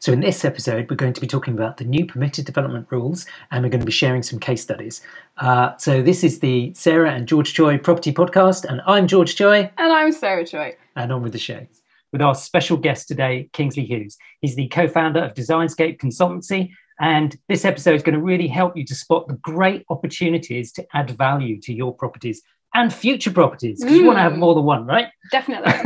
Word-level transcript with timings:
So, 0.00 0.14
in 0.14 0.20
this 0.20 0.46
episode, 0.46 0.88
we're 0.88 0.96
going 0.96 1.12
to 1.12 1.20
be 1.20 1.26
talking 1.26 1.52
about 1.52 1.76
the 1.76 1.84
new 1.84 2.06
permitted 2.06 2.46
development 2.46 2.86
rules 2.88 3.26
and 3.50 3.62
we're 3.62 3.68
going 3.68 3.80
to 3.80 3.86
be 3.86 3.92
sharing 3.92 4.22
some 4.22 4.38
case 4.38 4.62
studies. 4.62 5.02
Uh, 5.36 5.76
so, 5.76 6.00
this 6.00 6.24
is 6.24 6.40
the 6.40 6.72
Sarah 6.72 7.12
and 7.12 7.28
George 7.28 7.52
Choy 7.52 7.76
Property 7.76 8.10
Podcast, 8.10 8.64
and 8.64 8.80
I'm 8.86 9.06
George 9.06 9.36
Choy. 9.36 9.70
And 9.76 9.92
I'm 9.92 10.10
Sarah 10.12 10.44
Choy. 10.44 10.74
And 10.96 11.12
on 11.12 11.22
with 11.22 11.32
the 11.32 11.38
show. 11.38 11.66
With 12.12 12.22
our 12.22 12.34
special 12.34 12.78
guest 12.78 13.08
today, 13.08 13.50
Kingsley 13.52 13.84
Hughes. 13.84 14.16
He's 14.40 14.56
the 14.56 14.68
co 14.68 14.88
founder 14.88 15.20
of 15.20 15.34
Designscape 15.34 16.00
Consultancy. 16.00 16.70
And 16.98 17.36
this 17.50 17.66
episode 17.66 17.94
is 17.94 18.02
going 18.02 18.14
to 18.14 18.24
really 18.24 18.48
help 18.48 18.78
you 18.78 18.86
to 18.86 18.94
spot 18.94 19.28
the 19.28 19.34
great 19.42 19.84
opportunities 19.90 20.72
to 20.72 20.86
add 20.94 21.10
value 21.10 21.60
to 21.60 21.74
your 21.74 21.94
properties 21.94 22.40
and 22.74 22.92
future 22.92 23.32
properties 23.32 23.80
because 23.80 23.96
mm. 23.96 24.00
you 24.00 24.06
want 24.06 24.16
to 24.16 24.22
have 24.22 24.36
more 24.36 24.54
than 24.54 24.64
one, 24.64 24.86
right? 24.86 25.08
Definitely. 25.32 25.72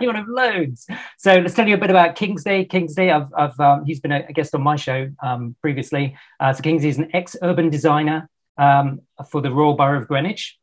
you 0.00 0.06
want 0.06 0.16
to 0.16 0.22
have 0.22 0.28
loads. 0.28 0.86
So 1.18 1.34
let's 1.34 1.54
tell 1.54 1.68
you 1.68 1.74
a 1.74 1.78
bit 1.78 1.90
about 1.90 2.16
Kingsley. 2.16 2.64
Kingsley, 2.64 3.10
I've, 3.10 3.28
I've 3.36 3.58
um, 3.60 3.84
he's 3.84 4.00
been 4.00 4.12
a, 4.12 4.32
guest 4.32 4.54
on 4.54 4.62
my 4.62 4.76
show 4.76 5.10
um, 5.22 5.56
previously. 5.60 6.16
Uh, 6.40 6.52
so 6.52 6.62
Kingsley 6.62 6.88
is 6.88 6.98
an 6.98 7.10
ex-urban 7.14 7.68
designer 7.68 8.30
um, 8.56 9.00
for 9.30 9.40
the 9.42 9.50
Royal 9.50 9.74
Borough 9.74 10.00
of 10.00 10.08
Greenwich. 10.08 10.58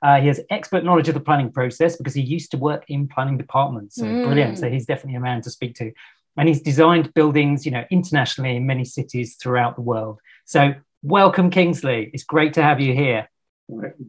Uh, 0.00 0.20
he 0.20 0.26
has 0.28 0.40
expert 0.50 0.84
knowledge 0.84 1.08
of 1.08 1.14
the 1.14 1.20
planning 1.20 1.50
process 1.50 1.96
because 1.96 2.14
he 2.14 2.22
used 2.22 2.50
to 2.50 2.58
work 2.58 2.84
in 2.88 3.08
planning 3.08 3.38
departments. 3.38 3.96
So 3.96 4.04
mm. 4.04 4.24
brilliant. 4.24 4.58
So 4.58 4.70
he's 4.70 4.86
definitely 4.86 5.16
a 5.16 5.20
man 5.20 5.42
to 5.42 5.50
speak 5.50 5.74
to. 5.76 5.92
And 6.36 6.48
he's 6.48 6.60
designed 6.60 7.14
buildings, 7.14 7.64
you 7.64 7.72
know, 7.72 7.84
internationally 7.90 8.56
in 8.56 8.66
many 8.66 8.84
cities 8.84 9.36
throughout 9.36 9.76
the 9.76 9.82
world. 9.82 10.20
So 10.44 10.74
welcome, 11.02 11.50
Kingsley. 11.50 12.10
It's 12.12 12.24
great 12.24 12.54
to 12.54 12.62
have 12.62 12.80
you 12.80 12.94
here. 12.94 13.28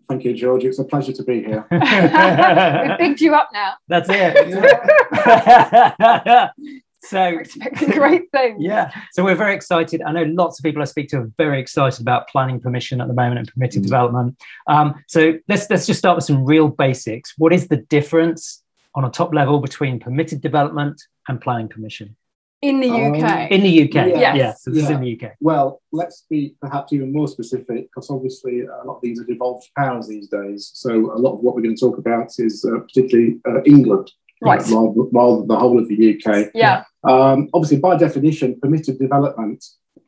Thank 0.07 0.25
you, 0.25 0.33
George. 0.33 0.65
It's 0.65 0.79
a 0.79 0.83
pleasure 0.83 1.13
to 1.13 1.23
be 1.23 1.43
here. 1.43 1.65
We've 1.71 2.97
bigged 2.97 3.21
you 3.21 3.35
up 3.35 3.49
now. 3.53 3.75
That's 3.87 4.09
it. 4.11 4.35
so 7.01 7.31
we're 7.31 7.41
expecting 7.41 7.91
great 7.91 8.31
things. 8.31 8.61
Yeah. 8.61 8.91
So 9.13 9.23
we're 9.23 9.35
very 9.35 9.55
excited. 9.55 10.01
I 10.01 10.11
know 10.11 10.23
lots 10.23 10.59
of 10.59 10.63
people 10.63 10.81
I 10.81 10.85
speak 10.85 11.07
to 11.09 11.19
are 11.19 11.31
very 11.37 11.61
excited 11.61 12.01
about 12.01 12.27
planning 12.27 12.59
permission 12.59 12.99
at 12.99 13.07
the 13.07 13.13
moment 13.13 13.39
and 13.39 13.47
permitted 13.47 13.81
mm. 13.81 13.85
development. 13.85 14.37
Um, 14.67 15.01
so 15.07 15.35
let's 15.47 15.69
let's 15.69 15.85
just 15.85 15.99
start 15.99 16.17
with 16.17 16.25
some 16.25 16.43
real 16.43 16.67
basics. 16.67 17.33
What 17.37 17.53
is 17.53 17.69
the 17.69 17.77
difference 17.77 18.61
on 18.93 19.05
a 19.05 19.09
top 19.09 19.33
level 19.33 19.59
between 19.59 19.99
permitted 19.99 20.41
development 20.41 21.01
and 21.29 21.39
planning 21.39 21.69
permission? 21.69 22.17
In 22.61 22.79
the 22.79 22.89
UK. 22.89 23.23
Um, 23.23 23.47
in 23.51 23.61
the 23.61 23.83
UK. 23.83 23.93
Yeah. 23.93 24.17
Yes. 24.17 24.35
Yeah, 24.35 24.53
so 24.53 24.71
this 24.71 24.83
yeah. 24.83 24.89
is 24.89 24.89
in 24.91 25.01
the 25.01 25.19
UK. 25.19 25.33
Well, 25.39 25.81
let's 25.91 26.25
be 26.29 26.55
perhaps 26.61 26.93
even 26.93 27.11
more 27.11 27.27
specific 27.27 27.89
because 27.89 28.09
obviously 28.09 28.61
a 28.61 28.83
lot 28.85 28.95
of 28.95 29.01
these 29.01 29.19
are 29.19 29.25
devolved 29.25 29.69
powers 29.77 30.07
these 30.07 30.27
days. 30.29 30.71
So 30.73 30.91
a 30.91 31.19
lot 31.19 31.33
of 31.33 31.39
what 31.39 31.55
we're 31.55 31.61
going 31.61 31.75
to 31.75 31.79
talk 31.79 31.97
about 31.97 32.31
is 32.39 32.65
uh, 32.65 32.79
particularly 32.79 33.39
uh, 33.47 33.61
England. 33.63 34.11
Right. 34.41 34.61
Rather, 34.61 34.91
rather, 35.11 35.37
than 35.37 35.47
the 35.47 35.57
whole 35.57 35.79
of 35.79 35.87
the 35.87 36.15
UK. 36.15 36.51
Yeah. 36.53 36.83
Um, 37.03 37.49
obviously, 37.53 37.77
by 37.77 37.95
definition, 37.97 38.59
permitted 38.59 38.99
development 38.99 39.63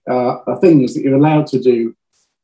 uh, 0.10 0.38
are 0.46 0.60
things 0.60 0.94
that 0.94 1.02
you're 1.02 1.16
allowed 1.16 1.48
to 1.48 1.60
do 1.60 1.96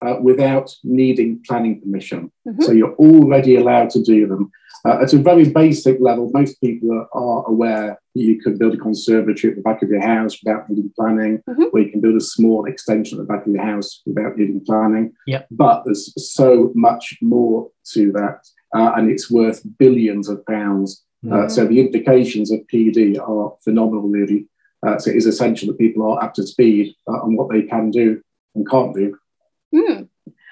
uh, 0.03 0.17
without 0.21 0.75
needing 0.83 1.41
planning 1.47 1.79
permission. 1.79 2.31
Mm-hmm. 2.47 2.61
So 2.63 2.71
you're 2.71 2.95
already 2.95 3.55
allowed 3.55 3.89
to 3.91 4.03
do 4.03 4.27
them. 4.27 4.51
Uh, 4.85 4.99
at 5.01 5.13
a 5.13 5.17
very 5.17 5.49
basic 5.49 5.97
level, 6.01 6.29
most 6.33 6.59
people 6.59 6.91
are, 6.91 7.07
are, 7.13 7.45
aware 7.47 7.97
that 8.13 8.21
you 8.21 8.41
can 8.41 8.57
build 8.57 8.73
a 8.73 8.77
conservatory 8.77 9.51
at 9.51 9.55
the 9.55 9.61
back 9.61 9.81
of 9.81 9.89
your 9.89 10.01
house 10.01 10.37
without 10.43 10.69
needing 10.69 10.91
planning, 10.97 11.41
mm-hmm. 11.49 11.63
or 11.71 11.79
you 11.79 11.89
can 11.89 12.01
build 12.01 12.17
a 12.17 12.21
small 12.21 12.65
extension 12.65 13.17
at 13.17 13.25
the 13.25 13.33
back 13.33 13.45
of 13.45 13.53
your 13.53 13.63
house 13.63 14.01
without 14.05 14.37
needing 14.37 14.63
planning. 14.65 15.13
Yep. 15.25 15.47
But 15.51 15.83
there's 15.85 16.13
so 16.33 16.71
much 16.75 17.17
more 17.21 17.69
to 17.93 18.11
that, 18.11 18.45
uh, 18.75 18.91
and 18.97 19.09
it's 19.09 19.31
worth 19.31 19.61
billions 19.77 20.27
of 20.27 20.45
pounds. 20.45 21.03
Mm-hmm. 21.23 21.47
so 21.47 21.65
the 21.65 21.79
implications 21.79 22.51
of 22.51 22.59
PD 22.67 23.17
are 23.17 23.55
phenomenal, 23.63 24.09
really. 24.09 24.49
Uh, 24.85 24.97
so 24.97 25.09
it 25.09 25.15
is 25.15 25.25
essential 25.25 25.69
that 25.69 25.77
people 25.77 26.11
are 26.11 26.21
up 26.21 26.33
to 26.33 26.45
speed 26.45 26.93
uh, 27.07 27.13
on 27.13 27.37
what 27.37 27.49
they 27.49 27.61
can 27.61 27.89
do 27.89 28.21
and 28.55 28.69
can't 28.69 28.93
do. 28.93 29.17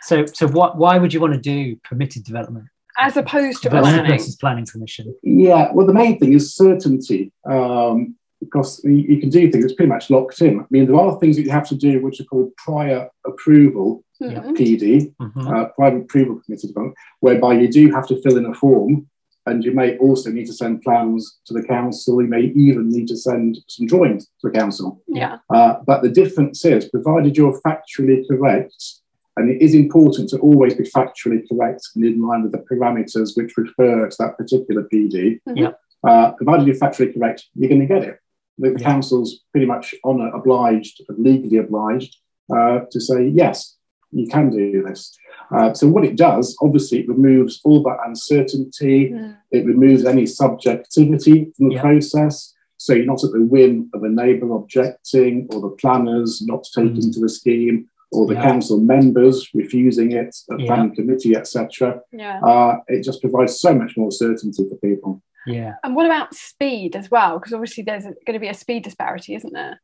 So, 0.04 0.26
so 0.26 0.48
what, 0.48 0.78
why 0.78 0.98
would 0.98 1.14
you 1.14 1.20
want 1.20 1.34
to 1.34 1.40
do 1.40 1.76
permitted 1.84 2.24
development? 2.24 2.66
as 3.00 3.18
opposed 3.18 3.64
to 3.64 3.70
planning. 3.70 4.06
versus 4.06 4.36
planning 4.36 4.66
permission. 4.66 5.16
Yeah, 5.24 5.72
well, 5.74 5.88
the 5.88 5.94
main 5.94 6.20
thing 6.20 6.34
is 6.34 6.54
certainty. 6.54 7.32
Um, 7.50 8.16
because 8.42 8.84
you, 8.84 9.20
can 9.20 9.30
do 9.30 9.52
things, 9.52 9.64
it's 9.64 9.76
pretty 9.76 9.90
much 9.90 10.10
locked 10.10 10.42
in. 10.42 10.60
I 10.60 10.64
mean, 10.72 10.88
there 10.88 11.00
are 11.00 11.18
things 11.20 11.36
that 11.36 11.44
you 11.44 11.52
have 11.52 11.68
to 11.70 11.76
do 11.76 12.02
which 12.02 12.20
are 12.20 12.26
called 12.26 12.56
prior 12.58 13.08
approval, 13.26 14.04
mm-hmm. 14.22 14.54
PD, 14.54 15.14
mm-hmm. 15.22 15.48
Uh, 15.48 15.66
prior 15.76 15.98
approval 15.98 16.42
committee 16.44 16.68
development, 16.68 16.98
whereby 17.20 17.54
you 17.54 17.72
do 17.72 17.92
have 17.92 18.08
to 18.08 18.20
fill 18.24 18.38
in 18.38 18.48
a 18.48 18.54
form 18.56 19.08
and 19.46 19.64
you 19.64 19.72
may 19.72 19.98
also 19.98 20.32
need 20.32 20.46
to 20.48 20.54
send 20.54 20.82
plans 20.82 21.40
to 21.46 21.54
the 21.54 21.64
council. 21.64 22.22
You 22.22 22.28
may 22.28 22.52
even 22.56 22.90
need 22.90 23.08
to 23.10 23.18
send 23.18 23.60
some 23.68 23.86
drawings 23.88 24.26
to 24.42 24.50
the 24.50 24.58
council. 24.58 25.02
Yeah. 25.08 25.38
Uh, 25.54 25.76
but 25.86 26.02
the 26.02 26.10
difference 26.10 26.66
is, 26.66 26.90
provided 26.90 27.38
you're 27.38 27.60
factually 27.62 28.28
correct, 28.28 29.01
and 29.38 29.50
it 29.50 29.62
is 29.62 29.74
important 29.74 30.30
to 30.30 30.40
always 30.40 30.74
be 30.74 30.84
factually 30.84 31.48
correct 31.50 31.82
and 31.96 32.04
in 32.04 32.22
line 32.22 32.44
with 32.44 32.52
the 32.52 32.66
parameters 32.70 33.36
which 33.36 33.56
refer 33.58 34.10
to 34.10 34.16
that 34.20 34.38
particular 34.38 34.88
PD. 34.94 35.40
Mm-hmm. 35.48 35.58
Yeah. 35.58 35.72
Uh, 36.08 36.32
provided 36.34 36.68
you're 36.68 36.76
factually 36.76 37.14
correct, 37.14 37.46
you're 37.54 37.70
going 37.70 37.82
to 37.82 37.88
get 37.88 38.04
it. 38.04 38.20
The 38.58 38.72
yeah. 38.72 38.86
council's 38.86 39.42
pretty 39.52 39.66
much 39.66 39.96
on 40.04 40.22
obliged, 40.34 41.02
legally 41.10 41.58
obliged, 41.58 42.18
uh, 42.54 42.82
to 42.92 43.00
say 43.00 43.28
yes, 43.28 43.78
you 44.12 44.28
can 44.28 44.50
do 44.50 44.84
this. 44.84 45.18
Uh, 45.56 45.74
so 45.74 45.88
what 45.88 46.04
it 46.04 46.18
does, 46.18 46.58
obviously, 46.62 47.00
it 47.00 47.08
removes 47.08 47.62
all 47.64 47.82
that 47.84 48.00
uncertainty. 48.06 49.12
Mm. 49.12 49.38
It 49.52 49.66
removes 49.66 50.06
any 50.06 50.26
subjectivity 50.26 51.52
from 51.56 51.70
the 51.70 51.76
yeah. 51.76 51.82
process. 51.82 52.54
So 52.78 52.94
you're 52.94 53.06
not 53.06 53.24
at 53.24 53.32
the 53.32 53.44
whim 53.44 53.90
of 53.94 54.04
a 54.04 54.10
neighbour 54.10 54.54
objecting 54.56 55.48
or 55.52 55.62
the 55.62 55.76
planners 55.76 56.42
not 56.42 56.66
taking 56.76 56.96
mm. 56.96 57.14
to 57.14 57.20
the 57.20 57.30
scheme 57.30 57.88
or 58.12 58.28
the 58.28 58.34
yeah. 58.34 58.44
council 58.44 58.80
members 58.80 59.50
refusing 59.54 60.12
it, 60.12 60.36
the 60.48 60.58
yeah. 60.58 60.66
planning 60.68 60.96
committee, 60.96 61.36
etc. 61.36 62.02
Yeah. 62.12 62.40
Uh, 62.42 62.78
it 62.88 63.04
just 63.04 63.22
provides 63.22 63.60
so 63.60 63.74
much 63.74 63.96
more 63.96 64.12
certainty 64.12 64.68
for 64.70 64.76
people. 64.78 65.22
Yeah. 65.48 65.74
And 65.84 65.96
what 65.96 66.06
about 66.06 66.36
speed 66.36 66.96
as 66.96 67.10
well? 67.10 67.40
Because 67.40 67.54
obviously 67.54 67.84
there's 67.84 68.04
going 68.04 68.34
to 68.34 68.40
be 68.40 68.50
a 68.50 68.54
speed 68.54 68.84
disparity, 68.84 69.36
isn't 69.36 69.54
there? 69.54 69.82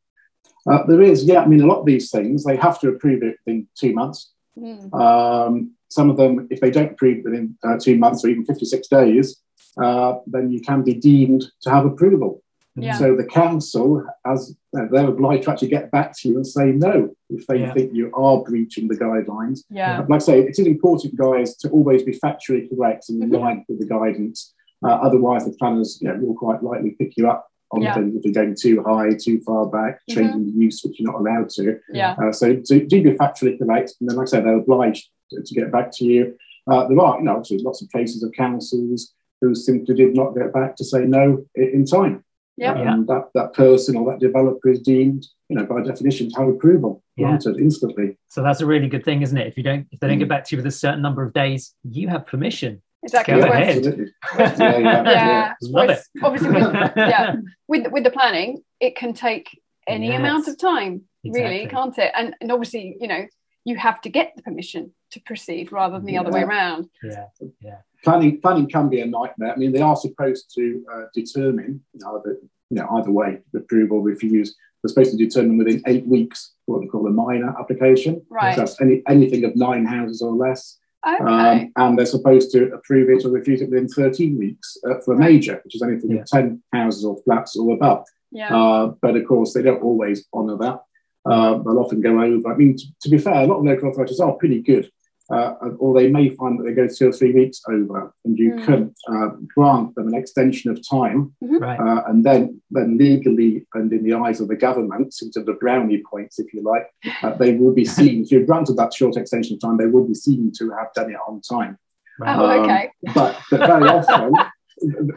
Uh, 0.70 0.84
there 0.86 1.02
is, 1.02 1.24
yeah. 1.24 1.40
I 1.40 1.46
mean, 1.46 1.62
a 1.62 1.66
lot 1.66 1.80
of 1.80 1.86
these 1.86 2.10
things 2.10 2.44
they 2.44 2.56
have 2.56 2.78
to 2.80 2.88
approve 2.88 3.22
it 3.22 3.36
within 3.46 3.66
two 3.74 3.94
months. 3.94 4.32
Mm. 4.58 4.92
Um, 4.94 5.72
some 5.88 6.10
of 6.10 6.16
them, 6.16 6.48
if 6.50 6.60
they 6.60 6.70
don't 6.70 6.92
approve 6.92 7.24
within 7.24 7.56
uh, 7.64 7.78
two 7.80 7.96
months 7.96 8.24
or 8.24 8.28
even 8.28 8.44
56 8.44 8.88
days, 8.88 9.40
uh, 9.82 10.14
then 10.26 10.50
you 10.50 10.60
can 10.60 10.82
be 10.82 10.94
deemed 10.94 11.44
to 11.62 11.70
have 11.70 11.86
approval. 11.86 12.42
Yeah. 12.82 12.98
So 12.98 13.16
the 13.16 13.24
council, 13.24 14.04
as 14.26 14.56
uh, 14.76 14.86
they're 14.90 15.08
obliged 15.08 15.44
to 15.44 15.50
actually 15.50 15.68
get 15.68 15.90
back 15.90 16.16
to 16.18 16.28
you 16.28 16.36
and 16.36 16.46
say 16.46 16.66
no 16.66 17.14
if 17.30 17.46
they 17.46 17.60
yeah. 17.60 17.72
think 17.72 17.94
you 17.94 18.10
are 18.14 18.42
breaching 18.42 18.88
the 18.88 18.96
guidelines. 18.96 19.60
Yeah. 19.70 20.04
Like 20.08 20.22
I 20.22 20.24
say, 20.24 20.40
it 20.40 20.58
is 20.58 20.66
important, 20.66 21.16
guys, 21.16 21.56
to 21.58 21.68
always 21.70 22.02
be 22.02 22.12
factually 22.12 22.68
correct 22.68 23.08
and 23.08 23.22
in 23.22 23.30
mm-hmm. 23.30 23.42
line 23.42 23.64
with 23.68 23.80
the 23.80 23.86
guidance. 23.86 24.54
Uh, 24.84 24.92
otherwise, 24.92 25.44
the 25.44 25.52
planners 25.52 25.98
you 26.00 26.08
know, 26.08 26.18
will 26.20 26.34
quite 26.34 26.62
likely 26.62 26.90
pick 26.90 27.16
you 27.16 27.28
up 27.28 27.50
on 27.72 27.82
yeah. 27.82 27.94
things 27.94 28.14
if 28.14 28.24
you're 28.24 28.32
going 28.32 28.56
too 28.58 28.82
high, 28.82 29.10
too 29.10 29.40
far 29.40 29.66
back, 29.66 29.96
mm-hmm. 29.96 30.14
changing 30.14 30.40
mm-hmm. 30.40 30.58
the 30.58 30.64
use 30.64 30.82
which 30.84 30.98
you're 30.98 31.10
not 31.10 31.20
allowed 31.20 31.50
to. 31.50 31.78
Yeah. 31.92 32.14
Uh, 32.22 32.32
so 32.32 32.54
do, 32.54 32.86
do 32.86 33.02
be 33.02 33.10
factually 33.12 33.58
correct, 33.58 33.94
and 34.00 34.08
then, 34.08 34.16
like 34.16 34.28
I 34.28 34.30
said, 34.30 34.44
they're 34.44 34.56
obliged 34.56 35.08
to, 35.30 35.42
to 35.42 35.54
get 35.54 35.72
back 35.72 35.90
to 35.94 36.04
you. 36.04 36.38
Uh, 36.70 36.86
there 36.86 37.00
are, 37.00 37.18
you 37.18 37.24
know, 37.24 37.32
obviously 37.32 37.58
lots 37.58 37.82
of 37.82 37.90
cases 37.90 38.22
of 38.22 38.32
councils 38.32 39.14
who 39.40 39.54
simply 39.54 39.94
did 39.94 40.14
not 40.14 40.34
get 40.34 40.52
back 40.52 40.76
to 40.76 40.84
say 40.84 41.00
no 41.04 41.44
in 41.54 41.84
time. 41.84 42.24
Yeah. 42.58 42.92
And 42.92 43.06
that, 43.06 43.30
that 43.34 43.54
person 43.54 43.96
or 43.96 44.10
that 44.10 44.20
developer 44.20 44.68
is 44.68 44.80
deemed, 44.80 45.26
you 45.48 45.56
know, 45.56 45.64
by 45.64 45.82
definition, 45.82 46.30
to 46.30 46.40
have 46.40 46.48
approval 46.48 47.02
granted 47.16 47.56
yeah. 47.56 47.62
instantly. 47.62 48.16
So 48.28 48.42
that's 48.42 48.60
a 48.60 48.66
really 48.66 48.88
good 48.88 49.04
thing, 49.04 49.22
isn't 49.22 49.36
it? 49.36 49.46
If 49.46 49.56
you 49.56 49.62
don't, 49.62 49.86
if 49.90 50.00
they 50.00 50.08
don't 50.08 50.16
mm. 50.16 50.20
get 50.20 50.28
back 50.28 50.44
to 50.44 50.56
you 50.56 50.62
with 50.62 50.66
a 50.66 50.76
certain 50.76 51.02
number 51.02 51.22
of 51.22 51.32
days, 51.32 51.74
you 51.84 52.08
have 52.08 52.26
permission. 52.26 52.82
Exactly. 53.02 53.40
Go 53.40 53.46
ahead. 53.46 53.84
yeah, 54.38 54.54
yeah, 54.58 55.02
yeah. 55.04 55.54
Love 55.62 55.90
it. 55.90 56.00
Obviously, 56.22 56.50
with, 56.50 56.72
yeah, 56.96 57.36
with 57.68 57.86
with 57.92 58.04
the 58.04 58.10
planning, 58.10 58.62
it 58.80 58.96
can 58.96 59.14
take 59.14 59.48
any 59.86 60.08
yes. 60.08 60.18
amount 60.18 60.48
of 60.48 60.58
time, 60.58 61.02
exactly. 61.24 61.50
really, 61.50 61.66
can't 61.68 61.96
it? 61.96 62.12
And 62.16 62.34
and 62.40 62.50
obviously, 62.50 62.96
you 63.00 63.06
know, 63.06 63.26
you 63.64 63.76
have 63.76 64.00
to 64.00 64.08
get 64.08 64.32
the 64.36 64.42
permission 64.42 64.92
to 65.12 65.20
proceed 65.20 65.70
rather 65.70 65.96
than 65.96 66.06
the 66.06 66.14
yeah. 66.14 66.20
other 66.20 66.32
way 66.32 66.42
around. 66.42 66.88
Yeah, 67.02 67.26
yeah. 67.60 67.78
Planning 68.04 68.40
planning 68.40 68.68
can 68.68 68.88
be 68.88 69.00
a 69.00 69.06
nightmare. 69.06 69.52
I 69.52 69.56
mean, 69.56 69.72
they 69.72 69.80
are 69.80 69.96
supposed 69.96 70.52
to 70.54 70.84
uh, 70.92 71.02
determine 71.14 71.82
you 71.92 72.00
know, 72.00 72.18
either 72.18 72.38
you 72.70 72.76
know 72.76 72.88
either 72.96 73.10
way, 73.10 73.40
approve 73.54 73.92
or 73.92 74.00
refuse. 74.00 74.54
They're 74.82 74.90
supposed 74.90 75.10
to 75.10 75.16
determine 75.16 75.58
within 75.58 75.82
eight 75.86 76.06
weeks 76.06 76.54
what 76.66 76.80
they 76.80 76.86
call 76.86 77.06
a 77.06 77.10
minor 77.10 77.54
application. 77.58 78.22
Right. 78.30 78.54
So 78.54 78.60
that's 78.60 78.80
any, 78.80 79.02
anything 79.08 79.44
of 79.44 79.56
nine 79.56 79.84
houses 79.84 80.22
or 80.22 80.32
less. 80.32 80.78
Okay. 81.06 81.24
Um, 81.24 81.72
and 81.76 81.98
they're 81.98 82.06
supposed 82.06 82.52
to 82.52 82.72
approve 82.72 83.08
it 83.10 83.24
or 83.24 83.30
refuse 83.30 83.60
it 83.60 83.70
within 83.70 83.88
13 83.88 84.38
weeks 84.38 84.76
uh, 84.88 85.00
for 85.04 85.14
a 85.14 85.18
major, 85.18 85.60
which 85.64 85.74
is 85.74 85.82
anything 85.82 86.10
yeah. 86.10 86.20
of 86.20 86.26
10 86.26 86.62
houses 86.72 87.04
or 87.04 87.16
flats 87.24 87.56
or 87.56 87.74
above. 87.74 88.04
Yeah. 88.30 88.56
Uh, 88.56 88.86
but 89.00 89.16
of 89.16 89.26
course, 89.26 89.54
they 89.54 89.62
don't 89.62 89.82
always 89.82 90.26
honour 90.32 90.56
that. 90.58 90.80
Uh, 91.24 91.58
they'll 91.58 91.78
often 91.78 92.00
go 92.00 92.20
over. 92.20 92.52
I 92.52 92.56
mean, 92.56 92.76
to, 92.76 92.84
to, 93.02 93.08
be 93.08 93.18
fair, 93.18 93.34
a 93.34 93.46
lot 93.46 93.58
of 93.58 93.64
local 93.64 93.90
authorities 93.90 94.20
are 94.20 94.32
pretty 94.32 94.62
good 94.62 94.90
uh, 95.30 95.54
or 95.78 95.98
they 95.98 96.08
may 96.08 96.30
find 96.30 96.58
that 96.58 96.64
they 96.64 96.72
go 96.72 96.88
two 96.88 97.08
or 97.08 97.12
three 97.12 97.32
weeks 97.32 97.60
over, 97.68 98.14
and 98.24 98.38
you 98.38 98.52
mm. 98.52 98.64
can 98.64 98.94
uh, 99.12 99.28
grant 99.54 99.94
them 99.94 100.08
an 100.08 100.14
extension 100.14 100.70
of 100.70 100.80
time, 100.88 101.34
mm-hmm. 101.42 101.58
right. 101.58 101.78
uh, 101.78 102.02
and 102.06 102.24
then, 102.24 102.60
then 102.70 102.96
legally 102.96 103.66
and 103.74 103.92
in 103.92 104.02
the 104.02 104.14
eyes 104.14 104.40
of 104.40 104.48
the 104.48 104.56
government, 104.56 105.14
into 105.20 105.42
the 105.42 105.52
brownie 105.54 106.02
points, 106.10 106.38
if 106.38 106.52
you 106.54 106.62
like, 106.62 106.86
uh, 107.22 107.34
they 107.36 107.54
will 107.54 107.74
be 107.74 107.84
seen. 107.84 108.22
if 108.22 108.30
you're 108.30 108.44
granted 108.44 108.76
that 108.76 108.94
short 108.94 109.16
extension 109.16 109.54
of 109.54 109.60
time, 109.60 109.76
they 109.76 109.86
will 109.86 110.06
be 110.06 110.14
seen 110.14 110.50
to 110.58 110.70
have 110.70 110.92
done 110.94 111.10
it 111.10 111.18
on 111.26 111.42
time. 111.42 111.78
Right. 112.18 112.36
Oh, 112.36 112.62
okay. 112.62 112.90
Um, 113.08 113.14
but, 113.14 113.40
but 113.50 113.60
very 113.60 113.88
often. 113.88 114.32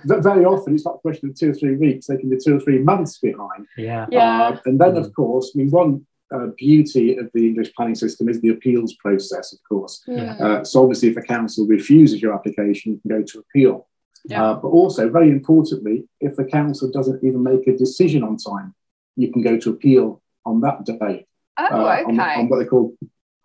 very 0.03 0.43
often 0.43 0.73
it's 0.73 0.85
not 0.85 0.95
a 0.95 0.99
question 0.99 1.29
of 1.29 1.35
two 1.35 1.51
or 1.51 1.53
three 1.53 1.75
weeks; 1.75 2.07
they 2.07 2.17
can 2.17 2.31
be 2.31 2.37
two 2.43 2.57
or 2.57 2.59
three 2.59 2.79
months 2.79 3.19
behind. 3.19 3.67
Yeah. 3.77 4.07
yeah. 4.09 4.49
Uh, 4.49 4.59
and 4.65 4.79
then, 4.79 4.97
of 4.97 5.07
mm. 5.07 5.13
course, 5.13 5.51
I 5.53 5.59
mean, 5.59 5.69
one 5.69 6.05
uh, 6.33 6.47
beauty 6.57 7.17
of 7.17 7.29
the 7.33 7.47
English 7.47 7.73
planning 7.75 7.95
system 7.95 8.29
is 8.29 8.41
the 8.41 8.49
appeals 8.49 8.95
process, 8.95 9.53
of 9.53 9.59
course. 9.67 10.03
Yeah. 10.07 10.35
Uh, 10.35 10.63
so, 10.63 10.81
obviously, 10.81 11.09
if 11.09 11.17
a 11.17 11.21
council 11.21 11.67
refuses 11.67 12.21
your 12.21 12.33
application, 12.33 12.93
you 12.93 12.99
can 12.99 13.19
go 13.19 13.25
to 13.25 13.39
appeal. 13.39 13.87
Yeah. 14.25 14.43
Uh, 14.43 14.53
but 14.55 14.69
also, 14.69 15.09
very 15.09 15.29
importantly, 15.29 16.05
if 16.19 16.35
the 16.35 16.45
council 16.45 16.91
doesn't 16.91 17.23
even 17.23 17.43
make 17.43 17.67
a 17.67 17.75
decision 17.75 18.23
on 18.23 18.37
time, 18.37 18.73
you 19.15 19.31
can 19.31 19.41
go 19.41 19.57
to 19.57 19.69
appeal 19.71 20.21
on 20.45 20.61
that 20.61 20.85
day. 20.85 21.27
Oh, 21.57 21.87
okay. 21.87 22.03
On, 22.03 22.19
on, 22.19 22.49
what 22.49 22.59
they 22.59 22.65
call, 22.65 22.95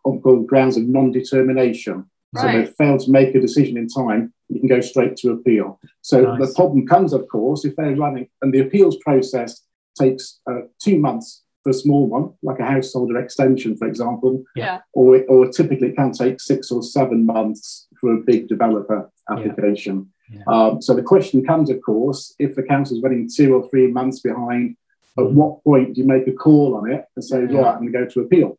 on, 0.05 0.21
called 0.21 0.47
grounds 0.47 0.77
of 0.77 0.87
non 0.87 1.13
determination. 1.13 2.09
Right. 2.33 2.43
So, 2.43 2.59
they 2.59 2.67
failed 2.67 3.01
to 3.01 3.11
make 3.11 3.35
a 3.35 3.41
decision 3.41 3.77
in 3.77 3.89
time, 3.89 4.33
you 4.49 4.61
can 4.61 4.69
go 4.69 4.81
straight 4.81 5.17
to 5.19 5.33
appeal. 5.33 5.81
So, 6.03 6.21
nice. 6.21 6.49
the 6.49 6.55
problem 6.55 6.87
comes, 6.87 7.13
of 7.13 7.27
course, 7.29 7.65
if 7.65 7.75
they're 7.77 7.97
running, 7.97 8.29
and 8.43 8.53
the 8.53 8.61
appeals 8.61 8.97
process 8.99 9.63
takes 9.99 10.41
uh, 10.49 10.61
two 10.79 10.99
months 10.99 11.43
for 11.67 11.71
a 11.71 11.75
small 11.75 12.07
one, 12.07 12.33
like 12.45 12.61
a 12.61 12.65
householder 12.65 13.19
extension, 13.19 13.77
for 13.77 13.89
example. 13.89 14.45
Yeah. 14.55 14.79
Or, 14.93 15.21
or 15.25 15.49
typically 15.49 15.89
it 15.89 15.97
can 15.97 16.13
take 16.13 16.41
six 16.41 16.71
or 16.71 16.81
seven 16.81 17.27
months 17.27 17.89
for 18.01 18.15
a 18.15 18.23
big 18.31 18.47
developer 18.47 19.11
application. 19.29 20.13
Yeah. 20.31 20.39
Yeah. 20.39 20.45
Um, 20.47 20.81
so 20.81 20.95
the 20.95 21.03
question 21.03 21.45
comes, 21.45 21.69
of 21.71 21.81
course, 21.83 22.35
if 22.39 22.55
the 22.55 22.63
council 22.63 22.97
is 22.97 23.03
running 23.03 23.29
two 23.29 23.53
or 23.57 23.69
three 23.69 23.89
months 23.89 24.21
behind, 24.21 24.77
at 25.19 25.25
mm. 25.25 25.33
what 25.33 25.65
point 25.65 25.95
do 25.95 26.01
you 26.03 26.07
make 26.07 26.29
a 26.29 26.33
call 26.33 26.77
on 26.77 26.91
it 26.93 27.05
and 27.17 27.25
say, 27.25 27.39
mm. 27.39 27.55
right, 27.61 27.75
I'm 27.75 27.81
going 27.81 27.93
to 27.93 27.99
go 27.99 28.07
to 28.07 28.21
appeal? 28.21 28.59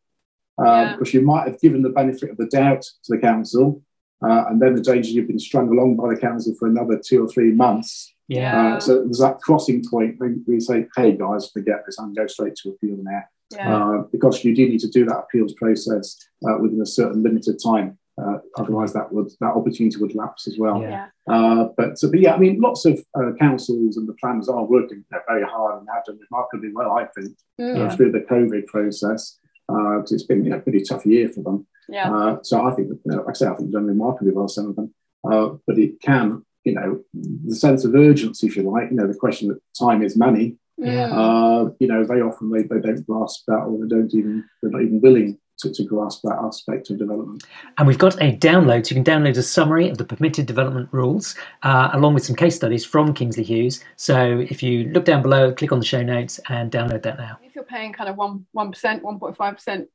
Um, 0.57 0.65
yeah. 0.67 0.91
Because 0.93 1.13
you 1.13 1.21
might 1.21 1.47
have 1.47 1.61
given 1.61 1.81
the 1.81 1.89
benefit 1.89 2.29
of 2.31 2.37
the 2.37 2.47
doubt 2.47 2.81
to 2.81 3.15
the 3.15 3.19
council, 3.19 3.81
uh, 4.21 4.45
and 4.49 4.61
then 4.61 4.75
the 4.75 4.81
danger 4.81 5.11
you've 5.11 5.27
been 5.27 5.39
strung 5.39 5.69
along 5.69 5.95
by 5.95 6.13
the 6.13 6.19
council 6.19 6.53
for 6.59 6.67
another 6.67 6.99
two 7.01 7.23
or 7.23 7.29
three 7.29 7.51
months. 7.51 8.13
Yeah. 8.27 8.75
Uh, 8.75 8.79
so 8.79 9.03
there's 9.03 9.19
that 9.19 9.39
crossing 9.41 9.83
point 9.89 10.15
when 10.19 10.43
we 10.47 10.59
say, 10.59 10.85
hey 10.95 11.13
guys, 11.13 11.49
forget 11.51 11.85
this, 11.85 11.97
I'm 11.99 12.07
going 12.07 12.15
to 12.15 12.21
go 12.21 12.27
straight 12.27 12.55
to 12.63 12.69
appeal 12.69 12.97
now. 13.01 13.23
Yeah. 13.51 13.77
Uh, 13.77 13.97
because 14.11 14.43
you 14.43 14.53
do 14.53 14.67
need 14.67 14.81
to 14.81 14.89
do 14.89 15.05
that 15.05 15.17
appeals 15.17 15.53
process 15.53 16.17
uh, 16.47 16.57
within 16.59 16.81
a 16.81 16.85
certain 16.85 17.23
limited 17.23 17.59
time. 17.63 17.97
Uh, 18.19 18.39
otherwise, 18.57 18.93
that 18.93 19.11
would 19.13 19.29
that 19.39 19.53
opportunity 19.53 19.95
would 19.97 20.15
lapse 20.15 20.47
as 20.47 20.57
well. 20.57 20.81
Yeah. 20.81 21.07
Uh, 21.29 21.67
but, 21.77 21.91
but 22.01 22.19
yeah, 22.19 22.33
I 22.33 22.37
mean, 22.37 22.59
lots 22.59 22.83
of 22.85 22.99
uh, 23.13 23.31
councils 23.39 23.97
and 23.97 24.09
the 24.09 24.13
planners 24.13 24.49
are 24.49 24.63
working 24.63 25.05
very 25.27 25.43
hard 25.43 25.79
and 25.79 25.87
have 25.93 26.03
done 26.03 26.19
remarkably 26.29 26.71
well, 26.73 26.91
I 26.93 27.05
think, 27.05 27.37
mm. 27.61 27.95
through 27.95 28.11
the 28.11 28.21
COVID 28.21 28.65
process. 28.65 29.37
because 29.67 30.11
it's 30.11 30.23
been 30.23 30.43
you 30.43 30.49
know, 30.49 30.57
a 30.57 30.61
pretty 30.61 30.81
tough 30.81 31.05
year 31.05 31.29
for 31.29 31.43
them. 31.43 31.67
Yeah. 31.89 32.37
so 32.41 32.65
I 32.65 32.73
think, 32.73 32.89
you 32.89 32.99
know, 33.05 33.17
like 33.17 33.29
I 33.29 33.33
say, 33.33 33.45
I 33.45 33.49
think 33.49 33.69
they've 33.69 33.73
done 33.73 33.85
remarkably 33.85 34.33
well, 34.33 34.47
some 34.47 34.67
of 34.67 34.75
them. 34.75 34.93
but 35.23 35.77
it 35.77 36.01
can 36.01 36.43
you 36.67 36.73
know, 36.73 36.99
the 37.13 37.55
sense 37.55 37.85
of 37.85 37.95
urgency, 37.95 38.45
if 38.45 38.57
you 38.57 38.69
like, 38.69 38.89
you 38.91 38.97
know, 38.97 39.07
the 39.07 39.13
question 39.13 39.47
that 39.47 39.61
time 39.79 40.03
is 40.03 40.17
money. 40.17 40.57
Yeah. 40.77 41.07
Uh, 41.07 41.69
you 41.79 41.87
know, 41.87 42.03
very 42.03 42.21
often 42.21 42.51
they, 42.51 42.63
they 42.63 42.81
don't 42.81 43.07
grasp 43.07 43.45
that 43.47 43.61
or 43.61 43.79
they 43.79 43.87
don't 43.87 44.13
even, 44.13 44.43
they're 44.61 44.71
not 44.71 44.81
even 44.81 44.99
willing 44.99 45.39
to, 45.59 45.73
to, 45.73 45.83
grasp 45.85 46.21
that 46.23 46.37
aspect 46.43 46.89
of 46.89 46.99
development. 46.99 47.45
And 47.77 47.87
we've 47.87 47.97
got 47.97 48.21
a 48.21 48.35
download. 48.35 48.85
So 48.85 48.93
you 48.93 49.01
can 49.01 49.05
download 49.11 49.37
a 49.37 49.43
summary 49.43 49.89
of 49.89 49.97
the 49.97 50.03
permitted 50.03 50.45
development 50.45 50.89
rules 50.91 51.35
uh, 51.63 51.89
along 51.93 52.13
with 52.15 52.25
some 52.25 52.35
case 52.35 52.57
studies 52.57 52.85
from 52.85 53.13
Kingsley 53.13 53.43
Hughes. 53.43 53.83
So 53.95 54.45
if 54.49 54.61
you 54.61 54.89
look 54.89 55.05
down 55.05 55.21
below, 55.21 55.53
click 55.53 55.71
on 55.71 55.79
the 55.79 55.85
show 55.85 56.03
notes 56.03 56.39
and 56.49 56.69
download 56.69 57.01
that 57.03 57.17
now. 57.17 57.39
If 57.41 57.55
you're 57.55 57.63
paying 57.63 57.93
kind 57.93 58.09
of 58.09 58.17
1%, 58.17 58.43
1%, 58.53 59.01
1.5% 59.01 59.87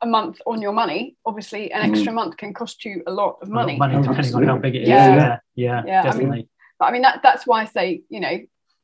a 0.00 0.06
month 0.06 0.40
on 0.46 0.60
your 0.60 0.72
money, 0.72 1.16
obviously 1.24 1.72
an 1.72 1.90
extra 1.90 2.12
mm. 2.12 2.16
month 2.16 2.36
can 2.36 2.52
cost 2.52 2.84
you 2.84 3.02
a 3.06 3.12
lot 3.12 3.38
of 3.40 3.48
money. 3.48 3.76
money, 3.76 4.00
depending 4.00 4.34
on 4.34 4.44
how 4.44 4.58
big 4.58 4.74
it 4.74 4.82
is. 4.82 4.88
Yeah, 4.88 5.16
yeah, 5.16 5.38
yeah, 5.54 5.82
yeah 5.86 6.02
definitely. 6.02 6.30
I 6.30 6.36
mean, 6.36 6.48
but 6.78 6.84
I 6.86 6.92
mean 6.92 7.02
that 7.02 7.20
that's 7.22 7.46
why 7.46 7.62
I 7.62 7.64
say, 7.64 8.02
you 8.08 8.20
know, 8.20 8.38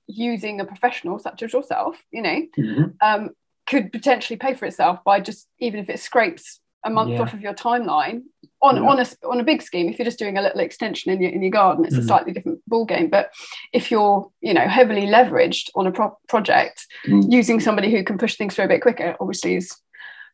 using 0.06 0.60
a 0.60 0.64
professional 0.64 1.18
such 1.18 1.42
as 1.42 1.52
yourself, 1.52 2.02
you 2.10 2.22
know, 2.22 2.42
mm-hmm. 2.58 2.84
um, 3.00 3.30
could 3.66 3.92
potentially 3.92 4.36
pay 4.36 4.54
for 4.54 4.66
itself 4.66 5.00
by 5.04 5.20
just 5.20 5.46
even 5.58 5.80
if 5.80 5.88
it 5.88 6.00
scrapes 6.00 6.60
a 6.84 6.90
month 6.90 7.10
yeah. 7.10 7.20
off 7.20 7.34
of 7.34 7.40
your 7.42 7.52
timeline 7.54 8.22
on 8.62 8.76
yeah. 8.76 8.88
on 8.88 9.00
a 9.00 9.06
on 9.28 9.40
a 9.40 9.44
big 9.44 9.62
scheme. 9.62 9.88
If 9.88 9.98
you're 9.98 10.04
just 10.04 10.18
doing 10.18 10.38
a 10.38 10.42
little 10.42 10.60
extension 10.60 11.12
in 11.12 11.20
your 11.20 11.30
in 11.30 11.42
your 11.42 11.50
garden, 11.50 11.84
it's 11.84 11.96
mm. 11.96 12.00
a 12.00 12.04
slightly 12.04 12.32
different 12.32 12.60
ball 12.66 12.84
game. 12.84 13.08
But 13.08 13.30
if 13.72 13.90
you're 13.90 14.30
you 14.40 14.54
know 14.54 14.66
heavily 14.66 15.06
leveraged 15.06 15.70
on 15.74 15.86
a 15.86 15.92
pro- 15.92 16.18
project, 16.28 16.86
mm. 17.06 17.30
using 17.30 17.60
somebody 17.60 17.90
who 17.90 18.04
can 18.04 18.18
push 18.18 18.36
things 18.36 18.54
through 18.54 18.66
a 18.66 18.68
bit 18.68 18.82
quicker, 18.82 19.16
obviously 19.20 19.56
is 19.56 19.76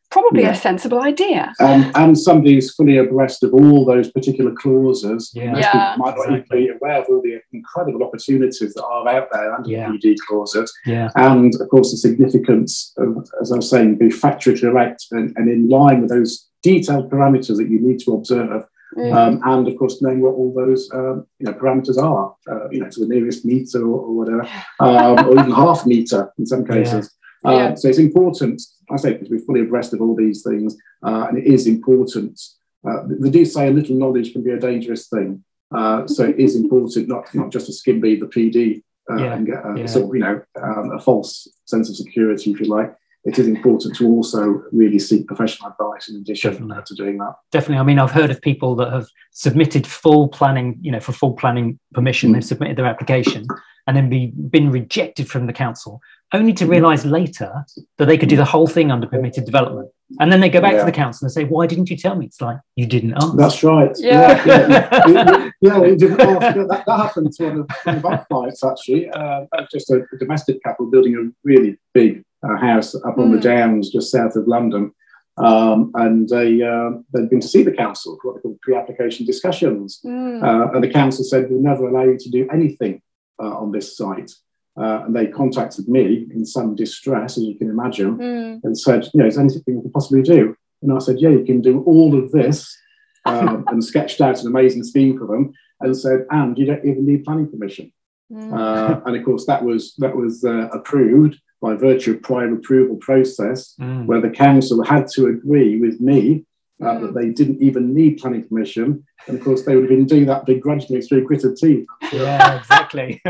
probably 0.09 0.43
yeah. 0.43 0.51
a 0.51 0.55
sensible 0.55 1.01
idea. 1.01 1.53
Um, 1.59 1.91
and 1.95 2.17
somebody 2.17 2.55
who's 2.55 2.73
fully 2.73 2.97
abreast 2.97 3.43
of 3.43 3.53
all 3.53 3.85
those 3.85 4.11
particular 4.11 4.53
clauses. 4.53 5.31
Yeah. 5.33 5.51
Most 5.51 5.61
yeah. 5.61 5.95
might 5.97 6.15
not 6.15 6.29
exactly. 6.29 6.63
even 6.63 6.73
be 6.73 6.77
aware 6.77 7.01
of 7.01 7.07
all 7.09 7.21
the 7.21 7.39
incredible 7.51 8.03
opportunities 8.03 8.73
that 8.73 8.83
are 8.83 9.07
out 9.07 9.27
there 9.31 9.53
under 9.53 9.69
yeah. 9.69 9.89
PD 9.89 10.15
clauses. 10.27 10.73
Yeah. 10.85 11.09
And 11.15 11.53
of 11.59 11.67
course, 11.69 11.91
the 11.91 11.97
significance 11.97 12.93
of, 12.97 13.27
as 13.41 13.51
I 13.51 13.57
was 13.57 13.69
saying, 13.69 13.97
be 13.97 14.07
factually 14.07 14.59
correct 14.59 15.05
and, 15.11 15.33
and 15.35 15.49
in 15.49 15.67
line 15.67 16.01
with 16.01 16.09
those 16.09 16.47
detailed 16.63 17.11
parameters 17.11 17.57
that 17.57 17.69
you 17.69 17.79
need 17.79 17.99
to 17.99 18.13
observe. 18.13 18.63
Mm. 18.97 19.13
Um, 19.13 19.41
and 19.43 19.67
of 19.67 19.77
course, 19.77 20.01
knowing 20.01 20.21
what 20.21 20.35
all 20.35 20.53
those 20.55 20.89
um, 20.93 21.27
you 21.39 21.45
know 21.45 21.53
parameters 21.53 21.97
are, 22.01 22.33
uh, 22.49 22.69
you 22.71 22.79
know, 22.79 22.89
to 22.89 23.01
the 23.01 23.07
nearest 23.07 23.43
meter 23.43 23.81
or, 23.81 23.99
or 23.99 24.13
whatever, 24.15 24.49
um, 24.79 25.27
or 25.27 25.33
even 25.33 25.51
half 25.51 25.85
meter 25.85 26.31
in 26.39 26.45
some 26.45 26.65
cases. 26.65 27.13
Yeah. 27.43 27.51
Uh, 27.51 27.75
so 27.75 27.89
it's 27.89 27.99
important 27.99 28.61
I 28.89 28.97
say 28.97 29.13
because 29.13 29.29
we're 29.29 29.39
fully 29.39 29.61
abreast 29.61 29.93
of 29.93 30.01
all 30.01 30.15
these 30.15 30.43
things, 30.43 30.77
uh, 31.05 31.27
and 31.29 31.37
it 31.37 31.45
is 31.45 31.67
important. 31.67 32.39
Uh, 32.87 33.03
they 33.07 33.29
do 33.29 33.45
say 33.45 33.67
a 33.67 33.71
little 33.71 33.95
knowledge 33.95 34.33
can 34.33 34.43
be 34.43 34.51
a 34.51 34.59
dangerous 34.59 35.07
thing, 35.07 35.43
uh, 35.75 36.07
so 36.07 36.23
it 36.23 36.39
is 36.39 36.55
important 36.55 37.07
not 37.07 37.33
not 37.35 37.51
just 37.51 37.65
to 37.67 37.73
skim 37.73 37.99
read 37.99 38.21
the 38.21 38.27
PD 38.27 38.83
uh, 39.11 39.21
yeah. 39.21 39.33
and 39.33 39.45
get 39.45 39.65
a, 39.65 39.75
yeah. 39.77 39.85
sort 39.85 40.05
of 40.05 40.15
you 40.15 40.21
know 40.21 40.41
um, 40.61 40.91
a 40.91 40.99
false 40.99 41.47
sense 41.65 41.89
of 41.89 41.95
security, 41.95 42.51
if 42.51 42.59
you 42.59 42.67
like. 42.67 42.93
It 43.25 43.37
is 43.37 43.47
important 43.47 43.93
to 43.97 44.07
also 44.07 44.63
really 44.71 44.99
seek 44.99 45.27
professional 45.27 45.69
advice 45.69 46.07
in 46.07 46.15
addition 46.15 46.51
Definitely. 46.51 46.83
to 46.85 46.95
doing 46.95 47.17
that. 47.17 47.33
Definitely. 47.51 47.79
I 47.79 47.83
mean, 47.83 47.99
I've 47.99 48.11
heard 48.11 48.31
of 48.31 48.41
people 48.41 48.73
that 48.75 48.93
have 48.93 49.07
submitted 49.31 49.85
full 49.85 50.29
planning, 50.29 50.77
you 50.81 50.93
know, 50.93 51.01
for 51.01 51.11
full 51.11 51.33
planning 51.33 51.77
permission. 51.93 52.29
Mm. 52.29 52.35
They've 52.35 52.45
submitted 52.45 52.77
their 52.77 52.85
application 52.85 53.45
and 53.85 53.97
then 53.97 54.09
be, 54.09 54.27
been 54.27 54.71
rejected 54.71 55.29
from 55.29 55.45
the 55.45 55.51
council 55.51 55.99
only 56.33 56.53
to 56.53 56.65
realize 56.65 57.05
later 57.05 57.65
that 57.97 58.05
they 58.05 58.17
could 58.17 58.29
do 58.29 58.35
the 58.35 58.45
whole 58.45 58.67
thing 58.67 58.91
under 58.91 59.07
permitted 59.07 59.45
development. 59.45 59.89
And 60.19 60.31
then 60.31 60.39
they 60.39 60.49
go 60.49 60.61
back 60.61 60.73
yeah. 60.73 60.79
to 60.79 60.85
the 60.85 60.91
council 60.91 61.25
and 61.25 61.31
say, 61.31 61.43
Why 61.43 61.67
didn't 61.67 61.89
you 61.89 61.97
tell 61.97 62.15
me? 62.15 62.25
It's 62.27 62.39
like, 62.39 62.57
You 62.75 62.85
didn't 62.85 63.13
ask. 63.13 63.35
That's 63.35 63.63
right. 63.63 63.91
Yeah. 63.97 64.43
Yeah, 64.45 64.67
yeah, 65.07 65.49
yeah 65.61 65.77
you 65.85 65.95
didn't 65.97 66.21
ask. 66.21 66.55
That, 66.55 66.83
that, 66.85 66.97
happened 66.97 67.33
to 67.33 67.43
one 67.43 67.59
of, 67.59 67.69
one 67.83 67.97
of 67.97 68.05
our 68.05 68.25
clients, 68.25 68.63
actually. 68.63 69.09
Uh, 69.09 69.45
just 69.71 69.89
a, 69.91 70.05
a, 70.13 70.17
domestic 70.17 70.63
couple 70.63 70.89
building 70.89 71.15
a 71.15 71.47
really 71.47 71.77
big 71.93 72.23
uh, 72.43 72.55
house 72.57 72.95
up 72.95 73.03
mm. 73.03 73.19
on 73.19 73.31
the 73.31 73.37
hmm. 73.37 73.43
Downs 73.43 73.89
just 73.89 74.11
south 74.11 74.35
of 74.35 74.47
London. 74.47 74.93
Um, 75.37 75.91
and 75.95 76.27
they, 76.29 76.61
uh, 76.61 76.91
they'd 77.13 77.29
been 77.29 77.41
to 77.41 77.47
see 77.47 77.63
the 77.63 77.71
council 77.71 78.17
for 78.21 78.31
what 78.31 78.37
they 78.37 78.41
call 78.41 78.57
pre 78.61 78.75
application 78.75 79.25
discussions. 79.25 79.99
Mm. 80.05 80.73
and 80.73 80.83
the 80.83 80.89
council 80.89 81.25
said, 81.25 81.49
We'll 81.49 81.61
never 81.61 81.87
allow 81.87 82.03
you 82.03 82.17
to 82.17 82.29
do 82.29 82.47
anything 82.51 83.01
uh, 83.39 83.57
on 83.57 83.71
this 83.71 83.97
site. 83.97 84.31
Uh, 84.77 85.03
and 85.05 85.15
they 85.15 85.25
contacted 85.25 85.87
me 85.87 86.27
in 86.31 86.45
some 86.45 86.75
distress, 86.75 87.37
as 87.37 87.43
you 87.43 87.57
can 87.57 87.69
imagine, 87.69 88.17
mm. 88.17 88.59
and 88.63 88.77
said, 88.77 89.05
you 89.13 89.19
know, 89.19 89.25
is 89.25 89.35
there 89.35 89.43
anything 89.43 89.63
we 89.75 89.81
can 89.81 89.91
possibly 89.91 90.21
do? 90.21 90.55
And 90.83 90.93
I 90.93 90.99
said, 90.99 91.19
yeah, 91.19 91.29
you 91.29 91.43
can 91.43 91.61
do 91.61 91.81
all 91.83 92.17
of 92.17 92.31
this, 92.31 92.77
um, 93.25 93.65
and 93.67 93.83
sketched 93.83 94.21
out 94.21 94.39
an 94.41 94.47
amazing 94.47 94.83
scheme 94.83 95.17
for 95.17 95.25
them, 95.25 95.51
and 95.81 95.97
said, 95.97 96.25
and 96.29 96.57
you 96.57 96.65
don't 96.65 96.85
even 96.85 97.05
need 97.05 97.25
planning 97.25 97.49
permission. 97.49 97.91
Mm. 98.31 98.53
Uh, 98.53 99.01
and 99.05 99.15
of 99.15 99.25
course, 99.25 99.45
that 99.45 99.63
was 99.63 99.95
that 99.97 100.15
was 100.15 100.43
uh, 100.43 100.67
approved 100.71 101.39
by 101.61 101.73
virtue 101.73 102.11
of 102.11 102.21
prior 102.21 102.53
approval 102.53 102.97
process, 102.97 103.73
mm. 103.79 104.05
where 104.05 104.21
the 104.21 104.29
council 104.29 104.83
had 104.83 105.07
to 105.07 105.27
agree 105.27 105.79
with 105.79 105.99
me 105.99 106.45
uh, 106.81 106.85
mm. 106.85 107.01
that 107.01 107.13
they 107.13 107.29
didn't 107.29 107.61
even 107.61 107.93
need 107.93 108.17
planning 108.17 108.47
permission. 108.47 109.05
And 109.27 109.37
of 109.37 109.43
course, 109.43 109.63
they 109.63 109.75
would 109.75 109.83
have 109.83 109.89
been 109.89 110.05
doing 110.05 110.25
that 110.27 110.45
begrudgingly 110.45 111.01
through 111.01 111.25
gritted 111.25 111.57
teeth. 111.57 111.85
Yeah, 112.13 112.57
exactly. 112.57 113.21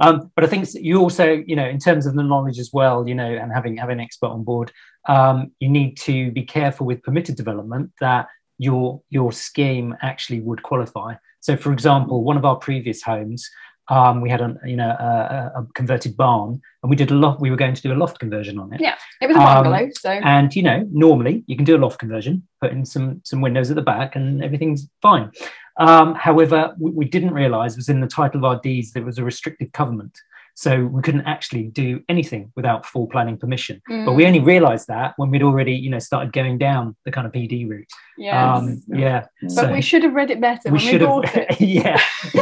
um, 0.00 0.30
but 0.34 0.44
I 0.44 0.46
think 0.46 0.68
you 0.74 0.98
also, 0.98 1.42
you 1.46 1.56
know, 1.56 1.66
in 1.66 1.78
terms 1.78 2.06
of 2.06 2.14
the 2.14 2.22
knowledge 2.22 2.58
as 2.58 2.70
well, 2.72 3.06
you 3.08 3.14
know, 3.14 3.30
and 3.30 3.52
having 3.52 3.76
having 3.76 3.98
an 3.98 4.04
expert 4.04 4.28
on 4.28 4.44
board, 4.44 4.72
um, 5.08 5.52
you 5.60 5.68
need 5.68 5.96
to 5.98 6.30
be 6.32 6.42
careful 6.42 6.86
with 6.86 7.02
permitted 7.02 7.36
development 7.36 7.92
that 8.00 8.28
your 8.58 9.02
your 9.10 9.32
scheme 9.32 9.94
actually 10.02 10.40
would 10.40 10.62
qualify. 10.62 11.14
So, 11.40 11.56
for 11.56 11.72
example, 11.72 12.24
one 12.24 12.36
of 12.36 12.44
our 12.44 12.56
previous 12.56 13.02
homes, 13.02 13.48
Um, 13.88 14.20
we 14.20 14.28
had 14.28 14.40
a 14.40 14.58
you 14.64 14.76
know 14.76 14.88
a, 14.88 15.52
a, 15.60 15.66
converted 15.74 16.16
barn, 16.16 16.60
and 16.82 16.90
we 16.90 16.96
did 16.96 17.10
a 17.10 17.14
lot. 17.14 17.40
We 17.40 17.50
were 17.50 17.56
going 17.56 17.74
to 17.74 17.82
do 17.82 17.92
a 17.92 17.94
loft 17.94 18.18
conversion 18.18 18.58
on 18.58 18.72
it. 18.72 18.80
Yeah, 18.80 18.96
it 19.20 19.28
was 19.28 19.36
a 19.36 19.40
bungalow. 19.40 19.84
Um, 19.84 19.92
so 19.92 20.10
and 20.10 20.54
you 20.56 20.62
know 20.62 20.88
normally 20.90 21.44
you 21.46 21.56
can 21.56 21.64
do 21.64 21.76
a 21.76 21.78
loft 21.78 22.00
conversion, 22.00 22.46
put 22.60 22.72
in 22.72 22.84
some 22.84 23.20
some 23.24 23.40
windows 23.40 23.70
at 23.70 23.76
the 23.76 23.82
back, 23.82 24.16
and 24.16 24.42
everything's 24.42 24.88
fine. 25.02 25.30
Um, 25.78 26.14
however, 26.14 26.74
we, 26.80 26.90
we 26.90 27.04
didn't 27.04 27.32
realise 27.32 27.76
was 27.76 27.88
in 27.88 28.00
the 28.00 28.06
title 28.06 28.38
of 28.38 28.44
our 28.44 28.60
deeds 28.60 28.92
there 28.92 29.04
was 29.04 29.18
a 29.18 29.24
restrictive 29.24 29.70
covenant. 29.72 30.18
So 30.56 30.86
we 30.86 31.02
couldn't 31.02 31.26
actually 31.26 31.64
do 31.64 32.00
anything 32.08 32.50
without 32.56 32.86
full 32.86 33.06
planning 33.08 33.36
permission. 33.36 33.82
Mm. 33.90 34.06
But 34.06 34.14
we 34.14 34.24
only 34.24 34.40
realised 34.40 34.88
that 34.88 35.12
when 35.18 35.30
we'd 35.30 35.42
already, 35.42 35.74
you 35.74 35.90
know, 35.90 35.98
started 35.98 36.32
going 36.32 36.56
down 36.56 36.96
the 37.04 37.12
kind 37.12 37.26
of 37.26 37.32
PD 37.34 37.68
route. 37.68 37.86
Yes. 38.16 38.34
Um, 38.34 38.82
yeah. 38.88 39.26
But 39.42 39.50
so 39.50 39.70
we 39.70 39.82
should 39.82 40.02
have 40.02 40.14
read 40.14 40.30
it 40.30 40.40
better. 40.40 40.70
We 40.72 40.78
should 40.78 41.02
have. 41.02 41.24
yeah. 41.60 42.02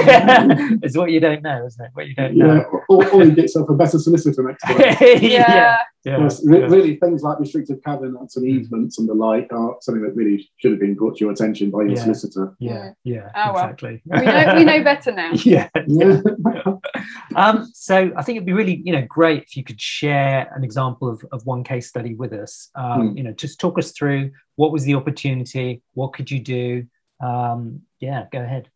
it's 0.80 0.97
what 0.97 1.11
you 1.11 1.18
don't 1.18 1.42
know, 1.42 1.66
isn't 1.66 1.85
it? 1.85 1.90
What 1.94 2.06
you 2.06 2.14
don't 2.14 2.37
yeah. 2.37 2.47
know. 2.47 2.80
Or, 2.88 3.04
or 3.11 3.25
you 3.25 3.33
get 3.33 3.42
yourself 3.42 3.68
a 3.68 3.75
better 3.75 3.99
solicitor 3.99 4.44
next 4.44 4.62
time. 4.64 4.78
yeah. 5.21 5.78
Yeah, 6.04 6.18
yes, 6.21 6.42
re- 6.44 6.64
really, 6.64 6.97
things 6.97 7.23
like 7.23 7.40
restrictive 7.40 7.83
covenants 7.83 8.37
and 8.37 8.47
easements 8.47 8.99
and 8.99 9.09
the 9.09 9.14
like 9.14 9.50
are 9.54 9.76
something 9.80 10.02
that 10.02 10.14
really 10.14 10.50
should 10.59 10.73
have 10.73 10.80
been 10.80 10.94
brought 10.94 11.16
to 11.16 11.25
your 11.25 11.33
attention 11.33 11.71
by 11.71 11.80
your 11.80 11.92
yeah. 11.92 12.02
solicitor. 12.02 12.54
Yeah, 12.59 12.90
yeah, 13.04 13.30
oh, 13.35 13.52
exactly. 13.52 14.02
Well. 14.04 14.21
we 14.21 14.26
know 14.26 14.54
we 14.54 14.64
know 14.64 14.85
better 14.85 15.12
now. 15.12 15.30
yeah. 15.33 15.71
yeah. 15.87 16.21
um, 17.37 17.71
so 17.73 18.03
I 18.16 18.23
think 18.23 18.37
it'd 18.37 18.46
be 18.46 18.52
really, 18.52 18.82
you 18.84 18.92
know, 18.92 19.04
great 19.08 19.42
if 19.44 19.56
you 19.56 19.64
could 19.64 19.80
share 19.80 20.52
an 20.54 20.64
example 20.64 21.08
of, 21.08 21.25
of 21.32 21.44
one 21.46 21.64
case 21.64 21.88
study 21.88 22.14
with 22.14 22.32
us. 22.32 22.70
Um, 22.75 23.14
mm. 23.14 23.16
You 23.16 23.23
know, 23.25 23.32
just 23.32 23.61
talk 23.61 23.78
us 23.78 23.92
through 23.92 24.32
what 24.56 24.73
was 24.73 24.84
the 24.84 24.94
opportunity, 24.94 25.82
what 25.94 26.12
could 26.12 26.30
you 26.30 26.40
do? 26.40 26.87
Um, 27.20 27.82
yeah, 28.00 28.26
go 28.30 28.40
ahead. 28.40 28.68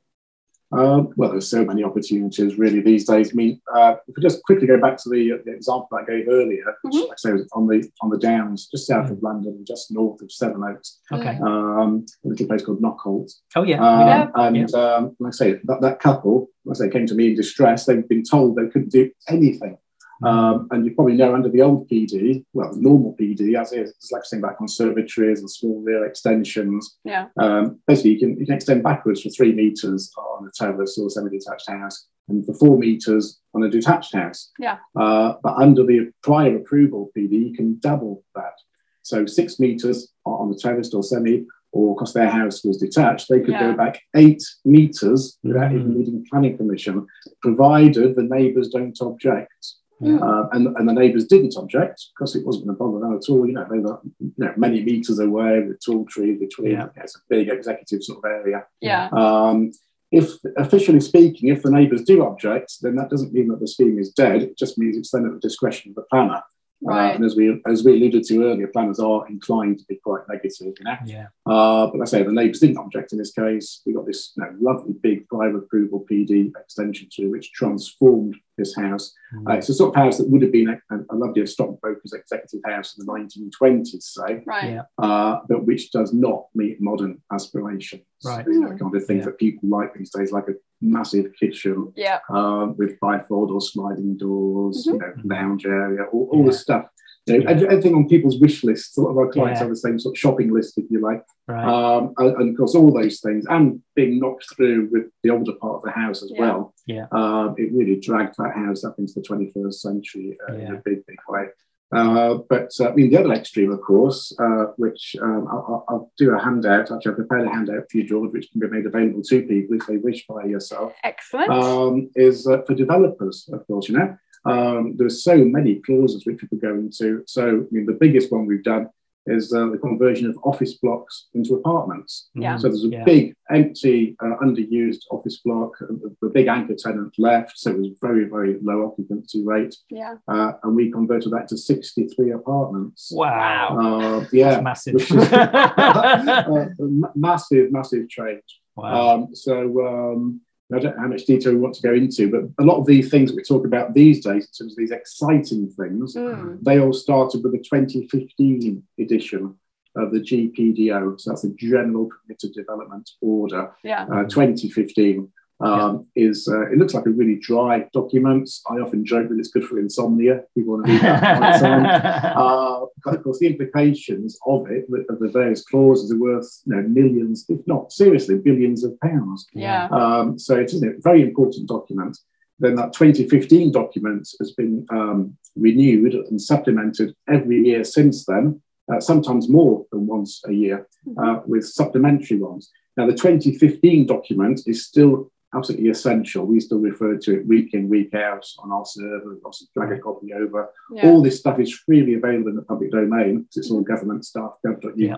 Um, 0.71 1.13
well, 1.17 1.31
there's 1.31 1.51
so 1.51 1.65
many 1.65 1.83
opportunities 1.83 2.59
really 2.59 2.81
these 2.81 3.07
days. 3.07 3.31
I 3.33 3.35
mean, 3.35 3.61
uh, 3.75 3.97
if 4.07 4.15
we 4.17 4.23
just 4.23 4.43
quickly 4.43 4.67
go 4.67 4.79
back 4.79 4.99
to 4.99 5.09
the, 5.09 5.41
the 5.45 5.53
example 5.53 5.89
I 5.99 6.05
gave 6.05 6.29
earlier, 6.29 6.65
which 6.83 6.95
mm-hmm. 6.95 7.09
like 7.09 7.13
I 7.13 7.17
say 7.17 7.33
was 7.33 7.49
on 7.53 7.67
the 7.67 7.91
on 8.03 8.11
the 8.11 8.19
Downs, 8.19 8.69
just 8.71 8.87
south 8.87 9.07
mm-hmm. 9.07 9.15
of 9.15 9.23
London, 9.23 9.65
just 9.67 9.91
north 9.91 10.21
of 10.21 10.31
Sevenoaks. 10.31 11.01
Okay. 11.13 11.39
Um, 11.43 12.05
a 12.25 12.29
little 12.29 12.47
place 12.47 12.65
called 12.65 12.83
Knockholt. 12.83 13.33
Oh 13.57 13.63
yeah. 13.63 13.81
Um, 13.83 14.07
yeah. 14.07 14.29
And 14.35 14.57
yeah. 14.57 14.79
Um, 14.79 15.17
like 15.19 15.35
I 15.35 15.37
say, 15.37 15.61
that, 15.65 15.81
that 15.81 16.01
couple, 16.01 16.49
like 16.65 16.77
I 16.77 16.79
say, 16.81 16.91
came 16.91 17.07
to 17.07 17.15
me 17.15 17.29
in 17.29 17.35
distress. 17.35 17.87
They've 17.87 18.09
been 18.09 18.25
told 18.25 18.57
they 18.57 18.67
couldn't 18.67 18.93
do 18.93 19.11
anything 19.29 19.79
um, 20.25 20.69
and 20.71 20.85
you 20.85 20.95
probably 20.95 21.15
know 21.15 21.35
under 21.35 21.49
the 21.49 21.63
old 21.63 21.89
PD, 21.89 22.45
well, 22.53 22.75
normal 22.75 23.17
PD, 23.21 23.59
as 23.61 23.73
is, 23.73 23.91
it's 23.91 24.11
like 24.11 24.25
saying 24.25 24.43
back 24.43 24.53
on 24.53 24.67
conservatories 24.67 25.41
and 25.41 25.51
small 25.51 25.81
rear 25.83 26.05
extensions. 26.05 26.99
Yeah. 27.05 27.27
Um, 27.39 27.81
basically, 27.87 28.13
you 28.13 28.19
can, 28.19 28.39
you 28.39 28.47
can 28.47 28.55
extend 28.55 28.83
backwards 28.83 29.23
for 29.23 29.31
three 29.31 29.53
meters 29.53 30.13
on 30.17 30.47
a 30.47 30.51
terrace 30.53 30.99
or 30.99 31.11
semi-detached 31.11 31.71
house, 31.71 32.07
and 32.29 32.45
for 32.45 32.55
four 32.55 32.79
meters 32.79 33.39
on 33.55 33.63
a 33.63 33.71
detached 33.71 34.15
house. 34.15 34.51
Yeah. 34.59 34.79
Uh, 34.99 35.35
but 35.43 35.55
under 35.55 35.85
the 35.85 36.11
prior 36.23 36.57
approval 36.57 37.11
PD, 37.17 37.51
you 37.51 37.55
can 37.55 37.79
double 37.79 38.25
that. 38.35 38.55
So 39.03 39.25
six 39.25 39.59
meters 39.59 40.13
on 40.27 40.53
a 40.53 40.57
terrace 40.57 40.93
or 40.93 41.03
semi, 41.03 41.47
or 41.73 41.95
because 41.95 42.13
their 42.13 42.29
house 42.29 42.65
was 42.65 42.79
detached, 42.79 43.29
they 43.29 43.41
could 43.41 43.51
yeah. 43.51 43.71
go 43.71 43.77
back 43.77 44.01
eight 44.17 44.43
meters 44.65 45.39
without 45.43 45.71
mm. 45.71 45.81
even 45.81 45.99
needing 45.99 46.27
planning 46.31 46.57
permission, 46.57 47.07
provided 47.41 48.17
the 48.17 48.23
neighbours 48.23 48.69
don't 48.69 48.97
object. 49.01 49.75
Yeah. 50.00 50.19
Uh, 50.19 50.49
and, 50.52 50.76
and 50.76 50.88
the 50.88 50.93
neighbours 50.93 51.26
didn't 51.26 51.57
object 51.57 52.07
because 52.14 52.37
it 52.37 52.47
wasn't 52.47 52.67
going 52.67 52.76
to 52.76 52.78
bother 52.78 53.00
them 53.00 53.17
at 53.17 53.28
all. 53.28 53.47
You 53.47 53.55
know, 53.55 53.67
they 53.71 53.78
were 53.78 53.99
you 54.21 54.33
know, 54.38 54.55
many 54.57 54.83
metres 54.83 55.19
away 55.19 55.61
with 55.61 55.85
tall 55.85 56.05
trees 56.07 56.38
between. 56.38 56.73
Yeah. 56.73 56.88
It's 56.97 57.17
a 57.17 57.21
big 57.28 57.49
executive 57.49 58.05
sort 58.05 58.25
of 58.25 58.31
area. 58.31 58.64
Yeah. 58.81 59.09
Um, 59.12 59.73
if 60.11 60.31
officially 60.57 61.00
speaking, 61.00 61.49
if 61.50 61.62
the 61.62 61.71
neighbours 61.71 62.02
do 62.02 62.25
object, 62.25 62.75
then 62.81 62.97
that 62.97 63.11
doesn't 63.11 63.33
mean 63.33 63.49
that 63.49 63.61
the 63.61 63.69
scheme 63.69 63.99
is 63.99 64.11
dead. 64.11 64.43
It 64.43 64.57
just 64.57 64.78
means 64.78 64.97
it's 64.97 65.11
then 65.11 65.26
at 65.26 65.33
the 65.33 65.40
discretion 65.40 65.90
of 65.90 65.97
the 65.97 66.02
planner. 66.11 66.43
Right. 66.81 67.11
Uh, 67.11 67.14
and 67.14 67.25
as 67.25 67.35
we 67.35 67.61
as 67.67 67.85
we 67.85 67.97
alluded 67.97 68.23
to 68.25 68.45
earlier, 68.45 68.69
planners 68.69 69.00
are 69.00 69.26
inclined 69.28 69.81
to 69.81 69.85
be 69.87 69.97
quite 69.97 70.23
negative. 70.28 70.75
You 70.78 70.85
know? 70.85 70.97
Yeah. 71.05 71.26
Uh, 71.45 71.88
but 71.88 72.00
I 72.00 72.05
say 72.05 72.23
the 72.23 72.33
neighbours 72.33 72.61
didn't 72.61 72.78
object 72.78 73.12
in 73.12 73.19
this 73.19 73.33
case. 73.33 73.83
We 73.85 73.95
got 73.95 74.07
this 74.07 74.33
you 74.37 74.45
know, 74.45 74.55
lovely 74.61 74.95
big 75.02 75.26
prior 75.28 75.57
approval 75.57 76.07
PD 76.11 76.52
extension 76.57 77.09
to 77.14 77.26
which 77.26 77.52
transformed 77.52 78.37
this 78.59 78.77
house. 78.77 79.15
Mm. 79.35 79.50
Uh, 79.50 79.57
it's 79.57 79.69
a 79.69 79.75
sort 79.75 79.97
of 79.97 80.03
house 80.03 80.19
that 80.19 80.29
would 80.29 80.43
have 80.43 80.53
been 80.53 80.69
a, 80.69 80.97
a 81.11 81.17
lovely 81.17 81.47
stockbroker's 81.47 82.12
executive 82.12 82.61
house 82.67 82.97
in 82.99 83.07
the 83.07 83.12
1920s, 83.12 84.03
say, 84.03 84.43
right. 84.47 84.73
Yeah. 84.73 84.83
Uh, 84.99 85.41
but 85.49 85.65
which 85.65 85.91
does 85.91 86.12
not 86.12 86.47
meet 86.55 86.81
modern 86.81 87.23
aspirations. 87.33 88.03
Right. 88.25 88.45
You 88.47 88.61
know, 88.61 88.77
kind 88.77 88.95
of 88.95 89.07
things 89.07 89.21
yeah. 89.21 89.25
that 89.27 89.38
people 89.38 89.69
like 89.69 89.95
these 89.95 90.11
days, 90.11 90.33
like 90.33 90.49
a 90.49 90.55
massive 90.81 91.33
kitchen 91.38 91.93
yeah. 91.97 92.19
Um, 92.31 92.77
with 92.77 92.99
bifold 93.00 93.50
or 93.50 93.61
sliding 93.61 94.17
doors, 94.17 94.87
mm-hmm. 94.87 94.95
you 94.95 95.25
know, 95.25 95.35
lounge 95.35 95.65
area, 95.65 96.03
all, 96.12 96.29
all 96.33 96.41
yeah. 96.41 96.47
the 96.47 96.53
stuff. 96.53 96.85
You 97.28 97.44
know, 97.44 97.50
everything 97.50 97.94
on 97.94 98.08
people's 98.08 98.40
wish 98.40 98.64
lists. 98.64 98.97
A 98.97 99.00
lot 99.00 99.11
of 99.11 99.18
our 99.18 99.28
clients 99.28 99.58
yeah. 99.58 99.64
have 99.64 99.70
the 99.70 99.76
same 99.76 99.99
sort 99.99 100.16
of 100.16 100.18
shopping 100.18 100.52
list, 100.52 100.78
if 100.78 100.85
you 100.90 101.00
like. 101.00 101.25
Right. 101.47 101.64
Um, 101.64 102.14
and, 102.18 102.37
and, 102.37 102.50
of 102.50 102.56
course, 102.56 102.75
all 102.75 102.92
those 102.92 103.20
things, 103.20 103.47
and 103.49 103.80
being 103.94 104.18
knocked 104.18 104.47
through 104.54 104.88
with 104.92 105.04
the 105.23 105.30
older 105.30 105.52
part 105.52 105.76
of 105.76 105.82
the 105.82 105.90
house 105.90 106.23
as 106.23 106.30
yeah. 106.35 106.40
well. 106.40 106.75
Yeah. 106.87 107.06
Um, 107.12 107.54
it 107.56 107.73
really 107.73 107.97
dragged 107.97 108.35
that 108.38 108.54
house 108.54 108.85
up 108.85 108.99
into 108.99 109.14
the 109.14 109.23
21st 109.23 109.75
century 109.75 110.38
uh, 110.49 110.54
in 110.54 110.75
a 110.75 110.82
big, 110.85 111.06
big 111.06 111.18
way. 111.28 111.47
Uh, 111.90 112.38
but 112.50 112.70
uh, 112.80 112.90
I 112.90 112.94
mean, 112.94 113.11
the 113.11 113.18
other 113.18 113.32
extreme, 113.32 113.73
of 113.73 113.80
course, 113.80 114.35
uh, 114.38 114.66
which 114.76 115.16
um, 115.23 115.49
I'll, 115.50 115.85
I'll, 115.88 116.12
do 116.18 116.35
a 116.35 116.42
handout. 116.42 116.90
Actually, 116.90 117.12
I've 117.12 117.16
prepared 117.16 117.47
a 117.47 117.50
handout 117.50 117.90
for 117.90 117.97
you, 117.97 118.04
George, 118.04 118.32
which 118.32 118.50
can 118.50 118.61
be 118.61 118.68
made 118.68 118.85
available 118.85 119.23
to 119.23 119.42
people 119.42 119.76
if 119.76 119.87
they 119.87 119.97
wish 119.97 120.26
by 120.26 120.44
yourself. 120.44 120.92
Excellent. 121.02 121.50
Um, 121.50 122.11
is 122.14 122.47
uh, 122.47 122.61
for 122.66 122.75
developers, 122.75 123.49
of 123.52 123.66
course. 123.66 123.88
You 123.88 123.99
know, 123.99 124.18
um, 124.45 124.95
there's 124.97 125.23
so 125.23 125.37
many 125.37 125.76
clauses 125.76 126.25
which 126.26 126.42
we 126.42 126.49
could 126.49 126.61
go 126.61 126.75
into. 126.75 127.23
So, 127.26 127.49
I 127.49 127.75
mean, 127.75 127.87
the 127.87 127.99
biggest 127.99 128.33
one 128.33 128.47
we've 128.47 128.62
done 128.62 128.88
is 129.28 129.52
uh, 129.52 129.66
the 129.66 129.78
conversion 129.78 130.28
of 130.28 130.38
office 130.42 130.75
blocks 130.75 131.26
into 131.35 131.54
apartments. 131.54 132.30
Yeah. 132.35 132.57
So 132.57 132.68
there's 132.68 132.85
a 132.85 132.88
yeah. 132.88 133.04
big, 133.04 133.35
empty, 133.50 134.16
uh, 134.23 134.37
underused 134.42 135.02
office 135.11 135.38
block. 135.45 135.78
The, 135.78 136.14
the, 136.23 136.28
big 136.28 136.47
anchor 136.47 136.75
tenant 136.75 137.14
left, 137.18 137.59
so 137.59 137.71
it 137.71 137.78
was 137.78 137.90
very, 138.00 138.25
very 138.25 138.59
low 138.62 138.87
occupancy 138.87 139.45
rate. 139.45 139.76
Yeah. 139.90 140.16
Uh, 140.26 140.52
and 140.62 140.75
we 140.75 140.90
converted 140.90 141.33
that 141.33 141.49
to 141.49 141.59
63 141.59 142.33
apartments. 142.33 143.11
Wow. 143.12 143.78
Uh, 143.78 144.25
yeah. 144.33 144.61
That's 144.61 144.64
massive. 144.64 145.09
Uh, 146.49 146.66
massive, 147.14 147.73
massive 147.73 148.09
change. 148.09 148.42
Wow. 148.76 149.14
Um, 149.14 149.35
so 149.35 149.87
um, 149.87 150.40
I 150.75 150.79
don't 150.79 150.97
know 150.97 151.03
how 151.03 151.09
much 151.09 151.25
detail 151.25 151.53
we 151.53 151.61
want 151.61 151.75
to 151.77 151.83
go 151.83 151.95
into, 151.95 152.31
but 152.31 152.63
a 152.63 152.67
lot 152.67 152.79
of 152.79 152.87
these 152.87 153.11
things 153.11 153.33
we 153.33 153.43
talk 153.43 153.65
about 153.65 153.95
these 153.95 154.23
days, 154.23 154.47
in 154.47 154.53
terms 154.53 154.73
of 154.73 154.77
these 154.77 154.91
exciting 154.91 155.71
things, 155.71 156.15
mm. 156.15 156.63
they 156.63 156.79
all 156.79 156.93
started 156.93 157.43
with 157.43 157.53
the 157.53 157.59
2015 157.59 158.83
edition 159.01 159.55
of 159.97 160.13
the 160.13 160.21
GPDO. 160.21 161.19
So 161.19 161.31
that's 161.31 161.43
the 161.43 161.55
General 161.59 162.09
Permitted 162.09 162.53
Development 162.53 163.09
Order, 163.23 163.73
yeah. 163.83 164.05
uh, 164.13 164.25
2015 164.25 165.31
um, 165.61 166.09
yeah. 166.15 166.29
is 166.29 166.49
uh, 166.49 166.71
it 166.71 166.79
looks 166.79 166.95
like 166.95 167.07
a 167.07 167.11
really 167.11 167.37
dry 167.37 167.87
document. 167.93 168.49
I 168.71 168.75
often 168.75 169.05
joke 169.05 169.29
that 169.29 169.38
it's 169.38 169.49
good 169.49 169.65
for 169.65 169.79
insomnia. 169.79 170.43
People 170.57 170.75
want 170.75 170.87
to 170.87 170.93
read 170.93 171.03
that 171.03 171.62
uh, 172.37 172.87
but 173.05 173.15
of 173.17 173.23
course, 173.23 173.38
the 173.38 173.49
implications 173.49 174.38
of 174.47 174.71
it, 174.71 174.87
of 175.09 175.19
the 175.19 175.29
various 175.29 175.65
clauses, 175.65 176.12
are 176.12 176.19
worth 176.19 176.62
you 176.67 176.77
know, 176.77 176.83
millions, 176.83 177.45
if 177.49 177.61
not 177.67 177.93
seriously, 177.93 178.37
billions 178.37 178.85
of 178.85 178.99
pounds. 179.00 179.47
Yeah. 179.53 179.88
Um, 179.88 180.38
so 180.38 180.57
it's 180.57 180.75
a 180.75 180.93
very 180.99 181.23
important 181.23 181.69
document. 181.69 182.19
Then 182.61 182.75
that 182.77 182.93
2015 182.93 183.73
document 183.73 184.29
has 184.41 184.53
been 184.53 184.85
um, 184.91 185.37
renewed 185.57 186.15
and 186.15 186.41
supplemented 186.41 187.15
every 187.29 187.62
year 187.62 187.85
since 187.85 188.25
then, 188.27 188.61
uh, 188.93 189.00
sometimes 189.00 189.49
more 189.49 189.87
than 189.93 190.07
once 190.07 190.43
a 190.47 190.53
year, 190.53 190.88
uh, 191.23 191.41
with 191.47 191.67
supplementary 191.67 192.38
ones. 192.38 192.71
Now, 192.97 193.07
the 193.07 193.15
2015 193.15 194.07
document 194.07 194.62
is 194.67 194.85
still 194.85 195.31
absolutely 195.55 195.88
essential. 195.88 196.45
We 196.47 196.61
still 196.61 196.78
refer 196.78 197.17
to 197.17 197.40
it 197.40 197.47
week 197.47 197.75
in, 197.75 197.88
week 197.88 198.14
out 198.14 198.47
on 198.59 198.71
our 198.73 198.85
server, 198.85 199.38
obviously 199.45 199.69
drag 199.76 199.99
a 199.99 200.00
copy 200.00 200.33
over. 200.35 200.69
Yeah. 200.93 201.07
All 201.07 201.23
this 201.23 201.38
stuff 201.38 201.59
is 201.59 201.73
freely 201.73 202.14
available 202.14 202.50
in 202.50 202.57
the 202.57 202.62
public 202.62 202.90
domain 202.90 203.40
because 203.40 203.57
it's 203.57 203.71
all 203.71 203.81
government 203.81 204.25
stuff, 204.25 204.57
gov.uk. 204.64 204.95
Yeah. 204.97 205.17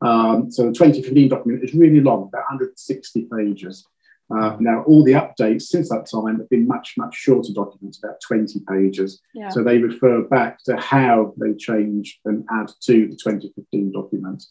Um, 0.00 0.50
so 0.50 0.64
the 0.64 0.72
2015 0.72 1.28
document 1.28 1.64
is 1.64 1.74
really 1.74 2.00
long, 2.00 2.24
about 2.24 2.44
160 2.50 3.28
pages. 3.32 3.86
Uh, 4.30 4.56
now, 4.60 4.82
all 4.82 5.02
the 5.02 5.12
updates 5.12 5.62
since 5.62 5.88
that 5.88 6.06
time 6.06 6.38
have 6.38 6.48
been 6.50 6.66
much, 6.66 6.94
much 6.98 7.14
shorter 7.14 7.52
documents, 7.54 7.98
about 8.02 8.20
20 8.26 8.60
pages. 8.68 9.22
Yeah. 9.34 9.48
So 9.48 9.64
they 9.64 9.78
refer 9.78 10.22
back 10.22 10.62
to 10.64 10.76
how 10.76 11.32
they 11.38 11.54
change 11.54 12.20
and 12.26 12.44
add 12.52 12.68
to 12.82 13.08
the 13.08 13.16
2015 13.16 13.92
document. 13.92 14.44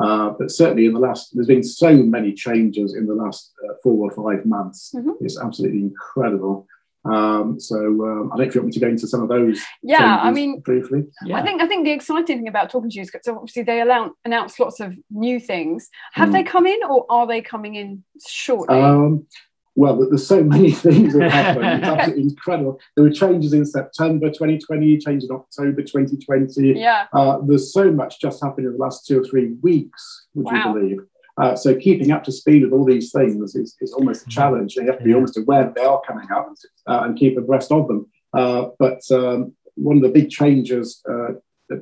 Uh, 0.00 0.30
but 0.38 0.50
certainly 0.50 0.86
in 0.86 0.94
the 0.94 1.00
last, 1.00 1.34
there's 1.34 1.46
been 1.46 1.62
so 1.62 1.94
many 1.94 2.32
changes 2.32 2.94
in 2.94 3.06
the 3.06 3.14
last 3.14 3.52
uh, 3.68 3.74
four 3.82 4.10
or 4.10 4.10
five 4.10 4.46
months. 4.46 4.92
Mm-hmm. 4.94 5.10
It's 5.20 5.38
absolutely 5.38 5.80
incredible. 5.80 6.66
Um, 7.04 7.58
so 7.58 7.76
um, 7.76 8.30
I 8.32 8.36
don't 8.36 8.38
know 8.38 8.44
if 8.44 8.54
you 8.54 8.60
want 8.60 8.68
me 8.68 8.72
to 8.72 8.80
go 8.80 8.88
into 8.88 9.08
some 9.08 9.22
of 9.22 9.28
those. 9.28 9.60
Yeah, 9.82 10.20
I 10.22 10.30
mean, 10.30 10.60
briefly. 10.60 11.04
Yeah. 11.24 11.36
I 11.36 11.42
think 11.42 11.60
I 11.60 11.66
think 11.66 11.84
the 11.84 11.90
exciting 11.90 12.38
thing 12.38 12.48
about 12.48 12.70
talking 12.70 12.90
to 12.90 12.96
you 12.96 13.02
is 13.02 13.10
so 13.22 13.34
obviously 13.36 13.64
they 13.64 13.80
allow, 13.80 14.12
announce 14.24 14.58
lots 14.60 14.78
of 14.78 14.94
new 15.10 15.40
things. 15.40 15.88
Have 16.12 16.28
mm. 16.28 16.32
they 16.32 16.42
come 16.44 16.66
in, 16.66 16.78
or 16.88 17.04
are 17.10 17.26
they 17.26 17.40
coming 17.40 17.74
in 17.74 18.04
shortly? 18.24 18.78
Um, 18.78 19.26
well, 19.74 19.96
there's 19.96 20.26
so 20.26 20.42
many 20.42 20.70
things 20.86 21.14
that 21.14 21.30
happened. 21.30 21.66
It's 21.66 21.88
absolutely 21.88 22.22
incredible. 22.24 22.80
There 22.94 23.04
were 23.04 23.10
changes 23.10 23.52
in 23.52 23.64
September 23.64 24.28
2020, 24.28 24.98
changes 24.98 25.30
in 25.30 25.36
October 25.36 25.82
2020. 25.82 26.78
Yeah. 26.78 27.06
Uh, 27.12 27.38
there's 27.42 27.72
so 27.72 27.90
much 27.90 28.20
just 28.20 28.42
happened 28.42 28.66
in 28.66 28.72
the 28.72 28.78
last 28.78 29.06
two 29.06 29.20
or 29.20 29.24
three 29.24 29.54
weeks, 29.62 30.26
would 30.34 30.46
wow. 30.46 30.52
you 30.52 30.80
believe? 30.80 30.98
Uh, 31.40 31.56
so 31.56 31.74
keeping 31.74 32.12
up 32.12 32.22
to 32.24 32.32
speed 32.32 32.62
with 32.62 32.72
all 32.72 32.84
these 32.84 33.10
things 33.10 33.54
is, 33.54 33.74
is 33.80 33.92
almost 33.94 34.26
a 34.26 34.28
challenge. 34.28 34.76
You 34.76 34.86
have 34.86 34.98
to 34.98 35.04
be 35.04 35.14
almost 35.14 35.38
aware 35.38 35.64
that 35.64 35.74
they 35.74 35.84
are 35.84 36.02
coming 36.06 36.30
up 36.30 36.52
uh, 36.86 37.02
and 37.04 37.16
keep 37.16 37.38
abreast 37.38 37.72
of 37.72 37.88
them. 37.88 38.06
Uh, 38.34 38.68
but 38.78 39.00
um, 39.10 39.54
one 39.74 39.96
of 39.96 40.02
the 40.02 40.10
big 40.10 40.28
changes 40.28 41.02
uh, 41.08 41.32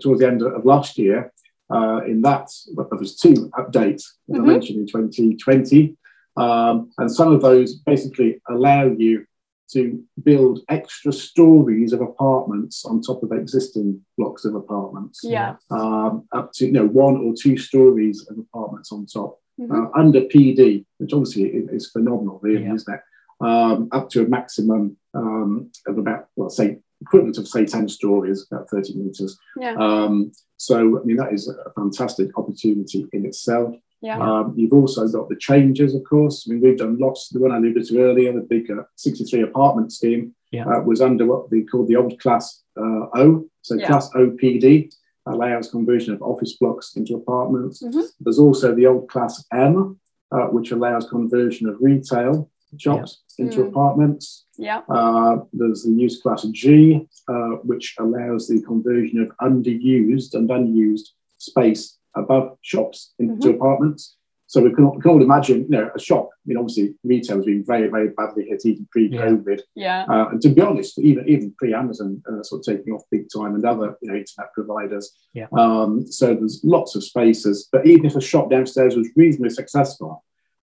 towards 0.00 0.20
the 0.20 0.28
end 0.28 0.42
of 0.42 0.64
last 0.64 0.98
year, 0.98 1.32
uh, 1.72 2.00
in 2.06 2.20
that, 2.22 2.48
well, 2.74 2.88
there 2.90 2.98
was 2.98 3.16
two 3.16 3.50
updates, 3.58 3.94
as 3.94 4.12
mm-hmm. 4.30 4.42
I 4.42 4.46
mentioned, 4.46 4.78
in 4.78 4.86
2020. 4.86 5.96
Um, 6.36 6.90
and 6.98 7.10
some 7.10 7.32
of 7.32 7.42
those 7.42 7.74
basically 7.74 8.40
allow 8.48 8.84
you 8.84 9.26
to 9.72 10.02
build 10.22 10.60
extra 10.68 11.12
stories 11.12 11.92
of 11.92 12.00
apartments 12.00 12.84
on 12.84 13.00
top 13.00 13.22
of 13.22 13.32
existing 13.32 14.00
blocks 14.18 14.44
of 14.44 14.54
apartments. 14.54 15.20
Yeah. 15.22 15.56
Um, 15.70 16.26
up 16.32 16.52
to 16.54 16.66
you 16.66 16.72
know 16.72 16.86
one 16.86 17.16
or 17.16 17.34
two 17.40 17.56
stories 17.56 18.26
of 18.28 18.38
apartments 18.38 18.90
on 18.92 19.06
top 19.06 19.38
mm-hmm. 19.60 19.72
uh, 19.72 19.88
under 19.98 20.22
PD, 20.22 20.84
which 20.98 21.12
obviously 21.12 21.44
is, 21.44 21.90
phenomenal, 21.90 22.40
really, 22.42 22.64
yeah. 22.64 22.74
isn't 22.74 22.94
it? 22.94 23.00
Um, 23.44 23.88
up 23.92 24.10
to 24.10 24.22
a 24.22 24.28
maximum 24.28 24.96
um, 25.14 25.70
of 25.86 25.98
about 25.98 26.26
well, 26.36 26.50
say 26.50 26.78
equivalent 27.00 27.38
of 27.38 27.48
say 27.48 27.64
10 27.64 27.88
stories, 27.88 28.46
about 28.50 28.68
30 28.68 28.94
meters. 28.94 29.38
Yeah. 29.56 29.74
Um, 29.78 30.32
so 30.56 31.00
I 31.00 31.04
mean 31.04 31.16
that 31.16 31.32
is 31.32 31.48
a 31.48 31.70
fantastic 31.72 32.36
opportunity 32.36 33.06
in 33.12 33.24
itself. 33.24 33.74
Yeah. 34.00 34.18
Um, 34.18 34.54
you've 34.56 34.72
also 34.72 35.06
got 35.08 35.28
the 35.28 35.36
changes, 35.36 35.94
of 35.94 36.04
course. 36.04 36.46
I 36.46 36.52
mean, 36.52 36.62
we've 36.62 36.78
done 36.78 36.98
lots. 36.98 37.28
The 37.28 37.40
one 37.40 37.52
I 37.52 37.58
alluded 37.58 37.84
to 37.86 38.00
earlier, 38.00 38.32
the 38.32 38.40
big 38.40 38.70
uh, 38.70 38.84
63 38.96 39.42
apartment 39.42 39.92
scheme, 39.92 40.34
yeah. 40.50 40.66
uh, 40.66 40.80
was 40.80 41.00
under 41.00 41.26
what 41.26 41.50
they 41.50 41.62
called 41.62 41.88
the 41.88 41.96
old 41.96 42.18
Class 42.18 42.62
uh, 42.78 43.06
O. 43.14 43.46
So 43.62 43.74
yeah. 43.74 43.86
Class 43.86 44.10
OPD 44.14 44.92
allows 45.26 45.70
conversion 45.70 46.14
of 46.14 46.22
office 46.22 46.56
blocks 46.56 46.96
into 46.96 47.14
apartments. 47.14 47.82
Mm-hmm. 47.82 48.00
There's 48.20 48.38
also 48.38 48.74
the 48.74 48.86
old 48.86 49.08
Class 49.10 49.44
M, 49.52 50.00
uh, 50.32 50.46
which 50.46 50.70
allows 50.70 51.08
conversion 51.08 51.68
of 51.68 51.76
retail 51.80 52.50
shops 52.78 53.22
yeah. 53.36 53.46
into 53.46 53.58
mm. 53.58 53.68
apartments. 53.68 54.46
Yeah. 54.56 54.82
Uh, 54.88 55.38
there's 55.52 55.82
the 55.82 55.92
use 55.92 56.20
class 56.22 56.44
G, 56.52 57.06
uh, 57.28 57.56
which 57.64 57.96
allows 57.98 58.48
the 58.48 58.62
conversion 58.62 59.20
of 59.20 59.32
underused 59.38 60.34
and 60.34 60.50
unused 60.50 61.12
space 61.38 61.98
above 62.16 62.56
shops 62.62 63.14
into 63.18 63.48
mm-hmm. 63.48 63.56
apartments. 63.56 64.16
So 64.46 64.60
we 64.60 64.74
can, 64.74 64.90
we 64.92 65.00
can 65.00 65.12
all 65.12 65.22
imagine, 65.22 65.60
you 65.62 65.68
know, 65.68 65.90
a 65.94 66.00
shop. 66.00 66.28
I 66.32 66.42
mean, 66.44 66.58
obviously, 66.58 66.96
retail 67.04 67.36
has 67.36 67.46
been 67.46 67.64
very, 67.64 67.86
very 67.86 68.08
badly 68.08 68.46
hit 68.46 68.62
even 68.64 68.88
pre-COVID. 68.90 69.60
Yeah. 69.76 70.04
Uh, 70.08 70.30
and 70.30 70.42
to 70.42 70.48
be 70.48 70.60
honest, 70.60 70.98
even 70.98 71.28
even 71.28 71.54
pre-Amazon, 71.56 72.20
uh, 72.28 72.42
sort 72.42 72.66
of 72.66 72.76
taking 72.76 72.92
off 72.92 73.02
big 73.12 73.28
time, 73.32 73.54
and 73.54 73.64
other 73.64 73.96
you 74.02 74.10
know 74.10 74.18
internet 74.18 74.52
providers. 74.52 75.12
Yeah. 75.34 75.46
Um, 75.56 76.04
so 76.04 76.34
there's 76.34 76.62
lots 76.64 76.96
of 76.96 77.04
spaces. 77.04 77.68
But 77.70 77.86
even 77.86 78.06
if 78.06 78.16
a 78.16 78.20
shop 78.20 78.50
downstairs 78.50 78.96
was 78.96 79.08
reasonably 79.14 79.50
successful, 79.50 80.24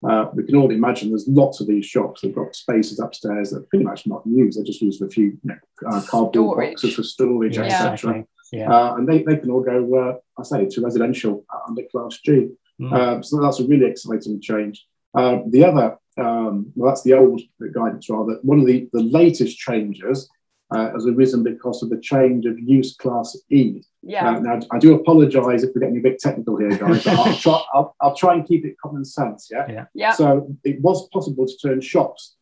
uh, 0.10 0.30
we 0.34 0.44
can 0.44 0.56
all 0.56 0.72
imagine 0.72 1.10
there's 1.10 1.28
lots 1.28 1.62
of 1.62 1.68
these 1.68 1.86
shops 1.86 2.22
that've 2.22 2.36
got 2.36 2.56
spaces 2.56 3.00
upstairs 3.00 3.52
that 3.52 3.60
are 3.60 3.68
pretty 3.70 3.86
much 3.86 4.08
not 4.08 4.24
used. 4.26 4.58
They're 4.58 4.66
just 4.66 4.82
used 4.82 4.98
for 4.98 5.06
a 5.06 5.10
few 5.10 5.26
you 5.26 5.40
know, 5.44 5.58
uh, 5.88 6.02
cardboard 6.08 6.34
storage. 6.34 6.72
boxes 6.72 6.96
for 6.96 7.04
storage, 7.04 7.58
yeah. 7.58 7.66
etc. 7.66 8.26
Exactly. 8.52 8.60
Yeah. 8.60 8.72
Uh, 8.72 8.96
and 8.96 9.08
they, 9.08 9.24
they 9.24 9.38
can 9.38 9.52
all 9.52 9.62
go, 9.62 9.96
uh, 9.96 10.40
I 10.40 10.44
say, 10.44 10.66
to 10.66 10.82
residential 10.82 11.46
under 11.68 11.84
Class 11.92 12.20
G. 12.24 12.50
Mm. 12.80 13.24
so 13.24 13.42
that's 13.42 13.62
a 13.62 13.68
really 13.68 13.86
exciting 13.86 14.42
change. 14.42 14.86
Uh, 15.14 15.40
the 15.48 15.64
other, 15.64 15.98
um, 16.18 16.72
well, 16.76 16.92
that's 16.92 17.04
the 17.04 17.14
old 17.14 17.42
guidance 17.74 18.10
rather. 18.10 18.38
One 18.42 18.60
of 18.60 18.66
the, 18.66 18.90
the 18.92 19.04
latest 19.04 19.58
changes 19.58 20.30
uh, 20.72 20.92
has 20.92 21.06
arisen 21.06 21.44
because 21.44 21.84
of 21.84 21.90
the 21.90 22.00
change 22.00 22.46
of 22.46 22.60
use 22.60 22.96
class 22.96 23.38
E. 23.50 23.82
Yeah. 24.02 24.30
Uh, 24.30 24.40
now, 24.40 24.60
I 24.72 24.80
do 24.80 24.96
apologise 24.96 25.64
if 25.64 25.72
we're 25.74 25.82
getting 25.82 25.98
a 25.98 26.02
bit 26.02 26.20
technical 26.20 26.58
here, 26.58 26.78
guys, 26.78 27.04
but 27.04 27.18
I'll 27.20 27.36
try, 27.36 27.64
I'll, 27.74 27.96
I'll, 28.02 28.16
try 28.16 28.34
and 28.34 28.46
keep 28.46 28.66
it 28.66 28.76
common 28.80 29.06
sense. 29.06 29.50
Yeah? 29.52 29.66
yeah. 29.70 29.86
Yeah. 29.94 30.12
So 30.12 30.48
it 30.64 30.82
was 30.82 31.08
possible 31.10 31.46
to 31.46 31.58
turn 31.58 31.82
shops 31.82 32.36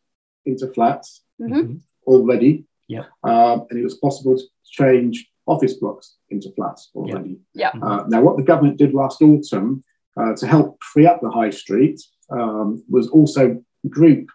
into 0.46 0.68
flats 0.74 1.22
mm-hmm. 1.40 1.78
already. 2.06 2.66
Yeah. 2.88 3.06
Um, 3.24 3.68
and 3.70 3.80
it 3.80 3.84
was 3.84 3.96
possible 3.96 4.38
to 4.38 4.44
change 4.66 5.30
office 5.46 5.74
blocks 5.74 6.16
into 6.30 6.52
flats 6.52 6.90
already. 6.96 7.40
Yeah. 7.54 7.72
Uh, 7.82 8.04
now, 8.08 8.22
what 8.22 8.38
the 8.38 8.44
government 8.44 8.78
did 8.78 8.94
last 8.94 9.22
autumn 9.22 9.84
uh, 10.18 10.34
to 10.36 10.48
help 10.48 10.82
free 10.84 11.06
up 11.06 11.22
the 11.22 11.30
high 11.30 11.50
street 11.50 12.02
um, 12.30 12.84
was 12.90 13.10
also 13.10 13.62
group 13.90 14.30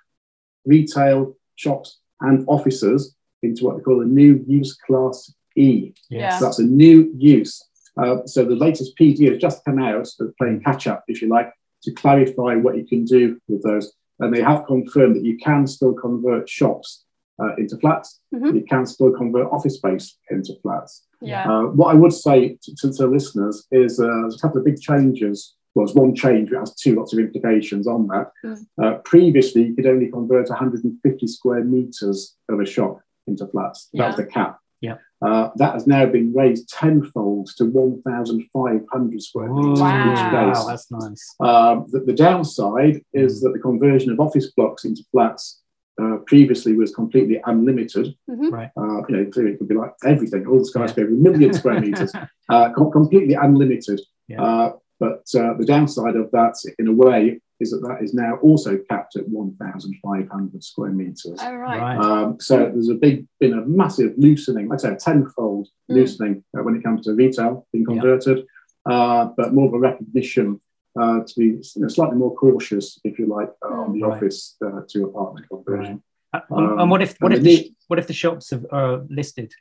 retail 0.64 1.37
shops 1.57 2.01
and 2.21 2.44
offices 2.49 3.16
into 3.42 3.64
what 3.64 3.77
they 3.77 3.83
call 3.83 4.03
a 4.03 4.05
new 4.05 4.44
use 4.47 4.77
class 4.77 5.33
E. 5.57 5.92
Yes. 6.11 6.38
So 6.38 6.44
that's 6.44 6.59
a 6.59 6.64
new 6.64 7.12
use. 7.16 7.64
Uh, 8.01 8.18
so 8.27 8.44
the 8.44 8.55
latest 8.55 8.97
PD 8.97 9.31
has 9.31 9.40
just 9.40 9.64
come 9.64 9.79
out, 9.79 10.07
so 10.07 10.31
playing 10.38 10.62
catch 10.62 10.87
up, 10.87 11.05
if 11.09 11.21
you 11.21 11.29
like, 11.29 11.53
to 11.83 11.92
clarify 11.92 12.55
what 12.55 12.77
you 12.77 12.87
can 12.87 13.05
do 13.05 13.40
with 13.49 13.62
those. 13.62 13.92
And 14.21 14.35
they 14.35 14.42
have 14.42 14.66
confirmed 14.66 15.16
that 15.16 15.25
you 15.25 15.38
can 15.38 15.66
still 15.66 15.94
convert 15.94 16.49
shops 16.49 17.05
uh, 17.42 17.55
into 17.57 17.77
flats. 17.79 18.20
Mm-hmm. 18.35 18.57
You 18.57 18.64
can 18.68 18.87
still 18.87 19.12
convert 19.12 19.51
office 19.53 19.77
space 19.77 20.16
into 20.31 20.55
flats. 20.62 21.05
Yeah. 21.20 21.44
Uh, 21.44 21.62
what 21.64 21.90
I 21.90 21.94
would 21.94 22.12
say 22.12 22.59
to, 22.62 22.74
to, 22.77 22.92
to 22.92 23.07
listeners 23.07 23.66
is 23.70 24.01
uh, 24.01 24.07
there's 24.07 24.37
a 24.37 24.40
couple 24.40 24.59
of 24.59 24.64
big 24.64 24.81
changes. 24.81 25.55
Well, 25.74 25.87
there's 25.87 25.96
one 25.96 26.14
change 26.14 26.51
that 26.51 26.59
has 26.59 26.74
two 26.74 26.96
lots 26.96 27.12
of 27.12 27.18
implications 27.18 27.87
on 27.87 28.07
that. 28.09 28.31
Mm. 28.44 28.66
Uh, 28.83 28.98
previously, 29.05 29.66
you 29.66 29.74
could 29.74 29.87
only 29.87 30.11
convert 30.11 30.48
150 30.48 31.27
square 31.27 31.62
meters 31.62 32.37
of 32.48 32.61
a 32.61 32.66
shop 32.66 33.01
into 33.27 33.46
flats. 33.46 33.88
That 33.92 33.98
yeah. 33.98 34.07
was 34.09 34.16
the 34.16 34.27
cap. 34.27 34.59
Yeah. 34.81 34.96
Uh, 35.20 35.51
that 35.57 35.74
has 35.74 35.87
now 35.87 36.07
been 36.07 36.33
raised 36.33 36.68
tenfold 36.68 37.51
to 37.57 37.64
1,500 37.64 39.22
square 39.22 39.53
meters. 39.53 39.81
Wow. 39.81 40.53
wow, 40.53 40.66
that's 40.68 40.90
nice. 40.90 41.35
Um, 41.40 41.87
the, 41.90 42.01
the, 42.01 42.12
downside 42.12 43.03
is 43.12 43.40
mm. 43.40 43.42
that 43.42 43.53
the 43.55 43.59
conversion 43.59 44.12
of 44.12 44.20
office 44.20 44.53
blocks 44.53 44.85
into 44.85 45.03
flats 45.11 45.61
uh, 46.01 46.17
previously 46.27 46.77
was 46.77 46.95
completely 46.95 47.41
unlimited. 47.47 48.15
Mm-hmm. 48.31 48.51
Right. 48.51 48.71
Uh, 48.77 49.03
you 49.09 49.17
know, 49.17 49.31
clearly 49.31 49.53
it 49.53 49.59
could 49.59 49.69
be 49.69 49.75
like 49.75 49.93
everything, 50.05 50.47
all 50.47 50.59
the 50.59 50.65
skyscrapers, 50.65 51.15
yeah. 51.17 51.31
million 51.31 51.53
square 51.53 51.81
meters, 51.87 52.13
uh, 52.49 52.71
com- 52.71 52.91
completely 52.91 53.35
unlimited. 53.35 54.01
Yeah. 54.29 54.43
Uh, 54.43 54.73
but 55.01 55.25
uh, 55.37 55.55
the 55.55 55.65
downside 55.67 56.17
of 56.17 56.31
that, 56.33 56.55
in 56.79 56.89
a 56.89 56.93
way, 56.93 57.41
is 57.61 57.71
that 57.71 57.81
that 57.89 58.03
is 58.03 58.15
now 58.15 58.37
also 58.37 58.79
capped 58.89 59.17
at 59.17 59.29
1,500 59.29 60.65
square 60.65 60.91
meters. 60.91 61.39
Oh, 61.41 61.55
right. 61.55 61.81
right. 61.81 61.99
Um, 61.99 62.39
so 62.41 62.57
there's 62.57 62.89
a 62.89 62.95
big, 62.95 63.27
been 63.41 63.55
a 63.55 63.65
massive 63.67 64.15
loosening, 64.17 64.71
I'd 64.73 64.81
say 64.81 64.93
a 64.93 64.97
tenfold 64.97 65.69
mm. 65.91 65.97
loosening 65.97 66.45
uh, 66.57 66.63
when 66.63 66.77
it 66.77 66.85
comes 66.85 67.05
to 67.07 67.15
retail 67.15 67.67
being 67.73 67.85
converted, 67.85 68.45
uh, 68.89 69.29
but 69.37 69.55
more 69.55 69.67
of 69.67 69.75
a 69.75 69.79
recognition 69.79 70.61
uh, 71.01 71.21
to 71.25 71.35
be 71.37 71.45
you 71.45 71.63
know, 71.77 71.89
slightly 71.89 72.17
more 72.17 72.35
cautious, 72.35 72.99
if 73.05 73.19
you 73.19 73.27
like, 73.27 73.51
uh, 73.65 73.75
on 73.75 73.99
the 73.99 74.07
right. 74.07 74.17
office 74.17 74.57
uh, 74.65 74.81
to 74.89 75.05
apartment 75.05 75.47
conversion. 75.49 76.03
Right. 76.35 76.43
Uh, 76.51 76.55
um, 76.55 76.79
and 76.79 76.91
what 76.91 77.03
if 77.03 77.17
what 77.21 77.33
if 77.33 77.43
the, 77.43 77.73
what 77.87 77.99
if 77.99 78.07
the 78.07 78.13
shops 78.13 78.53
are 78.71 79.05
listed? 79.09 79.53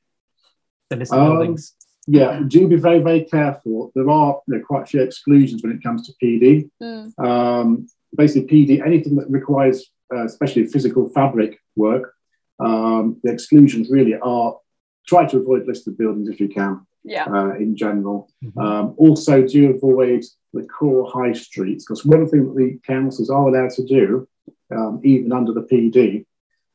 The 0.89 0.97
listed 0.97 1.17
um, 1.17 1.25
buildings. 1.27 1.73
Yeah, 2.07 2.41
do 2.47 2.67
be 2.67 2.77
very 2.77 2.99
very 2.99 3.25
careful. 3.25 3.91
There 3.93 4.09
are 4.09 4.41
you 4.47 4.55
know, 4.55 4.63
quite 4.65 4.83
a 4.83 4.85
few 4.85 5.01
exclusions 5.01 5.61
when 5.61 5.73
it 5.73 5.83
comes 5.83 6.07
to 6.07 6.13
PD. 6.23 6.69
Mm. 6.81 7.19
Um, 7.19 7.87
basically, 8.15 8.65
PD 8.65 8.85
anything 8.85 9.15
that 9.17 9.29
requires, 9.29 9.85
uh, 10.13 10.25
especially 10.25 10.65
physical 10.67 11.09
fabric 11.09 11.59
work. 11.75 12.13
Um, 12.59 13.19
the 13.23 13.31
exclusions 13.31 13.89
really 13.91 14.15
are 14.15 14.57
try 15.05 15.25
to 15.25 15.37
avoid 15.37 15.67
listed 15.67 15.97
buildings 15.97 16.29
if 16.29 16.39
you 16.39 16.49
can. 16.49 16.86
Yeah. 17.03 17.25
Uh, 17.25 17.55
in 17.55 17.75
general. 17.75 18.29
Mm-hmm. 18.43 18.59
Um, 18.59 18.95
also, 18.97 19.41
do 19.41 19.73
avoid 19.73 20.23
the 20.53 20.63
core 20.63 21.09
high 21.09 21.33
streets 21.33 21.85
because 21.85 22.05
one 22.05 22.27
thing 22.27 22.47
that 22.47 22.55
the 22.55 22.79
councils 22.85 23.29
are 23.29 23.47
allowed 23.47 23.71
to 23.71 23.85
do, 23.85 24.27
um, 24.75 24.99
even 25.03 25.31
under 25.31 25.53
the 25.53 25.61
PD, 25.61 26.25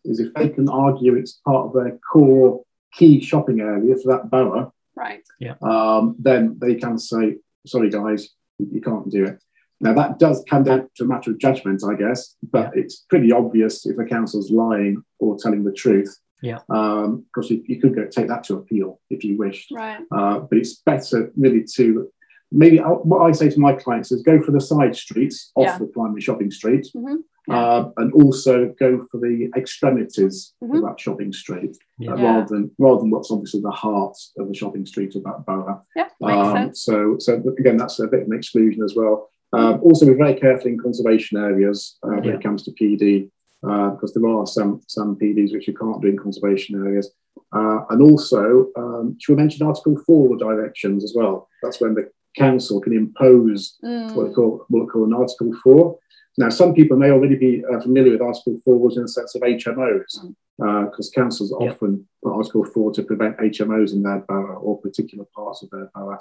is 0.05 0.21
if 0.21 0.33
they 0.35 0.49
can 0.49 0.69
argue 0.69 1.15
it's 1.17 1.41
part 1.45 1.67
of 1.67 1.73
their 1.75 1.99
core 1.99 2.65
key 2.93 3.21
shopping 3.21 3.61
area 3.61 3.95
for 3.97 4.13
that 4.13 4.31
borough, 4.31 4.73
right? 4.95 5.23
Yeah. 5.39 5.55
Um, 5.63 6.17
then 6.19 6.57
they 6.59 6.77
can 6.77 6.99
say, 6.99 7.39
"Sorry, 7.67 7.91
guys, 7.91 8.31
you 8.59 8.81
can't 8.81 9.11
do 9.11 9.25
it." 9.25 9.43
Now 9.81 9.95
that 9.95 10.19
does 10.19 10.45
come 10.49 10.63
down 10.63 10.89
to 10.97 11.05
a 11.05 11.07
matter 11.07 11.33
of 11.33 11.39
judgment, 11.39 11.83
I 11.85 11.95
guess, 11.95 12.37
but 12.43 12.71
yeah. 12.75 12.83
it's 12.83 13.05
pretty 13.09 13.33
obvious 13.33 13.85
if 13.85 13.99
a 13.99 14.05
council's 14.05 14.51
lying 14.51 15.03
or 15.19 15.37
telling 15.39 15.65
the 15.65 15.73
truth. 15.73 16.17
Yeah. 16.43 16.59
Um, 16.69 17.25
because 17.35 17.51
you, 17.51 17.63
you 17.67 17.81
could 17.81 17.95
go 17.95 18.05
take 18.07 18.29
that 18.29 18.45
to 18.45 18.55
appeal 18.57 19.01
if 19.11 19.23
you 19.25 19.37
wished. 19.39 19.71
Right. 19.71 20.01
Uh, 20.11 20.41
but 20.41 20.59
it's 20.59 20.75
better 20.85 21.33
really 21.37 21.65
to 21.77 22.09
maybe 22.51 22.81
I, 22.81 22.89
what 22.89 23.21
I 23.23 23.33
say 23.33 23.49
to 23.49 23.61
my 23.61 23.73
clients 23.75 24.13
is 24.13 24.23
go 24.23 24.41
for 24.43 24.51
the 24.53 24.61
side 24.61 24.95
streets 24.97 25.53
off 25.55 25.65
Yeah. 25.67 25.79
the 25.79 25.87
primary 25.87 26.21
shopping 26.21 26.51
street, 26.51 26.87
Mm-hmm. 26.95 27.17
uh, 27.51 27.85
and 27.97 28.13
also 28.13 28.75
go 28.79 29.07
for 29.11 29.19
the 29.19 29.51
extremities 29.57 30.53
Mhm. 30.63 30.77
of 30.77 30.83
that 30.83 31.01
shopping 31.01 31.33
street 31.33 31.77
Yeah. 31.99 32.13
uh, 32.13 32.17
Yeah. 32.17 32.25
rather 32.35 32.55
than 32.55 32.71
rather 32.79 33.01
than 33.01 33.11
what's 33.11 33.31
obviously 33.31 33.61
the 33.63 33.71
heart 33.71 34.17
of 34.39 34.49
the 34.49 34.55
shopping 34.55 34.85
street 34.87 35.15
of 35.17 35.23
that 35.25 35.45
borough. 35.47 35.81
Yeah, 35.97 36.09
makes 36.21 36.37
Um, 36.49 36.57
sense. 36.57 36.83
so 36.83 37.17
so 37.19 37.43
again, 37.59 37.77
that's 37.77 37.99
a 38.01 38.07
bit 38.07 38.23
of 38.23 38.27
an 38.29 38.35
exclusion 38.37 38.83
as 38.83 38.95
well. 38.95 39.29
Um, 39.55 39.81
also, 39.83 40.07
be 40.07 40.15
very 40.15 40.35
careful 40.35 40.69
in 40.71 40.79
conservation 40.79 41.37
areas 41.39 41.99
uh, 42.03 42.09
when 42.11 42.25
Yeah. 42.25 42.35
it 42.37 42.43
comes 42.43 42.63
to 42.65 42.71
PD. 42.73 43.31
Because 43.63 44.17
uh, 44.17 44.21
there 44.21 44.31
are 44.31 44.47
some 44.47 44.83
some 44.89 45.17
PDs 45.17 45.53
which 45.53 45.69
you 45.69 45.75
can't 45.75 46.03
do 46.03 46.09
in 46.09 46.19
conservation 46.19 46.85
areas. 46.85 47.13
Uh, 47.53 47.85
and 47.91 48.03
also, 48.03 48.69
um, 48.77 49.17
should 49.21 49.35
we 49.35 49.43
mention 49.43 49.67
Article 49.67 49.97
4 50.07 50.37
directions 50.37 51.05
as 51.05 51.13
well? 51.15 51.49
That's 51.63 51.81
when 51.81 51.95
the 51.95 52.11
council 52.37 52.81
can 52.81 52.95
impose 52.95 53.77
mm. 53.85 54.15
what, 54.15 54.29
they 54.29 54.33
call, 54.33 54.65
what 54.69 54.81
they 54.81 54.87
call 54.87 55.05
an 55.05 55.13
Article 55.13 55.53
4. 55.63 55.99
Now, 56.39 56.49
some 56.49 56.73
people 56.73 56.97
may 56.97 57.11
already 57.11 57.37
be 57.37 57.63
uh, 57.71 57.79
familiar 57.81 58.13
with 58.13 58.23
Article 58.23 58.59
4 58.65 58.91
in 58.97 59.03
the 59.03 59.09
sense 59.09 59.35
of 59.35 59.43
HMOs, 59.43 60.33
because 60.57 61.11
mm. 61.11 61.19
uh, 61.19 61.21
councils 61.21 61.55
yep. 61.61 61.73
often 61.73 62.09
put 62.25 62.33
Article 62.33 62.65
4 62.65 62.93
to 62.93 63.03
prevent 63.03 63.37
HMOs 63.37 63.93
in 63.93 64.03
their 64.03 64.21
borough 64.21 64.61
or 64.61 64.81
particular 64.81 65.27
parts 65.35 65.63
of 65.63 65.69
their 65.71 65.91
borough. 65.95 66.19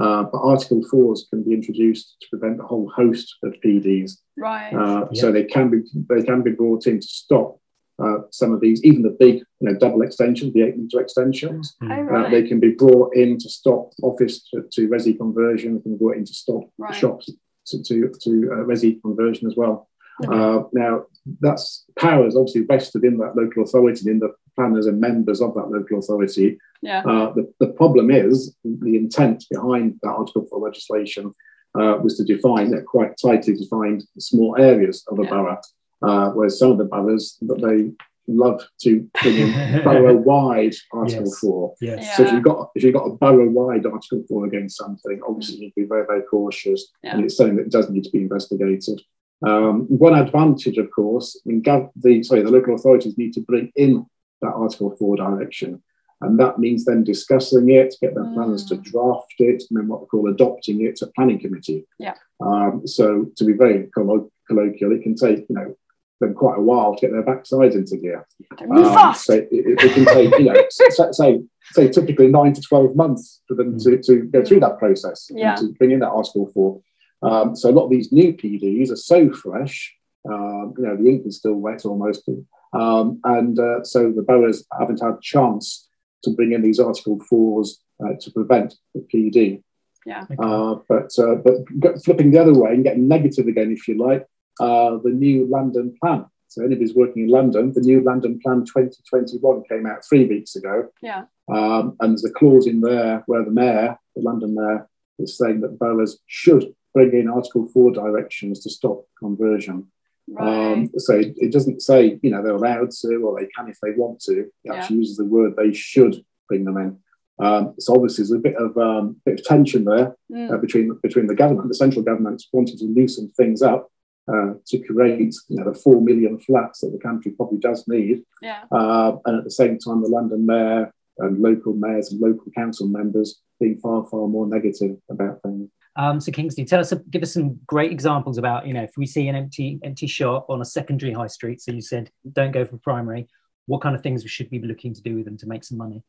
Uh, 0.00 0.24
but 0.24 0.38
Article 0.38 0.82
4s 0.92 1.28
can 1.28 1.42
be 1.42 1.52
introduced 1.52 2.16
to 2.20 2.28
prevent 2.30 2.60
a 2.60 2.64
whole 2.64 2.90
host 2.94 3.36
of 3.42 3.54
PDs. 3.64 4.18
Right. 4.38 4.72
Uh, 4.72 5.06
yep. 5.12 5.16
So 5.16 5.32
they 5.32 5.44
can 5.44 5.70
be 5.70 5.82
they 6.08 6.22
can 6.22 6.42
be 6.42 6.52
brought 6.52 6.86
in 6.86 7.00
to 7.00 7.06
stop 7.06 7.60
uh, 8.02 8.18
some 8.30 8.52
of 8.52 8.60
these, 8.60 8.82
even 8.82 9.02
the 9.02 9.16
big 9.20 9.36
you 9.36 9.44
know, 9.60 9.74
double 9.74 10.02
extensions, 10.02 10.54
the 10.54 10.62
eight 10.62 10.78
meter 10.78 11.00
extensions. 11.00 11.76
Mm. 11.82 11.98
Oh, 11.98 12.02
right. 12.02 12.30
they 12.30 12.48
can 12.48 12.58
be 12.58 12.70
brought 12.70 13.14
in 13.14 13.38
to 13.38 13.48
stop 13.48 13.90
office 14.02 14.42
to, 14.50 14.64
to 14.72 14.88
resi 14.88 15.16
conversion, 15.16 15.74
they 15.74 15.82
can 15.82 15.92
be 15.92 15.98
brought 15.98 16.16
in 16.16 16.24
to 16.24 16.34
stop 16.34 16.62
right. 16.78 16.94
shops 16.94 17.30
to, 17.66 17.82
to, 17.82 18.12
to 18.22 18.50
uh, 18.52 18.56
resi 18.64 19.00
conversion 19.02 19.46
as 19.46 19.54
well. 19.56 19.88
Okay. 20.24 20.34
Uh, 20.34 20.62
now, 20.72 21.04
that's 21.40 21.84
powers 21.98 22.36
obviously 22.36 22.62
vested 22.62 23.04
in 23.04 23.18
that 23.18 23.36
local 23.36 23.62
authority, 23.62 24.10
in 24.10 24.18
the 24.18 24.32
planners 24.56 24.86
and 24.86 25.00
members 25.00 25.40
of 25.40 25.54
that 25.54 25.70
local 25.70 25.98
authority. 25.98 26.58
Yeah. 26.82 27.00
Uh, 27.00 27.32
the, 27.34 27.52
the 27.60 27.68
problem 27.68 28.10
is 28.10 28.56
the 28.64 28.96
intent 28.96 29.44
behind 29.50 29.98
that 30.02 30.10
Article 30.10 30.46
4 30.48 30.58
legislation 30.58 31.32
uh, 31.78 31.98
was 32.02 32.16
to 32.16 32.24
define, 32.24 32.74
uh, 32.74 32.80
quite 32.86 33.12
tightly 33.22 33.54
defined, 33.54 34.04
small 34.18 34.56
areas 34.58 35.04
of 35.08 35.18
a 35.18 35.24
yeah. 35.24 35.30
borough, 35.30 35.60
uh, 36.02 36.30
whereas 36.30 36.58
some 36.58 36.72
of 36.72 36.78
the 36.78 36.84
boroughs, 36.84 37.36
that 37.42 37.60
they 37.60 37.92
love 38.26 38.62
to 38.82 39.08
bring 39.22 39.36
in 39.36 39.82
borough-wide 39.84 40.74
Article 40.92 41.24
yes. 41.24 41.38
4. 41.38 41.74
Yes. 41.80 41.98
Yeah. 42.02 42.16
So 42.16 42.22
if 42.24 42.32
you've 42.32 42.42
got 42.42 42.70
if 42.74 42.82
you've 42.82 42.94
got 42.94 43.06
a 43.06 43.14
borough-wide 43.14 43.86
Article 43.86 44.24
4 44.28 44.46
against 44.46 44.78
something, 44.78 45.20
obviously 45.26 45.56
you 45.56 45.60
need 45.62 45.70
to 45.70 45.80
be 45.82 45.86
very, 45.86 46.06
very 46.06 46.22
cautious, 46.22 46.88
yeah. 47.02 47.14
and 47.14 47.24
it's 47.24 47.36
something 47.36 47.56
that 47.56 47.70
does 47.70 47.90
need 47.90 48.04
to 48.04 48.10
be 48.10 48.20
investigated. 48.20 49.00
Um, 49.46 49.86
one 49.88 50.14
advantage, 50.14 50.78
of 50.78 50.90
course, 50.90 51.40
I 51.44 51.48
mean, 51.48 51.62
the 51.62 52.22
sorry, 52.22 52.42
the 52.42 52.50
local 52.50 52.74
authorities 52.74 53.16
need 53.16 53.32
to 53.34 53.40
bring 53.40 53.72
in 53.76 54.06
that 54.42 54.52
Article 54.52 54.94
4 54.96 55.16
direction. 55.16 55.82
And 56.22 56.38
that 56.38 56.58
means 56.58 56.84
then 56.84 57.02
discussing 57.02 57.70
it, 57.70 57.94
get 58.00 58.14
their 58.14 58.30
planners 58.34 58.66
to 58.66 58.76
mm. 58.76 58.84
draft 58.84 59.34
it, 59.38 59.62
and 59.70 59.78
then 59.78 59.88
what 59.88 60.02
we 60.02 60.06
call 60.06 60.28
adopting 60.28 60.84
it 60.84 60.96
to 60.96 61.06
planning 61.16 61.40
committee. 61.40 61.86
Yeah. 61.98 62.14
Um, 62.40 62.82
so 62.86 63.26
to 63.36 63.44
be 63.44 63.54
very 63.54 63.88
colloquial, 63.94 64.92
it 64.92 65.02
can 65.02 65.14
take, 65.14 65.46
you 65.48 65.56
know, 65.56 65.74
them 66.20 66.34
quite 66.34 66.58
a 66.58 66.60
while 66.60 66.94
to 66.94 67.00
get 67.00 67.12
their 67.12 67.22
backsides 67.22 67.74
into 67.74 67.96
gear. 67.96 68.26
Move 68.66 68.86
Um, 68.86 69.14
so 69.14 69.32
it, 69.32 69.48
it, 69.50 69.94
can 69.94 70.04
take, 70.04 70.38
you 70.38 70.44
know, 70.44 70.62
say, 71.12 71.40
say 71.72 71.88
typically 71.88 72.28
nine 72.28 72.52
to 72.52 72.60
12 72.60 72.94
months 72.94 73.40
for 73.48 73.54
them 73.54 73.78
to, 73.78 74.02
to 74.02 74.22
go 74.24 74.44
through 74.44 74.60
that 74.60 74.78
process 74.78 75.30
yeah. 75.30 75.54
to 75.56 75.72
bring 75.78 75.92
in 75.92 76.00
that 76.00 76.10
Article 76.10 76.50
4. 76.52 76.80
Um, 77.22 77.54
so 77.54 77.70
a 77.70 77.72
lot 77.72 77.84
of 77.84 77.90
these 77.90 78.12
new 78.12 78.32
PDs 78.32 78.90
are 78.90 78.96
so 78.96 79.30
fresh, 79.30 79.94
um, 80.28 80.74
you 80.76 80.84
know, 80.84 80.96
the 80.96 81.08
ink 81.08 81.26
is 81.26 81.38
still 81.38 81.54
wet 81.54 81.84
almost. 81.84 82.28
Um, 82.72 83.20
and 83.24 83.58
uh, 83.58 83.84
so 83.84 84.12
the 84.12 84.22
boroughs 84.22 84.64
haven't 84.78 85.02
had 85.02 85.14
a 85.14 85.18
chance 85.22 85.88
to 86.24 86.30
bring 86.30 86.52
in 86.52 86.62
these 86.62 86.80
Article 86.80 87.18
4s 87.30 87.76
uh, 88.04 88.14
to 88.20 88.30
prevent 88.30 88.74
the 88.94 89.00
PD. 89.00 89.62
Yeah. 90.06 90.24
Uh, 90.38 90.76
but 90.88 91.10
uh, 91.18 91.34
but 91.34 92.02
flipping 92.02 92.30
the 92.30 92.40
other 92.40 92.54
way 92.54 92.72
and 92.72 92.84
getting 92.84 93.06
negative 93.06 93.46
again, 93.48 93.70
if 93.70 93.86
you 93.86 93.98
like, 93.98 94.26
uh, 94.58 94.96
the 95.04 95.10
new 95.10 95.46
London 95.46 95.94
plan. 96.02 96.26
So 96.48 96.64
anybody's 96.64 96.94
working 96.94 97.24
in 97.24 97.28
London, 97.28 97.72
the 97.72 97.80
new 97.80 98.00
London 98.00 98.40
Plan 98.42 98.64
2021 98.64 99.62
came 99.68 99.86
out 99.86 100.04
three 100.04 100.26
weeks 100.26 100.56
ago. 100.56 100.88
Yeah. 101.00 101.24
Um, 101.48 101.96
and 102.00 102.10
there's 102.10 102.24
a 102.24 102.32
clause 102.32 102.66
in 102.66 102.80
there 102.80 103.22
where 103.26 103.44
the 103.44 103.52
mayor, 103.52 103.96
the 104.16 104.22
London 104.22 104.56
mayor, 104.56 104.88
is 105.20 105.38
saying 105.38 105.60
that 105.60 105.78
boroughs 105.78 106.18
should 106.26 106.74
bring 106.94 107.12
in 107.12 107.28
Article 107.28 107.66
4 107.66 107.92
directions 107.92 108.60
to 108.60 108.70
stop 108.70 109.04
conversion. 109.18 109.86
Right. 110.28 110.72
Um, 110.72 110.90
so 110.96 111.14
it 111.18 111.52
doesn't 111.52 111.82
say, 111.82 112.18
you 112.22 112.30
know, 112.30 112.42
they're 112.42 112.54
allowed 112.54 112.90
to 112.90 113.16
or 113.16 113.38
they 113.38 113.46
can 113.46 113.68
if 113.68 113.78
they 113.82 113.92
want 113.92 114.20
to. 114.20 114.40
It 114.40 114.52
yeah. 114.64 114.74
actually 114.74 114.98
uses 114.98 115.16
the 115.16 115.24
word 115.24 115.54
they 115.56 115.72
should 115.72 116.24
bring 116.48 116.64
them 116.64 116.76
in. 116.76 116.98
Um, 117.40 117.74
so 117.78 117.94
obviously 117.94 118.22
there's 118.22 118.32
a 118.32 118.38
bit 118.38 118.56
of 118.56 118.76
um, 118.76 119.16
bit 119.24 119.40
of 119.40 119.46
tension 119.46 119.84
there 119.84 120.14
mm. 120.30 120.52
uh, 120.52 120.58
between 120.58 120.98
between 121.02 121.26
the 121.26 121.34
government, 121.34 121.68
the 121.68 121.74
central 121.74 122.04
government 122.04 122.42
wanting 122.52 122.76
to 122.78 122.84
loosen 122.84 123.30
things 123.30 123.62
up 123.62 123.90
uh, 124.32 124.52
to 124.66 124.78
create, 124.80 125.34
you 125.48 125.56
know, 125.56 125.72
the 125.72 125.78
four 125.78 126.02
million 126.02 126.38
flats 126.38 126.80
that 126.80 126.90
the 126.92 126.98
country 126.98 127.32
probably 127.32 127.58
does 127.58 127.88
need, 127.88 128.22
yeah. 128.42 128.64
uh, 128.70 129.16
and 129.24 129.38
at 129.38 129.44
the 129.44 129.50
same 129.50 129.78
time 129.78 130.02
the 130.02 130.08
London 130.08 130.44
mayor 130.44 130.92
and 131.18 131.40
local 131.40 131.72
mayors 131.72 132.12
and 132.12 132.20
local 132.20 132.52
council 132.54 132.86
members 132.86 133.40
being 133.58 133.78
far 133.78 134.04
far 134.04 134.28
more 134.28 134.46
negative 134.46 134.96
about 135.10 135.40
things. 135.42 135.70
Um, 136.00 136.18
so 136.18 136.32
Kingsley, 136.32 136.64
tell 136.64 136.80
us, 136.80 136.94
give 137.10 137.22
us 137.22 137.34
some 137.34 137.60
great 137.66 137.92
examples 137.92 138.38
about, 138.38 138.66
you 138.66 138.72
know, 138.72 138.82
if 138.82 138.92
we 138.96 139.04
see 139.04 139.28
an 139.28 139.36
empty 139.36 139.78
empty 139.82 140.06
shop 140.06 140.46
on 140.48 140.62
a 140.62 140.64
secondary 140.64 141.12
high 141.12 141.26
street. 141.26 141.60
So 141.60 141.72
you 141.72 141.82
said 141.82 142.10
don't 142.32 142.52
go 142.52 142.64
for 142.64 142.78
primary. 142.78 143.28
What 143.66 143.82
kind 143.82 143.94
of 143.94 144.02
things 144.02 144.22
we 144.22 144.30
should 144.30 144.48
be 144.48 144.60
looking 144.60 144.94
to 144.94 145.02
do 145.02 145.16
with 145.16 145.26
them 145.26 145.36
to 145.36 145.46
make 145.46 145.62
some 145.62 145.76
money? 145.76 146.02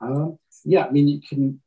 Um, 0.00 0.38
yeah, 0.64 0.86
I 0.86 0.90
mean, 0.90 1.06
you 1.06 1.20
can 1.20 1.60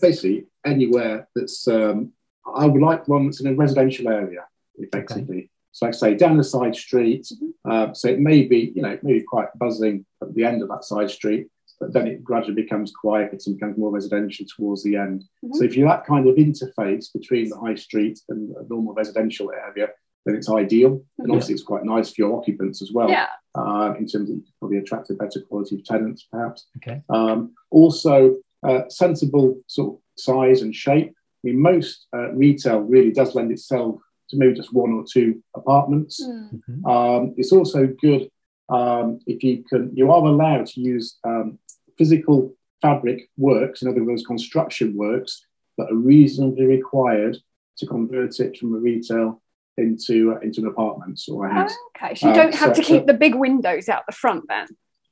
basically 0.00 0.46
anywhere 0.64 1.28
that's. 1.34 1.66
Um, 1.66 2.12
I 2.46 2.66
would 2.66 2.80
like 2.80 3.08
one 3.08 3.26
that's 3.26 3.40
in 3.40 3.48
a 3.48 3.54
residential 3.54 4.08
area, 4.08 4.44
effectively. 4.76 5.38
Okay. 5.38 5.48
So, 5.72 5.86
like 5.86 5.94
I 5.94 5.98
say, 5.98 6.14
down 6.14 6.36
the 6.36 6.44
side 6.44 6.76
street. 6.76 7.24
Mm-hmm. 7.24 7.70
Uh, 7.70 7.94
so 7.94 8.08
it 8.08 8.20
may 8.20 8.42
be, 8.42 8.72
you 8.76 8.82
know, 8.82 8.96
maybe 9.02 9.22
quite 9.22 9.48
buzzing 9.56 10.06
at 10.22 10.32
the 10.34 10.44
end 10.44 10.62
of 10.62 10.68
that 10.68 10.84
side 10.84 11.10
street 11.10 11.48
but 11.82 11.92
then 11.92 12.06
it 12.06 12.22
gradually 12.22 12.54
becomes 12.54 12.92
quiet 12.92 13.42
and 13.44 13.58
becomes 13.58 13.76
more 13.76 13.90
residential 13.90 14.46
towards 14.56 14.84
the 14.84 14.94
end. 14.94 15.24
Mm-hmm. 15.44 15.54
So 15.54 15.64
if 15.64 15.76
you're 15.76 15.88
that 15.88 16.06
kind 16.06 16.28
of 16.28 16.36
interface 16.36 17.12
between 17.12 17.48
the 17.48 17.58
high 17.58 17.74
street 17.74 18.20
and 18.28 18.54
a 18.54 18.62
normal 18.68 18.94
residential 18.94 19.50
area, 19.50 19.88
then 20.24 20.36
it's 20.36 20.48
ideal. 20.48 20.90
And 20.90 21.00
mm-hmm. 21.00 21.32
obviously, 21.32 21.54
it's 21.54 21.64
quite 21.64 21.84
nice 21.84 22.10
for 22.10 22.22
your 22.22 22.38
occupants 22.38 22.82
as 22.82 22.92
well. 22.92 23.10
Yeah. 23.10 23.26
Uh, 23.56 23.94
in 23.98 24.06
terms 24.06 24.30
of 24.30 24.36
probably 24.60 24.78
attract 24.78 25.10
a 25.10 25.14
better 25.14 25.40
quality 25.40 25.74
of 25.74 25.84
tenants, 25.84 26.28
perhaps. 26.30 26.68
Okay. 26.76 27.02
Um, 27.10 27.52
also, 27.72 28.36
uh, 28.62 28.82
sensible 28.88 29.60
sort 29.66 29.94
of 29.94 30.00
size 30.16 30.62
and 30.62 30.72
shape. 30.72 31.10
I 31.10 31.48
mean, 31.48 31.60
most 31.60 32.06
uh, 32.14 32.30
retail 32.30 32.78
really 32.78 33.10
does 33.10 33.34
lend 33.34 33.50
itself 33.50 34.00
to 34.30 34.36
maybe 34.36 34.54
just 34.54 34.72
one 34.72 34.92
or 34.92 35.04
two 35.12 35.42
apartments. 35.56 36.24
Mm-hmm. 36.24 36.86
Um, 36.86 37.34
it's 37.36 37.50
also 37.50 37.88
good 38.00 38.30
um, 38.68 39.20
if 39.26 39.42
you 39.42 39.64
can. 39.68 39.90
You 39.94 40.10
are 40.10 40.24
allowed 40.24 40.66
to 40.66 40.80
use 40.80 41.18
um, 41.24 41.58
physical 41.98 42.54
fabric 42.80 43.28
works, 43.36 43.82
in 43.82 43.88
other 43.88 44.04
words, 44.04 44.24
construction 44.26 44.96
works, 44.96 45.44
that 45.78 45.90
are 45.90 45.96
reasonably 45.96 46.66
required 46.66 47.36
to 47.78 47.86
convert 47.86 48.40
it 48.40 48.58
from 48.58 48.74
a 48.74 48.78
retail 48.78 49.40
into 49.78 50.34
uh, 50.34 50.38
into 50.40 50.60
an 50.60 50.66
apartment 50.66 51.20
or 51.30 51.46
a 51.46 51.52
house. 51.52 51.74
okay, 51.96 52.14
so 52.14 52.28
you 52.28 52.34
don't 52.34 52.54
uh, 52.54 52.58
have 52.58 52.76
so, 52.76 52.82
to 52.82 52.86
keep 52.86 53.02
so, 53.02 53.06
the 53.06 53.14
big 53.14 53.34
windows 53.34 53.88
out 53.88 54.02
the 54.06 54.14
front 54.14 54.44
then. 54.48 54.66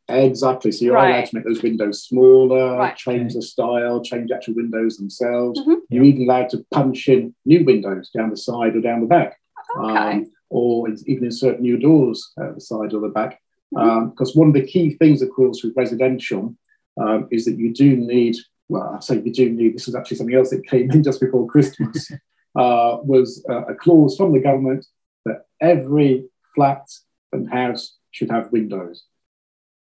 Exactly. 0.09 0.73
So 0.73 0.85
you're 0.85 0.95
right. 0.95 1.11
allowed 1.11 1.27
to 1.27 1.37
make 1.37 1.45
those 1.45 1.63
windows 1.63 2.05
smaller, 2.05 2.79
right. 2.79 2.97
change 2.97 3.35
the 3.35 3.43
style, 3.43 4.03
change 4.03 4.29
the 4.29 4.35
actual 4.35 4.55
windows 4.55 4.97
themselves. 4.97 5.61
Mm-hmm. 5.61 5.75
You're 5.89 6.05
even 6.05 6.23
allowed 6.23 6.49
to 6.51 6.65
punch 6.73 7.09
in 7.09 7.35
new 7.45 7.65
windows 7.65 8.11
down 8.11 8.31
the 8.31 8.37
side 8.37 8.75
or 8.75 8.81
down 8.81 9.01
the 9.01 9.07
back. 9.07 9.39
Okay. 9.79 9.99
Um, 9.99 10.27
or 10.51 10.89
even 11.07 11.25
insert 11.25 11.61
new 11.61 11.79
doors 11.79 12.33
at 12.39 12.55
the 12.55 12.61
side 12.61 12.93
or 12.93 13.01
the 13.01 13.09
back. 13.09 13.41
Because 13.71 13.87
mm-hmm. 13.87 14.21
um, 14.21 14.35
one 14.35 14.49
of 14.49 14.55
the 14.55 14.67
key 14.67 14.95
things, 14.95 15.23
of 15.23 15.31
course, 15.31 15.63
with 15.63 15.77
residential 15.77 16.55
um, 17.01 17.29
is 17.31 17.45
that 17.45 17.57
you 17.57 17.73
do 17.73 17.97
need, 17.97 18.37
well, 18.69 18.95
I 18.97 19.01
say 19.01 19.23
you 19.25 19.33
do 19.33 19.49
need, 19.51 19.75
this 19.75 19.89
is 19.89 19.95
actually 19.95 20.17
something 20.17 20.35
else 20.35 20.51
that 20.51 20.67
came 20.67 20.91
in 20.91 21.03
just 21.05 21.21
before 21.21 21.47
Christmas, 21.47 22.11
uh, 22.59 22.99
was 23.03 23.45
uh, 23.49 23.65
a 23.67 23.75
clause 23.75 24.17
from 24.17 24.33
the 24.33 24.41
government 24.41 24.85
that 25.25 25.45
every 25.61 26.27
flat 26.55 26.87
and 27.33 27.49
house 27.49 27.97
should 28.11 28.31
have 28.31 28.51
windows. 28.51 29.05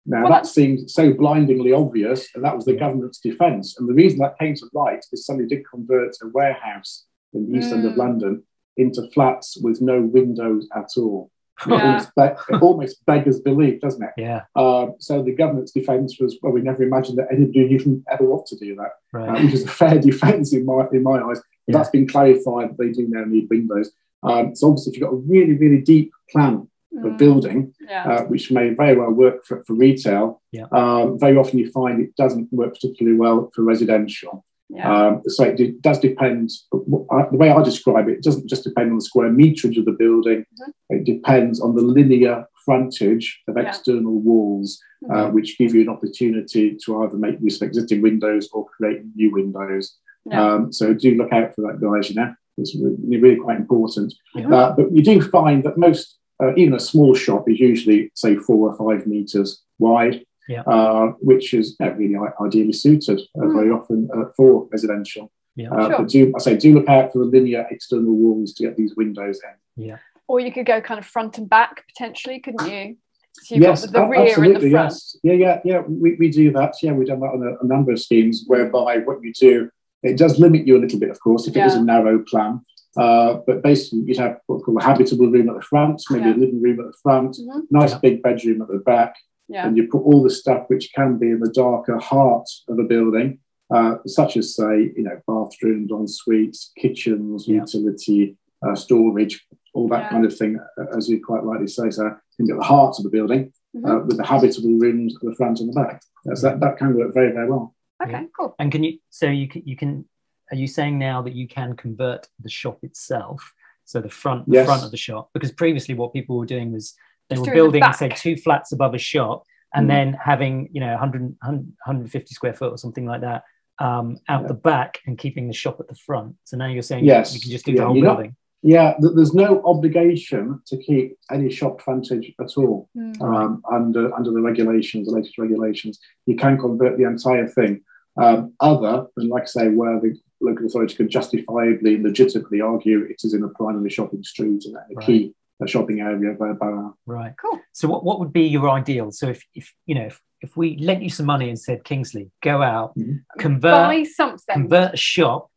Now, 0.04 0.22
well, 0.22 0.32
that 0.32 0.46
seemed 0.46 0.90
so 0.90 1.12
blindingly 1.12 1.72
obvious, 1.72 2.28
and 2.34 2.42
that 2.44 2.56
was 2.56 2.64
the 2.64 2.76
government's 2.76 3.20
defence. 3.20 3.78
And 3.78 3.88
the 3.88 3.94
reason 3.94 4.18
that 4.20 4.38
came 4.38 4.54
to 4.54 4.70
light 4.72 5.04
is 5.12 5.26
somebody 5.26 5.48
did 5.48 5.68
convert 5.68 6.14
a 6.22 6.28
warehouse 6.28 7.04
in 7.34 7.50
the 7.50 7.58
east 7.58 7.70
mm. 7.70 7.74
end 7.74 7.86
of 7.86 7.92
mm. 7.92 7.98
London 7.98 8.42
into 8.78 9.08
flats 9.12 9.58
with 9.62 9.80
no 9.80 10.00
windows 10.00 10.68
at 10.74 10.90
all. 10.96 11.30
Yeah. 11.66 12.06
It, 12.16 12.62
almost, 12.62 13.04
beggars 13.04 13.40
belief, 13.40 13.80
doesn't 13.80 14.02
it? 14.02 14.10
Yeah. 14.16 14.42
Uh, 14.54 14.88
so 14.98 15.22
the 15.22 15.34
government's 15.34 15.72
defence 15.72 16.18
was, 16.20 16.38
well, 16.40 16.52
we 16.52 16.60
never 16.60 16.82
imagined 16.82 17.18
that 17.18 17.32
anybody 17.32 17.74
even 17.74 18.04
ever 18.10 18.24
want 18.24 18.46
to 18.46 18.56
do 18.56 18.76
that, 18.76 18.92
right. 19.12 19.28
uh, 19.28 19.42
which 19.42 19.54
is 19.54 19.64
a 19.64 19.68
fair 19.68 19.98
defence 20.10 20.52
in 20.52 20.64
my 20.64 20.86
in 20.92 21.02
my 21.02 21.18
eyes. 21.18 21.40
But 21.66 21.72
yeah. 21.72 21.78
that's 21.78 21.90
been 21.90 22.06
clarified. 22.06 22.70
That 22.70 22.78
they 22.78 22.92
do 22.92 23.06
now 23.08 23.24
need 23.24 23.48
windows. 23.50 23.90
Um, 24.22 24.54
so 24.54 24.68
obviously, 24.68 24.92
if 24.92 24.98
you've 24.98 25.08
got 25.08 25.14
a 25.14 25.20
really, 25.20 25.54
really 25.54 25.80
deep 25.80 26.12
plan 26.30 26.68
for 26.90 27.10
mm. 27.10 27.18
building, 27.18 27.74
yeah. 27.80 28.04
uh, 28.04 28.22
which 28.24 28.50
may 28.50 28.70
very 28.70 28.96
well 28.96 29.10
work 29.10 29.44
for, 29.44 29.62
for 29.64 29.74
retail, 29.74 30.40
yeah. 30.52 30.66
um, 30.72 31.18
very 31.18 31.36
often 31.36 31.58
you 31.58 31.70
find 31.70 32.00
it 32.00 32.14
doesn't 32.16 32.52
work 32.52 32.74
particularly 32.74 33.18
well 33.18 33.50
for 33.54 33.62
residential. 33.62 34.44
Yeah. 34.70 35.06
Um, 35.06 35.22
so 35.26 35.44
it 35.44 35.80
does 35.80 35.98
depend. 35.98 36.50
The 36.72 37.28
way 37.32 37.50
I 37.50 37.62
describe 37.62 38.08
it, 38.08 38.18
it 38.18 38.22
doesn't 38.22 38.48
just 38.48 38.64
depend 38.64 38.90
on 38.90 38.96
the 38.96 39.04
square 39.04 39.30
meterage 39.30 39.78
of 39.78 39.86
the 39.86 39.92
building. 39.92 40.40
Mm-hmm. 40.40 40.96
It 40.96 41.04
depends 41.04 41.60
on 41.60 41.74
the 41.74 41.82
linear 41.82 42.46
frontage 42.64 43.40
of 43.48 43.56
external 43.56 44.20
walls, 44.20 44.78
uh, 45.10 45.14
mm-hmm. 45.14 45.34
which 45.34 45.56
give 45.56 45.74
you 45.74 45.80
an 45.80 45.88
opportunity 45.88 46.76
to 46.84 47.02
either 47.02 47.16
make 47.16 47.40
use 47.40 47.60
of 47.60 47.66
existing 47.66 48.02
windows 48.02 48.50
or 48.52 48.66
create 48.66 49.02
new 49.14 49.32
windows. 49.32 49.96
Yeah. 50.26 50.54
Um, 50.54 50.72
so 50.72 50.92
do 50.92 51.14
look 51.14 51.32
out 51.32 51.54
for 51.54 51.62
that, 51.62 51.80
guys. 51.80 52.10
You 52.10 52.16
know, 52.16 52.34
it's 52.58 52.76
really, 52.76 53.18
really 53.18 53.40
quite 53.40 53.56
important. 53.56 54.12
Yeah. 54.34 54.54
Uh, 54.54 54.76
but 54.76 54.92
you 54.92 55.02
do 55.02 55.22
find 55.22 55.64
that 55.64 55.78
most, 55.78 56.18
uh, 56.42 56.54
even 56.56 56.74
a 56.74 56.80
small 56.80 57.14
shop, 57.14 57.48
is 57.48 57.58
usually 57.58 58.10
say 58.14 58.36
four 58.36 58.70
or 58.70 58.76
five 58.76 59.06
meters 59.06 59.62
wide. 59.78 60.24
Yeah. 60.48 60.62
Uh, 60.62 61.12
which 61.20 61.52
is 61.52 61.76
really 61.80 62.16
ideally 62.40 62.72
suited 62.72 63.20
mm. 63.36 63.52
very 63.52 63.70
often 63.70 64.08
uh, 64.14 64.30
for 64.36 64.66
residential. 64.72 65.30
Yeah, 65.56 65.70
uh, 65.70 65.88
sure. 65.88 65.98
But 65.98 66.08
do 66.08 66.32
I 66.36 66.38
say 66.40 66.56
do 66.56 66.74
look 66.74 66.88
out 66.88 67.12
for 67.12 67.18
the 67.18 67.24
linear 67.24 67.66
external 67.70 68.14
walls 68.14 68.54
to 68.54 68.62
get 68.62 68.76
these 68.76 68.96
windows 68.96 69.40
in. 69.44 69.84
Yeah. 69.84 69.98
Or 70.26 70.40
you 70.40 70.52
could 70.52 70.66
go 70.66 70.80
kind 70.80 70.98
of 70.98 71.06
front 71.06 71.38
and 71.38 71.48
back 71.48 71.84
potentially, 71.88 72.38
couldn't 72.40 72.70
you? 72.70 72.96
So 73.32 73.56
yes, 73.56 73.86
got 73.86 73.92
the, 73.92 73.98
the 74.00 74.06
rear 74.06 74.28
absolutely, 74.28 74.54
and 74.54 74.64
the 74.64 74.70
front. 74.70 74.92
Yes. 74.92 75.16
Yeah, 75.22 75.32
yeah, 75.32 75.60
yeah. 75.64 75.80
We, 75.80 76.14
we 76.14 76.30
do 76.30 76.52
that. 76.52 76.74
Yeah, 76.82 76.92
we've 76.92 77.08
done 77.08 77.20
that 77.20 77.26
on 77.26 77.42
a, 77.42 77.64
a 77.64 77.66
number 77.66 77.92
of 77.92 78.00
schemes 78.00 78.44
whereby 78.46 78.98
what 78.98 79.22
you 79.22 79.32
do, 79.32 79.70
it 80.02 80.16
does 80.16 80.38
limit 80.38 80.66
you 80.66 80.76
a 80.76 80.80
little 80.80 80.98
bit, 80.98 81.10
of 81.10 81.20
course, 81.20 81.46
if 81.46 81.56
yeah. 81.56 81.64
it 81.64 81.66
is 81.68 81.74
a 81.74 81.82
narrow 81.82 82.24
plan. 82.28 82.60
Uh, 82.96 83.38
but 83.46 83.62
basically, 83.62 84.00
you'd 84.06 84.16
have 84.16 84.38
what's 84.46 84.64
called 84.64 84.80
a 84.80 84.84
habitable 84.84 85.30
room 85.30 85.48
at 85.48 85.54
the 85.54 85.62
front, 85.62 86.02
maybe 86.10 86.24
yeah. 86.24 86.34
a 86.34 86.36
living 86.36 86.60
room 86.60 86.80
at 86.80 86.86
the 86.86 86.98
front, 87.02 87.36
mm-hmm. 87.36 87.60
nice 87.70 87.92
yeah. 87.92 87.98
big 87.98 88.22
bedroom 88.22 88.62
at 88.62 88.68
the 88.68 88.78
back, 88.78 89.14
yeah. 89.48 89.66
and 89.66 89.76
you 89.76 89.88
put 89.88 90.02
all 90.02 90.22
the 90.22 90.30
stuff 90.30 90.64
which 90.68 90.92
can 90.94 91.18
be 91.18 91.30
in 91.30 91.40
the 91.40 91.50
darker 91.50 91.98
heart 91.98 92.48
of 92.68 92.78
a 92.78 92.84
building, 92.84 93.38
uh, 93.74 93.96
such 94.06 94.36
as 94.36 94.54
say, 94.54 94.92
you 94.96 95.02
know, 95.02 95.20
bathrooms, 95.26 95.90
en 95.92 96.06
suites, 96.06 96.72
kitchens, 96.76 97.48
utility, 97.48 98.36
uh, 98.66 98.74
storage, 98.74 99.46
all 99.74 99.88
that 99.88 100.10
kind 100.10 100.24
of 100.24 100.36
thing, 100.36 100.58
uh, 100.78 100.96
as 100.96 101.08
you 101.08 101.22
quite 101.24 101.42
rightly 101.42 101.68
say. 101.68 101.90
So 101.90 102.04
you 102.04 102.16
can 102.36 102.46
get 102.46 102.56
the 102.56 102.64
heart 102.64 102.96
of 102.98 103.04
the 103.04 103.10
building 103.10 103.52
mm-hmm. 103.76 103.84
Uh, 103.84 103.98
with 104.00 104.16
the 104.16 104.24
habitable 104.24 104.78
rooms 104.78 105.14
at 105.16 105.22
the 105.22 105.34
front 105.34 105.60
and 105.60 105.68
the 105.68 105.80
back. 105.80 106.02
So 106.34 106.48
that, 106.48 106.60
that 106.60 106.78
can 106.78 106.94
work 106.94 107.14
very, 107.14 107.32
very 107.32 107.48
well. 107.48 107.74
Okay, 108.02 108.26
cool. 108.36 108.54
And 108.58 108.70
can 108.70 108.84
you? 108.84 108.98
So 109.10 109.26
you 109.26 109.48
can, 109.48 109.62
you 109.64 109.76
can 109.76 110.04
are 110.50 110.56
you 110.56 110.66
saying 110.66 110.98
now 110.98 111.22
that 111.22 111.34
you 111.34 111.46
can 111.46 111.76
convert 111.76 112.26
the 112.40 112.48
shop 112.48 112.78
itself 112.82 113.52
so 113.84 114.00
the 114.00 114.08
front 114.08 114.46
the 114.48 114.56
yes. 114.56 114.66
front 114.66 114.84
of 114.84 114.90
the 114.90 114.96
shop 114.96 115.30
because 115.32 115.52
previously 115.52 115.94
what 115.94 116.12
people 116.12 116.38
were 116.38 116.46
doing 116.46 116.72
was 116.72 116.94
they 117.28 117.36
Just 117.36 117.46
were 117.46 117.54
building 117.54 117.80
the 117.80 117.92
say 117.92 118.08
two 118.08 118.36
flats 118.36 118.72
above 118.72 118.94
a 118.94 118.98
shop 118.98 119.44
and 119.74 119.86
mm. 119.86 119.88
then 119.88 120.12
having 120.14 120.68
you 120.72 120.80
know 120.80 120.90
100, 120.90 121.22
150 121.40 122.34
square 122.34 122.54
foot 122.54 122.72
or 122.72 122.78
something 122.78 123.06
like 123.06 123.20
that 123.20 123.42
um, 123.78 124.18
out 124.28 124.42
yeah. 124.42 124.48
the 124.48 124.54
back 124.54 125.00
and 125.06 125.18
keeping 125.18 125.46
the 125.46 125.54
shop 125.54 125.78
at 125.80 125.88
the 125.88 125.94
front 125.94 126.34
so 126.44 126.56
now 126.56 126.66
you're 126.66 126.82
saying 126.82 127.04
yes 127.04 127.34
you 127.34 127.40
can 127.40 127.50
just 127.50 127.64
do 127.64 127.72
yeah, 127.72 127.80
the 127.80 127.86
whole 127.86 128.00
building 128.00 128.36
not, 128.62 128.70
yeah 128.70 128.94
there's 128.98 129.34
no 129.34 129.62
obligation 129.64 130.60
to 130.66 130.76
keep 130.78 131.16
any 131.30 131.50
shop 131.50 131.80
frontage 131.80 132.32
at 132.40 132.56
all 132.56 132.88
mm. 132.96 133.20
um, 133.22 133.62
under 133.70 134.12
under 134.14 134.30
the 134.30 134.40
regulations 134.40 135.06
the 135.06 135.12
latest 135.12 135.38
regulations 135.38 136.00
you 136.26 136.34
can 136.34 136.58
convert 136.58 136.98
the 136.98 137.04
entire 137.04 137.46
thing 137.46 137.80
um, 138.18 138.52
other 138.60 139.06
than, 139.16 139.28
like 139.28 139.44
I 139.44 139.46
say, 139.46 139.68
where 139.68 140.00
the 140.00 140.18
local 140.40 140.66
authority 140.66 140.94
can 140.94 141.08
justifiably 141.08 141.94
and 141.94 142.04
legitimately 142.04 142.60
argue 142.60 143.04
it 143.04 143.20
is 143.22 143.34
in 143.34 143.44
a 143.44 143.48
primary 143.48 143.90
shopping 143.90 144.22
street 144.22 144.64
and 144.64 144.76
a 144.76 144.80
right. 144.94 145.06
key 145.06 145.34
a 145.62 145.66
shopping 145.66 146.00
area 146.00 146.30
of 146.30 146.38
their 146.38 146.54
borough. 146.54 146.96
Right. 147.06 147.34
Cool. 147.40 147.60
So 147.72 147.88
what, 147.88 148.04
what 148.04 148.20
would 148.20 148.32
be 148.32 148.42
your 148.42 148.70
ideal? 148.70 149.10
So 149.10 149.28
if, 149.28 149.42
if 149.54 149.72
you 149.86 149.94
know 149.94 150.06
if, 150.06 150.20
if 150.40 150.56
we 150.56 150.78
lent 150.78 151.02
you 151.02 151.10
some 151.10 151.26
money 151.26 151.48
and 151.48 151.58
said 151.58 151.84
Kingsley, 151.84 152.30
go 152.42 152.62
out, 152.62 152.96
mm-hmm. 152.96 153.16
convert 153.38 153.72
Buy 153.72 154.04
something. 154.04 154.54
convert 154.54 154.94
a 154.94 154.96
shop 154.96 155.50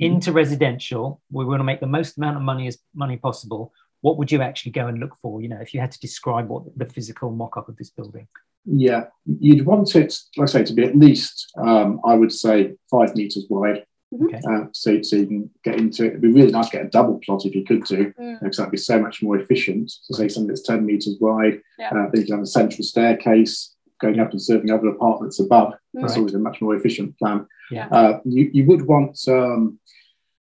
mm-hmm. 0.00 0.14
into 0.14 0.32
residential, 0.32 1.20
we 1.30 1.44
want 1.44 1.60
to 1.60 1.64
make 1.64 1.80
the 1.80 1.86
most 1.86 2.16
amount 2.18 2.36
of 2.36 2.42
money 2.42 2.68
as 2.68 2.78
money 2.94 3.16
possible. 3.16 3.72
What 4.00 4.16
would 4.18 4.30
you 4.30 4.42
actually 4.42 4.72
go 4.72 4.86
and 4.86 5.00
look 5.00 5.16
for? 5.20 5.42
You 5.42 5.48
know, 5.48 5.58
if 5.60 5.74
you 5.74 5.80
had 5.80 5.90
to 5.90 5.98
describe 5.98 6.48
what 6.48 6.62
the 6.76 6.86
physical 6.86 7.32
mock-up 7.32 7.68
of 7.68 7.76
this 7.76 7.90
building. 7.90 8.28
Yeah, 8.64 9.06
you'd 9.24 9.66
want 9.66 9.96
it, 9.96 10.16
like 10.36 10.48
I 10.48 10.52
say, 10.52 10.64
to 10.64 10.72
be 10.72 10.84
at 10.84 10.96
least, 10.96 11.50
um, 11.56 12.00
I 12.04 12.14
would 12.14 12.30
say, 12.30 12.74
five 12.90 13.16
meters 13.16 13.46
wide. 13.48 13.84
Mm-hmm. 14.12 14.36
Uh, 14.50 14.68
so, 14.72 15.02
so 15.02 15.16
you 15.16 15.26
can 15.26 15.50
get 15.64 15.78
into 15.78 16.04
it. 16.04 16.08
It'd 16.08 16.22
be 16.22 16.32
really 16.32 16.50
nice 16.50 16.70
to 16.70 16.78
get 16.78 16.86
a 16.86 16.88
double 16.88 17.20
plot 17.24 17.44
if 17.44 17.54
you 17.54 17.64
could 17.64 17.84
do, 17.84 18.12
mm. 18.18 18.40
because 18.40 18.56
that'd 18.56 18.70
be 18.70 18.78
so 18.78 18.98
much 18.98 19.22
more 19.22 19.38
efficient. 19.38 19.90
So, 19.90 20.14
say 20.14 20.28
something 20.28 20.48
that's 20.48 20.62
10 20.62 20.84
meters 20.84 21.16
wide, 21.20 21.60
yeah. 21.78 21.90
uh, 21.90 22.08
then 22.10 22.20
you 22.22 22.24
can 22.24 22.36
have 22.36 22.42
a 22.42 22.46
central 22.46 22.84
staircase 22.84 23.74
going 24.00 24.20
up 24.20 24.30
and 24.30 24.40
serving 24.40 24.70
other 24.70 24.88
apartments 24.88 25.40
above. 25.40 25.72
Mm. 25.72 26.00
That's 26.00 26.12
right. 26.12 26.18
always 26.18 26.34
a 26.34 26.38
much 26.38 26.60
more 26.60 26.74
efficient 26.74 27.18
plan. 27.18 27.46
Yeah. 27.70 27.88
Uh, 27.88 28.20
you, 28.24 28.50
you 28.52 28.64
would 28.64 28.86
want, 28.86 29.18
um, 29.28 29.78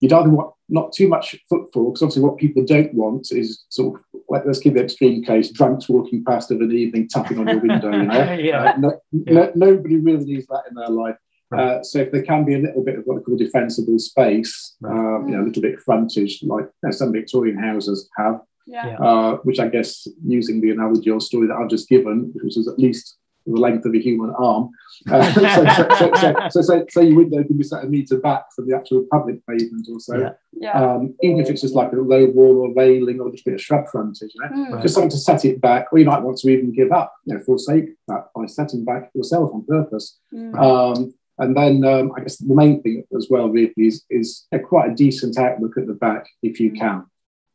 you'd 0.01 0.11
either 0.11 0.29
want 0.29 0.53
not 0.67 0.91
too 0.91 1.07
much 1.07 1.35
footfall, 1.47 1.91
because 1.91 2.01
obviously 2.01 2.23
what 2.23 2.37
people 2.37 2.65
don't 2.65 2.93
want 2.93 3.31
is 3.31 3.63
sort 3.69 3.99
of, 3.99 4.21
let's 4.45 4.59
give 4.59 4.73
the 4.73 4.83
extreme 4.83 5.23
case, 5.23 5.51
drunks 5.51 5.87
walking 5.87 6.25
past 6.25 6.51
of 6.51 6.59
an 6.59 6.71
evening 6.71 7.07
tapping 7.07 7.39
on 7.39 7.47
your 7.47 7.59
window. 7.59 7.91
You 7.91 8.03
know? 8.07 8.33
yeah. 8.33 8.63
Uh, 8.63 8.77
no, 8.77 9.01
yeah. 9.11 9.33
No, 9.33 9.51
nobody 9.55 9.97
really 9.97 10.25
needs 10.25 10.47
that 10.47 10.63
in 10.69 10.75
their 10.75 10.89
life. 10.89 11.15
Uh, 11.51 11.83
so 11.83 11.99
if 11.99 12.11
there 12.11 12.23
can 12.23 12.43
be 12.43 12.55
a 12.55 12.59
little 12.59 12.83
bit 12.83 12.97
of 12.97 13.05
what 13.05 13.17
I 13.17 13.21
call 13.21 13.37
defensible 13.37 13.99
space, 13.99 14.75
right. 14.81 14.91
um, 14.91 15.27
you 15.27 15.35
know, 15.35 15.43
a 15.43 15.45
little 15.45 15.61
bit 15.61 15.75
of 15.75 15.81
frontage, 15.81 16.41
like 16.43 16.65
you 16.65 16.71
know, 16.83 16.91
some 16.91 17.11
Victorian 17.11 17.57
houses 17.57 18.09
have, 18.17 18.41
yeah. 18.65 18.97
uh, 18.97 19.35
which 19.43 19.59
I 19.59 19.67
guess 19.67 20.07
using 20.25 20.59
the 20.59 20.71
analogy 20.71 21.09
or 21.09 21.21
story 21.21 21.47
that 21.47 21.55
I've 21.55 21.69
just 21.69 21.87
given, 21.87 22.31
which 22.35 22.57
is 22.57 22.67
at 22.67 22.79
least 22.79 23.17
the 23.45 23.59
length 23.59 23.85
of 23.85 23.93
a 23.93 23.99
human 23.99 24.33
arm. 24.37 24.69
Uh, 25.09 25.31
so, 25.33 25.65
so, 25.99 26.49
so, 26.49 26.61
so, 26.61 26.85
so, 26.89 27.01
your 27.01 27.17
window 27.17 27.43
can 27.43 27.57
be 27.57 27.63
set 27.63 27.83
a 27.83 27.87
metre 27.87 28.17
back 28.17 28.45
from 28.55 28.67
the 28.67 28.75
actual 28.75 29.05
public 29.11 29.45
pavement 29.47 29.87
or 29.91 29.99
so. 29.99 30.17
Yeah. 30.17 30.29
Yeah. 30.53 30.71
Um, 30.71 31.15
even 31.21 31.39
if 31.39 31.49
it's 31.49 31.61
just 31.61 31.75
like 31.75 31.91
a 31.91 31.95
low 31.95 32.25
wall 32.27 32.57
or 32.57 32.73
railing 32.73 33.19
or 33.19 33.29
just 33.31 33.45
a 33.45 33.51
bit 33.51 33.55
of 33.55 33.61
shrub 33.61 33.87
frontage, 33.91 34.31
you 34.33 34.41
know? 34.41 34.77
Mm. 34.77 34.81
just 34.81 34.95
something 34.95 35.11
to 35.11 35.17
set 35.17 35.45
it 35.45 35.61
back, 35.61 35.87
or 35.91 35.99
you 35.99 36.05
might 36.05 36.21
want 36.21 36.37
to 36.37 36.49
even 36.49 36.73
give 36.73 36.91
up, 36.91 37.13
you 37.25 37.35
know, 37.35 37.43
forsake 37.43 37.89
that 38.07 38.29
by 38.35 38.45
setting 38.47 38.83
back 38.83 39.11
yourself 39.13 39.51
on 39.53 39.65
purpose. 39.65 40.19
Mm. 40.33 40.57
Um, 40.57 41.13
and 41.37 41.55
then 41.55 41.83
um, 41.83 42.11
I 42.15 42.21
guess 42.21 42.37
the 42.37 42.53
main 42.53 42.81
thing 42.81 43.03
as 43.15 43.27
well 43.29 43.49
really 43.49 43.73
is, 43.77 44.03
is 44.09 44.45
a 44.51 44.59
quite 44.59 44.91
a 44.91 44.95
decent 44.95 45.37
outlook 45.37 45.77
at 45.77 45.87
the 45.87 45.93
back 45.93 46.27
if 46.41 46.59
you 46.59 46.71
can. 46.71 47.05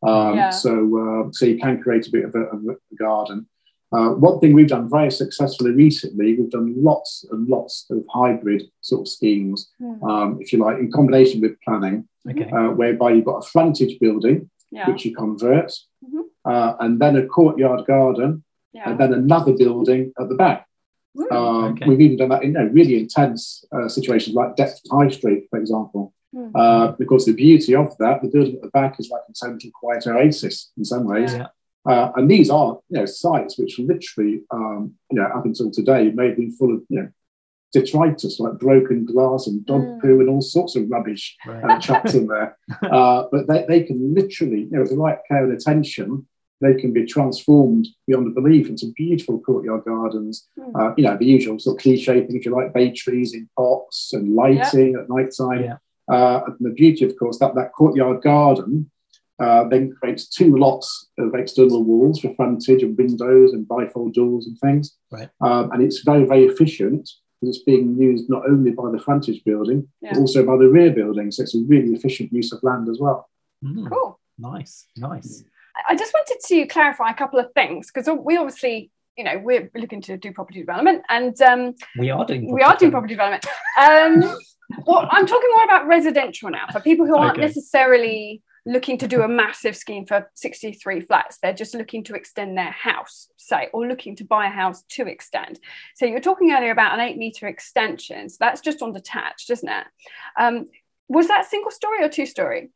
Um, 0.02 0.36
yeah. 0.36 0.50
So 0.50 0.72
uh, 1.26 1.32
so 1.32 1.46
you 1.46 1.58
can 1.58 1.82
create 1.82 2.06
a 2.06 2.10
bit 2.10 2.24
of 2.24 2.34
a, 2.34 2.40
of 2.40 2.62
a 2.64 2.94
garden. 2.96 3.46
Uh, 3.92 4.10
one 4.10 4.38
thing 4.38 4.52
we've 4.52 4.68
done 4.68 4.88
very 4.88 5.10
successfully 5.10 5.72
recently, 5.72 6.38
we've 6.38 6.50
done 6.50 6.72
lots 6.76 7.24
and 7.32 7.48
lots 7.48 7.86
of 7.90 8.04
hybrid 8.08 8.62
sort 8.82 9.00
of 9.00 9.08
schemes, 9.08 9.72
mm. 9.82 10.00
um, 10.08 10.38
if 10.40 10.52
you 10.52 10.60
like, 10.60 10.78
in 10.78 10.92
combination 10.92 11.40
with 11.40 11.60
planning, 11.62 12.06
okay. 12.28 12.48
uh, 12.50 12.70
whereby 12.70 13.10
you've 13.10 13.24
got 13.24 13.44
a 13.44 13.48
frontage 13.48 13.98
building, 13.98 14.48
yeah. 14.70 14.88
which 14.88 15.04
you 15.04 15.12
convert, 15.12 15.72
mm-hmm. 16.04 16.20
uh, 16.44 16.74
and 16.78 17.00
then 17.00 17.16
a 17.16 17.26
courtyard 17.26 17.84
garden, 17.84 18.44
yeah. 18.72 18.88
and 18.88 19.00
then 19.00 19.12
another 19.12 19.54
building 19.54 20.12
at 20.20 20.28
the 20.28 20.36
back. 20.36 20.68
Um, 21.30 21.64
okay. 21.72 21.86
We've 21.86 22.00
even 22.00 22.16
done 22.18 22.28
that 22.30 22.42
in 22.42 22.52
you 22.52 22.58
know, 22.58 22.66
really 22.66 22.98
intense 22.98 23.64
uh, 23.72 23.88
situations 23.88 24.34
like 24.34 24.56
Deptford 24.56 24.90
High 24.90 25.08
Street, 25.08 25.46
for 25.50 25.58
example. 25.58 26.14
Mm. 26.34 26.52
Uh, 26.54 26.92
because 26.92 27.24
the 27.24 27.32
beauty 27.32 27.74
of 27.74 27.96
that, 27.98 28.22
the 28.22 28.28
building 28.28 28.54
at 28.54 28.62
the 28.62 28.68
back 28.68 29.00
is 29.00 29.10
like 29.10 29.22
a 29.28 29.32
total 29.32 29.70
quiet 29.74 30.06
oasis 30.06 30.70
in 30.76 30.84
some 30.84 31.04
ways. 31.04 31.34
Yeah. 31.34 31.48
Uh, 31.88 32.12
and 32.16 32.30
these 32.30 32.50
are 32.50 32.78
you 32.88 32.98
know, 32.98 33.06
sites 33.06 33.58
which 33.58 33.78
literally, 33.78 34.42
um, 34.50 34.94
you 35.10 35.18
know, 35.18 35.26
up 35.26 35.44
until 35.44 35.70
today 35.70 36.10
may 36.10 36.28
have 36.28 36.36
been 36.36 36.52
full 36.52 36.74
of 36.74 36.82
you 36.88 37.00
know, 37.00 37.08
detritus 37.72 38.38
like 38.38 38.58
broken 38.58 39.04
glass 39.06 39.46
and 39.46 39.64
dog 39.66 39.80
mm. 39.80 40.00
poo 40.00 40.20
and 40.20 40.28
all 40.28 40.42
sorts 40.42 40.76
of 40.76 40.88
rubbish 40.90 41.36
right. 41.46 41.64
uh, 41.64 41.78
chucked 41.80 42.14
in 42.14 42.26
there. 42.26 42.56
Uh, 42.82 43.24
but 43.30 43.46
they, 43.46 43.64
they 43.68 43.82
can 43.82 44.14
literally, 44.14 44.62
you 44.62 44.70
know, 44.70 44.80
with 44.80 44.90
the 44.90 44.96
right 44.96 45.18
care 45.28 45.44
and 45.44 45.52
attention, 45.52 46.26
they 46.60 46.74
can 46.74 46.92
be 46.92 47.06
transformed 47.06 47.88
beyond 48.06 48.34
belief 48.34 48.68
into 48.68 48.92
beautiful 48.96 49.40
courtyard 49.40 49.84
gardens. 49.84 50.46
Mm. 50.58 50.78
Uh, 50.78 50.94
you 50.96 51.04
know, 51.04 51.16
the 51.16 51.24
usual 51.24 51.58
sort 51.58 51.76
of 51.76 51.82
cliche 51.82 52.26
thing, 52.26 52.36
if 52.36 52.44
you 52.44 52.54
like, 52.54 52.74
bay 52.74 52.90
trees 52.92 53.34
in 53.34 53.48
pots 53.56 54.12
and 54.12 54.34
lighting 54.34 54.92
yeah. 54.92 55.00
at 55.00 55.08
night 55.08 55.32
time. 55.36 55.64
Yeah. 55.64 55.76
Uh, 56.10 56.42
and 56.46 56.56
the 56.60 56.70
beauty, 56.70 57.04
of 57.04 57.16
course, 57.18 57.38
that 57.38 57.54
that 57.54 57.72
courtyard 57.72 58.22
garden 58.22 58.90
uh, 59.38 59.64
then 59.68 59.94
creates 59.98 60.28
two 60.28 60.56
lots 60.56 61.08
of 61.18 61.34
external 61.34 61.82
walls 61.82 62.20
for 62.20 62.34
frontage 62.34 62.82
and 62.82 62.96
windows 62.98 63.52
and 63.54 63.66
bifold 63.66 64.12
doors 64.12 64.46
and 64.46 64.58
things. 64.58 64.96
Right. 65.10 65.30
Um, 65.40 65.70
and 65.72 65.82
it's 65.82 66.00
very, 66.00 66.26
very 66.26 66.44
efficient 66.44 67.08
because 67.40 67.56
it's 67.56 67.64
being 67.64 67.96
used 67.96 68.28
not 68.28 68.42
only 68.46 68.70
by 68.70 68.90
the 68.90 68.98
frontage 68.98 69.42
building, 69.44 69.88
yeah. 70.02 70.10
but 70.12 70.20
also 70.20 70.44
by 70.44 70.58
the 70.58 70.68
rear 70.68 70.90
building. 70.90 71.30
So 71.30 71.42
it's 71.42 71.54
a 71.54 71.62
really 71.66 71.94
efficient 71.94 72.32
use 72.32 72.52
of 72.52 72.62
land 72.62 72.88
as 72.90 72.98
well. 73.00 73.30
Mm. 73.64 73.90
Cool. 73.90 74.20
Nice, 74.38 74.86
nice. 74.96 75.44
I 75.88 75.96
just 75.96 76.12
wanted 76.12 76.38
to 76.46 76.66
clarify 76.66 77.10
a 77.10 77.14
couple 77.14 77.38
of 77.38 77.52
things 77.54 77.90
because 77.92 78.08
we 78.22 78.36
obviously, 78.36 78.90
you 79.16 79.24
know, 79.24 79.38
we're 79.38 79.70
looking 79.74 80.02
to 80.02 80.16
do 80.16 80.32
property 80.32 80.60
development, 80.60 81.02
and 81.08 81.40
um, 81.42 81.74
we 81.98 82.10
are 82.10 82.24
doing 82.24 82.52
we 82.52 82.62
are 82.62 82.76
doing 82.76 82.90
property 82.90 83.14
development. 83.14 83.46
Um, 83.78 84.36
well, 84.86 85.08
I'm 85.10 85.26
talking 85.26 85.50
more 85.54 85.64
about 85.64 85.86
residential 85.86 86.50
now 86.50 86.66
for 86.72 86.80
people 86.80 87.06
who 87.06 87.16
aren't 87.16 87.38
okay. 87.38 87.46
necessarily 87.46 88.42
looking 88.66 88.98
to 88.98 89.08
do 89.08 89.22
a 89.22 89.28
massive 89.28 89.76
scheme 89.76 90.06
for 90.06 90.30
63 90.34 91.00
flats. 91.00 91.38
They're 91.42 91.52
just 91.52 91.74
looking 91.74 92.04
to 92.04 92.14
extend 92.14 92.56
their 92.56 92.70
house, 92.70 93.28
say, 93.36 93.68
or 93.72 93.86
looking 93.86 94.16
to 94.16 94.24
buy 94.24 94.46
a 94.46 94.50
house 94.50 94.82
to 94.90 95.06
extend. 95.06 95.58
So 95.96 96.06
you 96.06 96.12
were 96.12 96.20
talking 96.20 96.52
earlier 96.52 96.70
about 96.70 96.94
an 96.94 97.00
eight 97.00 97.16
meter 97.16 97.48
extension. 97.48 98.28
So 98.28 98.36
that's 98.40 98.60
just 98.60 98.82
on 98.82 98.92
detached, 98.92 99.50
isn't 99.50 99.68
it? 99.68 99.86
Um, 100.38 100.68
was 101.08 101.28
that 101.28 101.46
single 101.46 101.70
story 101.70 102.04
or 102.04 102.08
two 102.08 102.26
story? 102.26 102.70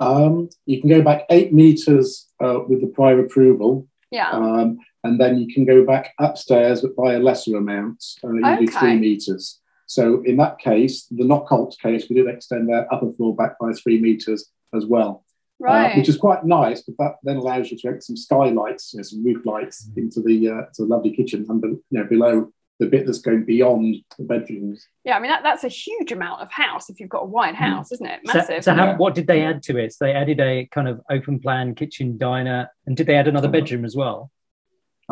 Um, 0.00 0.48
you 0.66 0.80
can 0.80 0.88
go 0.90 1.02
back 1.02 1.24
eight 1.30 1.52
meters 1.52 2.28
uh, 2.42 2.60
with 2.68 2.80
the 2.80 2.86
prior 2.88 3.20
approval. 3.20 3.86
Yeah. 4.10 4.30
Um, 4.30 4.78
and 5.04 5.20
then 5.20 5.38
you 5.38 5.52
can 5.52 5.64
go 5.64 5.84
back 5.84 6.12
upstairs, 6.18 6.82
but 6.82 6.96
by 6.96 7.14
a 7.14 7.18
lesser 7.18 7.56
amount, 7.56 8.04
uh, 8.24 8.32
usually 8.32 8.68
Okay. 8.68 8.78
three 8.78 8.98
meters. 8.98 9.60
So 9.86 10.22
in 10.24 10.36
that 10.38 10.58
case, 10.58 11.06
the 11.06 11.24
Knockholt 11.24 11.78
case, 11.80 12.08
we 12.08 12.16
did 12.16 12.26
extend 12.26 12.68
their 12.68 12.92
upper 12.92 13.10
floor 13.12 13.34
back 13.34 13.58
by 13.58 13.72
three 13.72 14.00
meters 14.00 14.50
as 14.74 14.84
well, 14.86 15.24
uh, 15.62 15.64
Right. 15.64 15.96
which 15.96 16.08
is 16.08 16.16
quite 16.18 16.44
nice. 16.44 16.82
But 16.82 16.96
that 16.98 17.12
then 17.22 17.36
allows 17.36 17.70
you 17.70 17.78
to 17.78 17.92
get 17.92 18.02
some 18.02 18.16
skylights, 18.16 18.92
you 18.92 18.98
know, 18.98 19.02
some 19.02 19.24
roof 19.24 19.46
lights 19.46 19.88
Mm. 19.88 19.96
into 20.02 20.20
the 20.20 20.48
uh, 20.48 20.62
to 20.74 20.82
the 20.82 20.88
lovely 20.88 21.10
kitchen 21.14 21.46
and 21.48 21.62
you 21.62 21.80
know 21.90 22.04
below 22.04 22.52
the 22.78 22.86
bit 22.86 23.06
that's 23.06 23.18
going 23.20 23.44
beyond 23.44 23.96
the 24.18 24.24
bedrooms. 24.24 24.86
yeah, 25.04 25.16
I 25.16 25.20
mean 25.20 25.30
that, 25.30 25.42
that's 25.42 25.64
a 25.64 25.68
huge 25.68 26.12
amount 26.12 26.40
of 26.42 26.50
house 26.50 26.88
if 26.88 27.00
you've 27.00 27.08
got 27.08 27.22
a 27.22 27.26
wide 27.26 27.54
house, 27.56 27.90
isn't 27.92 28.06
it? 28.06 28.20
Mm. 28.26 28.30
So, 28.32 28.38
Massive. 28.38 28.64
so 28.64 28.74
how, 28.74 28.84
Yeah. 28.86 28.96
what 28.96 29.14
did 29.14 29.26
they 29.26 29.42
add 29.42 29.62
to 29.64 29.76
it? 29.76 29.92
So 29.92 30.04
they 30.04 30.12
added 30.12 30.40
a 30.40 30.66
kind 30.70 30.86
of 30.88 31.00
open 31.10 31.40
plan 31.40 31.74
kitchen 31.74 32.18
diner, 32.18 32.70
and 32.86 32.96
did 32.96 33.06
they 33.06 33.16
add 33.16 33.26
another 33.28 33.48
bedroom 33.48 33.84
as 33.84 33.96
well? 33.96 34.30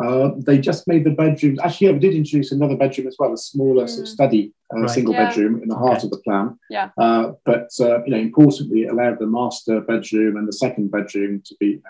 Uh, 0.01 0.29
they 0.45 0.59
just 0.59 0.87
made 0.87 1.03
the 1.03 1.09
bedrooms. 1.11 1.59
Actually, 1.59 1.87
yeah, 1.87 1.93
we 1.93 1.99
did 1.99 2.13
introduce 2.13 2.51
another 2.51 2.77
bedroom 2.77 3.07
as 3.07 3.15
well, 3.17 3.33
a 3.33 3.37
smaller 3.37 3.87
sort 3.87 4.01
of 4.07 4.11
Mm. 4.11 4.13
study, 4.13 4.53
uh, 4.73 4.79
Right. 4.81 4.89
single 4.91 5.13
Yeah. 5.13 5.25
bedroom 5.27 5.61
in 5.63 5.69
the 5.69 5.75
heart 5.75 5.97
Okay. 5.97 6.05
of 6.07 6.11
the 6.11 6.19
plan. 6.19 6.57
Yeah. 6.69 6.89
Uh, 6.97 7.31
but 7.45 7.69
uh, 7.81 8.03
you 8.05 8.11
know, 8.11 8.17
importantly, 8.19 8.83
it 8.83 8.91
allowed 8.91 9.19
the 9.19 9.25
master 9.27 9.81
bedroom 9.81 10.37
and 10.37 10.47
the 10.47 10.53
second 10.53 10.91
bedroom 10.91 11.41
to 11.45 11.55
be 11.59 11.81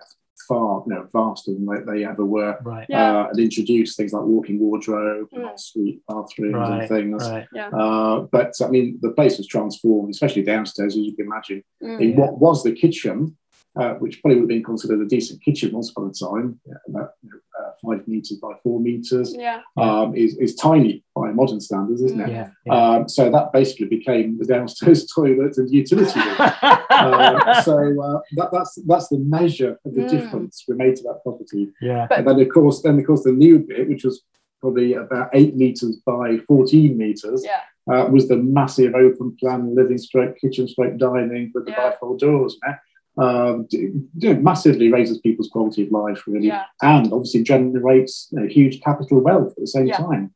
far, 0.48 0.84
you 0.88 0.94
know, 0.94 1.08
vaster 1.14 1.52
than 1.54 1.66
they, 1.66 1.82
they 2.00 2.06
ever 2.06 2.26
were, 2.26 2.58
Right. 2.64 2.86
Yeah. 2.90 3.22
uh, 3.22 3.28
and 3.30 3.40
introduced 3.40 3.98
things 3.98 4.14
like 4.14 4.24
walking 4.24 4.60
wardrobe, 4.60 5.28
Mm. 5.32 5.38
and 5.42 5.50
ensuite 5.52 6.02
bathrooms, 6.08 6.54
Right. 6.56 6.80
and 6.82 6.90
things. 6.90 7.30
Right. 7.30 7.48
Uh, 7.74 8.22
but 8.32 8.54
I 8.62 8.68
mean, 8.70 8.98
the 9.02 9.12
place 9.12 9.38
was 9.38 9.48
transformed, 9.48 10.10
especially 10.12 10.44
downstairs, 10.44 10.94
as 10.96 11.04
you 11.06 11.16
can 11.16 11.26
imagine. 11.26 11.64
Mm. 11.84 12.02
In 12.02 12.16
what 12.16 12.40
was 12.40 12.64
the 12.64 12.72
kitchen, 12.72 13.38
uh, 13.80 13.94
which 13.96 14.22
probably 14.22 14.36
would 14.36 14.44
have 14.44 14.48
been 14.50 14.64
considered 14.64 15.00
a 15.02 15.06
decent 15.06 15.42
kitchen 15.44 15.72
once 15.72 15.90
upon 15.92 16.10
a 16.10 16.14
time, 16.14 16.60
yeah, 16.66 16.74
about 16.90 17.12
you 17.24 17.30
know, 17.30 17.40
uh, 17.60 17.72
five 17.84 18.08
meters 18.08 18.38
by 18.42 18.54
four 18.64 18.80
meters, 18.80 19.36
Yeah. 19.38 19.62
um, 19.78 20.16
is, 20.16 20.36
is 20.38 20.56
tiny 20.56 21.04
by 21.16 21.32
modern 21.32 21.60
standards, 21.62 22.02
isn't 22.02 22.20
it? 22.22 22.30
Yeah. 22.30 22.50
yeah. 22.66 22.74
Um, 22.74 23.10
so 23.10 23.30
that 23.30 23.52
basically 23.54 23.88
became 23.88 24.38
the 24.40 24.46
downstairs 24.46 25.06
toilet 25.16 25.58
and 25.58 25.70
utility 25.70 26.20
room. 26.20 26.36
uh, 26.90 27.62
so 27.62 27.78
uh, 28.02 28.20
that, 28.38 28.50
that's 28.52 28.76
that's 28.88 29.08
the 29.10 29.20
measure 29.20 29.78
of 29.86 29.94
the 29.94 30.02
Mm. 30.02 30.10
difference 30.10 30.64
we 30.68 30.76
made 30.76 30.96
to 30.96 31.04
that 31.04 31.20
property. 31.24 31.70
yeah. 31.82 32.08
And 32.12 32.28
then 32.28 32.40
of 32.40 32.50
course, 32.50 32.82
then 32.82 32.98
of 33.00 33.06
course, 33.06 33.24
the 33.24 33.32
new 33.32 33.60
bit, 33.60 33.88
which 33.90 34.04
was 34.04 34.22
probably 34.62 34.94
about 34.94 35.30
eight 35.34 35.56
meters 35.56 35.98
by 36.06 36.38
fourteen 36.48 36.98
meters, 36.98 37.46
Yeah. 37.46 37.62
uh, 37.94 38.10
was 38.10 38.28
the 38.28 38.38
massive 38.38 38.96
open 38.96 39.36
plan 39.40 39.76
living 39.76 39.98
stroke 39.98 40.38
kitchen 40.40 40.68
stroke 40.68 40.98
dining 40.98 41.52
with 41.54 41.66
the 41.66 41.72
Yeah. 41.72 41.92
bifold 42.02 42.20
doors. 42.20 42.58
eh? 42.68 42.74
Um, 43.18 43.66
d- 43.70 43.92
d- 44.18 44.34
massively 44.34 44.92
raises 44.92 45.18
people's 45.20 45.50
quality 45.50 45.84
of 45.86 45.92
life, 45.92 46.24
really, 46.28 46.48
Yeah. 46.48 46.66
and 46.82 47.12
obviously 47.12 47.42
generates 47.44 48.28
you 48.32 48.40
know, 48.40 48.48
huge 48.48 48.80
capital 48.82 49.20
wealth 49.22 49.52
at 49.52 49.58
the 49.58 49.68
same 49.68 49.88
Yeah. 49.88 49.98
time. 49.98 50.34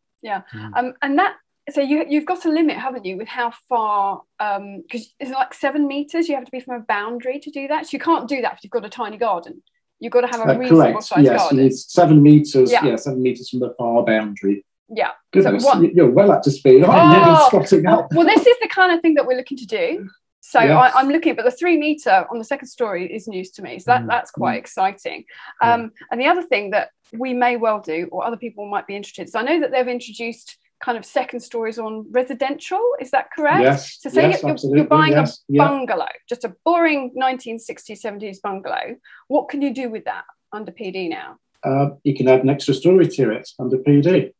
Um, 0.76 0.94
and 1.02 1.18
that 1.20 1.36
so 1.70 1.80
you 1.80 2.04
you've 2.10 2.26
got 2.26 2.44
a 2.46 2.50
limit, 2.50 2.76
haven't 2.78 3.06
you, 3.06 3.18
with 3.18 3.28
how 3.28 3.52
far? 3.70 4.24
Because 4.40 5.14
is 5.20 5.30
it 5.30 5.34
like 5.34 5.54
seven 5.54 5.88
meters? 5.88 6.28
You 6.28 6.36
have 6.36 6.46
to 6.46 6.52
be 6.52 6.60
from 6.60 6.76
a 6.82 6.84
boundary 6.86 7.40
to 7.40 7.52
do 7.52 7.68
that. 7.68 7.86
So 7.86 7.90
you 7.94 8.00
can't 8.00 8.28
do 8.28 8.42
that 8.42 8.54
if 8.54 8.60
you've 8.64 8.72
got 8.72 8.84
a 8.86 8.90
tiny 8.90 9.18
garden. 9.18 9.62
You've 10.00 10.12
got 10.12 10.22
to 10.22 10.28
have 10.28 10.40
a 10.48 10.56
Uh, 10.56 10.58
reasonable 10.58 10.82
correct. 10.94 11.04
sized 11.04 11.24
Yes, 11.26 11.40
garden. 11.42 11.58
need 11.60 11.74
seven 11.76 12.24
meters. 12.24 12.72
Yeah. 12.72 12.84
Yeah. 12.84 12.96
seven 12.96 13.22
meters 13.22 13.50
from 13.50 13.60
the 13.60 13.74
far 13.78 14.04
boundary. 14.04 14.66
Yeah. 14.90 15.12
Goodness, 15.32 15.64
what- 15.64 15.82
you- 15.82 15.92
you're 15.96 16.10
well 16.10 16.32
up 16.32 16.42
to 16.44 16.52
speed. 16.52 16.84
Oh! 16.88 17.26
You're 17.52 17.64
spotting 17.66 17.84
Well, 17.86 18.00
up. 18.00 18.08
well, 18.14 18.26
this 18.26 18.46
is 18.46 18.56
the 18.62 18.68
kind 18.68 18.92
of 18.92 19.02
thing 19.02 19.14
that 19.14 19.26
we're 19.28 19.38
looking 19.38 19.58
to 19.60 19.66
do. 19.68 20.10
So 20.42 20.60
Yes. 20.60 20.94
I, 20.94 21.00
I'm 21.00 21.08
looking, 21.08 21.36
but 21.36 21.46
the 21.46 21.52
three 21.52 21.78
meter 21.78 22.26
on 22.30 22.38
the 22.40 22.44
second 22.44 22.68
story 22.68 23.12
is 23.14 23.28
news 23.28 23.52
to 23.52 23.62
me. 23.62 23.80
So 23.80 23.92
that, 23.92 24.02
Mm. 24.02 24.08
that's 24.08 24.32
quite 24.32 24.58
exciting. 24.58 25.26
Um, 25.62 25.92
And 26.10 26.20
the 26.20 26.28
other 26.28 26.42
thing 26.42 26.72
that 26.72 26.90
we 27.14 27.34
may 27.34 27.58
well 27.58 27.80
do, 27.80 28.10
or 28.12 28.26
other 28.26 28.38
people 28.38 28.68
might 28.68 28.88
be 28.88 28.96
interested. 28.96 29.30
So 29.30 29.40
I 29.40 29.44
know 29.44 29.60
that 29.62 29.72
they've 29.72 29.88
introduced 29.88 30.58
kind 30.84 30.98
of 30.98 31.06
second 31.06 31.40
stories 31.42 31.78
on 31.78 32.12
residential. 32.12 32.82
Is 33.00 33.12
that 33.12 33.30
correct? 33.32 33.62
Yes. 33.62 33.98
So 34.02 34.10
say 34.10 34.30
yes, 34.30 34.42
you're, 34.42 34.78
you're, 34.78 34.86
buying 34.86 35.12
yes. 35.14 35.38
a 35.50 35.54
yeah. 35.54 35.68
bungalow, 35.68 36.08
just 36.28 36.44
a 36.44 36.56
boring 36.66 37.12
1960s, 37.16 38.02
70s 38.02 38.42
bungalow. 38.42 38.96
What 39.28 39.48
can 39.50 39.62
you 39.62 39.74
do 39.74 39.90
with 39.90 40.06
that 40.06 40.24
under 40.52 40.72
PD 40.72 41.08
now? 41.08 41.38
Uh, 41.64 41.92
you 42.04 42.16
can 42.16 42.28
add 42.28 42.44
an 42.44 42.50
extra 42.50 42.74
story 42.74 43.08
to 43.08 43.30
it 43.30 43.48
under 43.60 43.78
PD. 43.78 44.34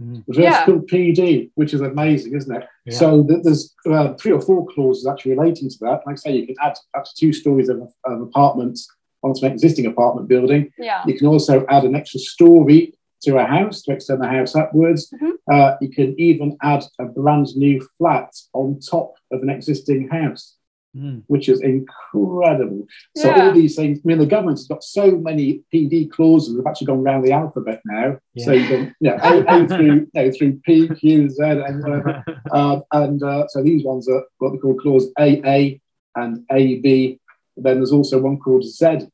Mm. 0.00 0.22
Yeah. 0.28 0.64
Vertical 0.64 0.82
PD, 0.82 1.50
which 1.56 1.74
is 1.74 1.80
amazing, 1.80 2.34
isn't 2.36 2.54
it? 2.54 2.68
Yeah. 2.86 2.98
So 2.98 3.24
th- 3.26 3.40
there's 3.42 3.74
uh, 3.90 4.14
three 4.14 4.32
or 4.32 4.40
four 4.40 4.66
clauses 4.72 5.06
actually 5.06 5.32
relating 5.36 5.68
to 5.68 5.76
that. 5.80 6.02
Like 6.06 6.12
I 6.12 6.14
say, 6.14 6.32
you 6.36 6.46
can 6.46 6.56
add 6.62 6.76
up 6.96 7.04
to 7.04 7.10
two 7.16 7.32
stories 7.32 7.68
of, 7.68 7.80
of 8.04 8.20
apartments 8.20 8.88
onto 9.22 9.44
an 9.44 9.52
existing 9.52 9.86
apartment 9.86 10.28
building. 10.28 10.70
Yeah. 10.78 11.02
You 11.06 11.18
can 11.18 11.26
also 11.26 11.66
add 11.68 11.84
an 11.84 11.96
extra 11.96 12.20
story 12.20 12.94
to 13.22 13.36
a 13.38 13.44
house 13.44 13.82
to 13.82 13.92
extend 13.92 14.22
the 14.22 14.28
house 14.28 14.54
upwards. 14.54 15.12
Mhm. 15.20 15.32
Uh, 15.52 15.76
you 15.80 15.88
can 15.90 16.14
even 16.20 16.56
add 16.62 16.84
a 17.00 17.04
brand 17.06 17.48
new 17.56 17.84
flat 17.98 18.32
on 18.52 18.78
top 18.78 19.14
of 19.32 19.42
an 19.42 19.50
existing 19.50 20.06
house, 20.08 20.54
Mm. 20.96 21.22
which 21.26 21.48
is 21.50 21.60
incredible. 21.60 22.86
So 23.16 23.28
Yeah. 23.28 23.48
all 23.48 23.52
these 23.52 23.76
things, 23.76 23.98
I 23.98 24.08
mean, 24.08 24.18
the 24.18 24.26
government's 24.26 24.66
got 24.66 24.82
so 24.82 25.10
many 25.18 25.62
PD 25.72 26.06
clauses, 26.10 26.56
they've 26.56 26.66
actually 26.66 26.86
gone 26.86 27.00
around 27.00 27.22
the 27.24 27.32
alphabet 27.32 27.82
now. 27.84 28.16
So 28.38 28.52
Yeah. 28.52 28.60
you 28.62 28.66
can, 28.68 28.94
you 29.00 29.10
know, 29.10 29.18
A, 29.22 29.44
A 29.64 29.68
through, 29.68 29.94
you 30.14 30.22
know, 30.22 30.30
through 30.32 30.52
P, 30.64 30.88
Q, 30.88 31.28
Z, 31.28 31.42
and 31.42 31.82
whatever. 31.82 32.24
Uh, 32.50 32.80
and 32.92 33.22
uh, 33.22 33.46
so 33.48 33.62
these 33.62 33.84
ones 33.84 34.08
are 34.08 34.24
what 34.38 34.52
they 34.52 34.58
call 34.58 34.74
clause 34.74 35.12
AA 35.18 35.78
and 36.16 36.44
AB. 36.50 37.20
Then 37.58 37.76
there's 37.76 37.92
also 37.92 38.18
one 38.20 38.38
called 38.38 38.64
ZA, 38.64 39.06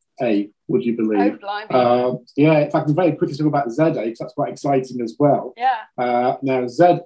would 0.69 0.85
you 0.85 0.93
Oh, 0.93 0.97
believe? 0.97 1.41
blimey. 1.41 1.67
Uh, 1.71 2.15
yeah, 2.37 2.61
in 2.61 2.71
fact, 2.71 2.89
I'm 2.89 2.95
very 2.95 3.13
quickly 3.13 3.37
talk 3.37 3.49
about 3.49 3.73
ZA 3.73 3.91
because 4.05 4.19
that's 4.21 4.35
quite 4.35 4.53
exciting 4.53 5.01
as 5.03 5.17
well. 5.19 5.53
yeah. 5.57 5.79
Uh, 5.99 6.37
now, 6.43 6.67
ZA, 6.69 7.01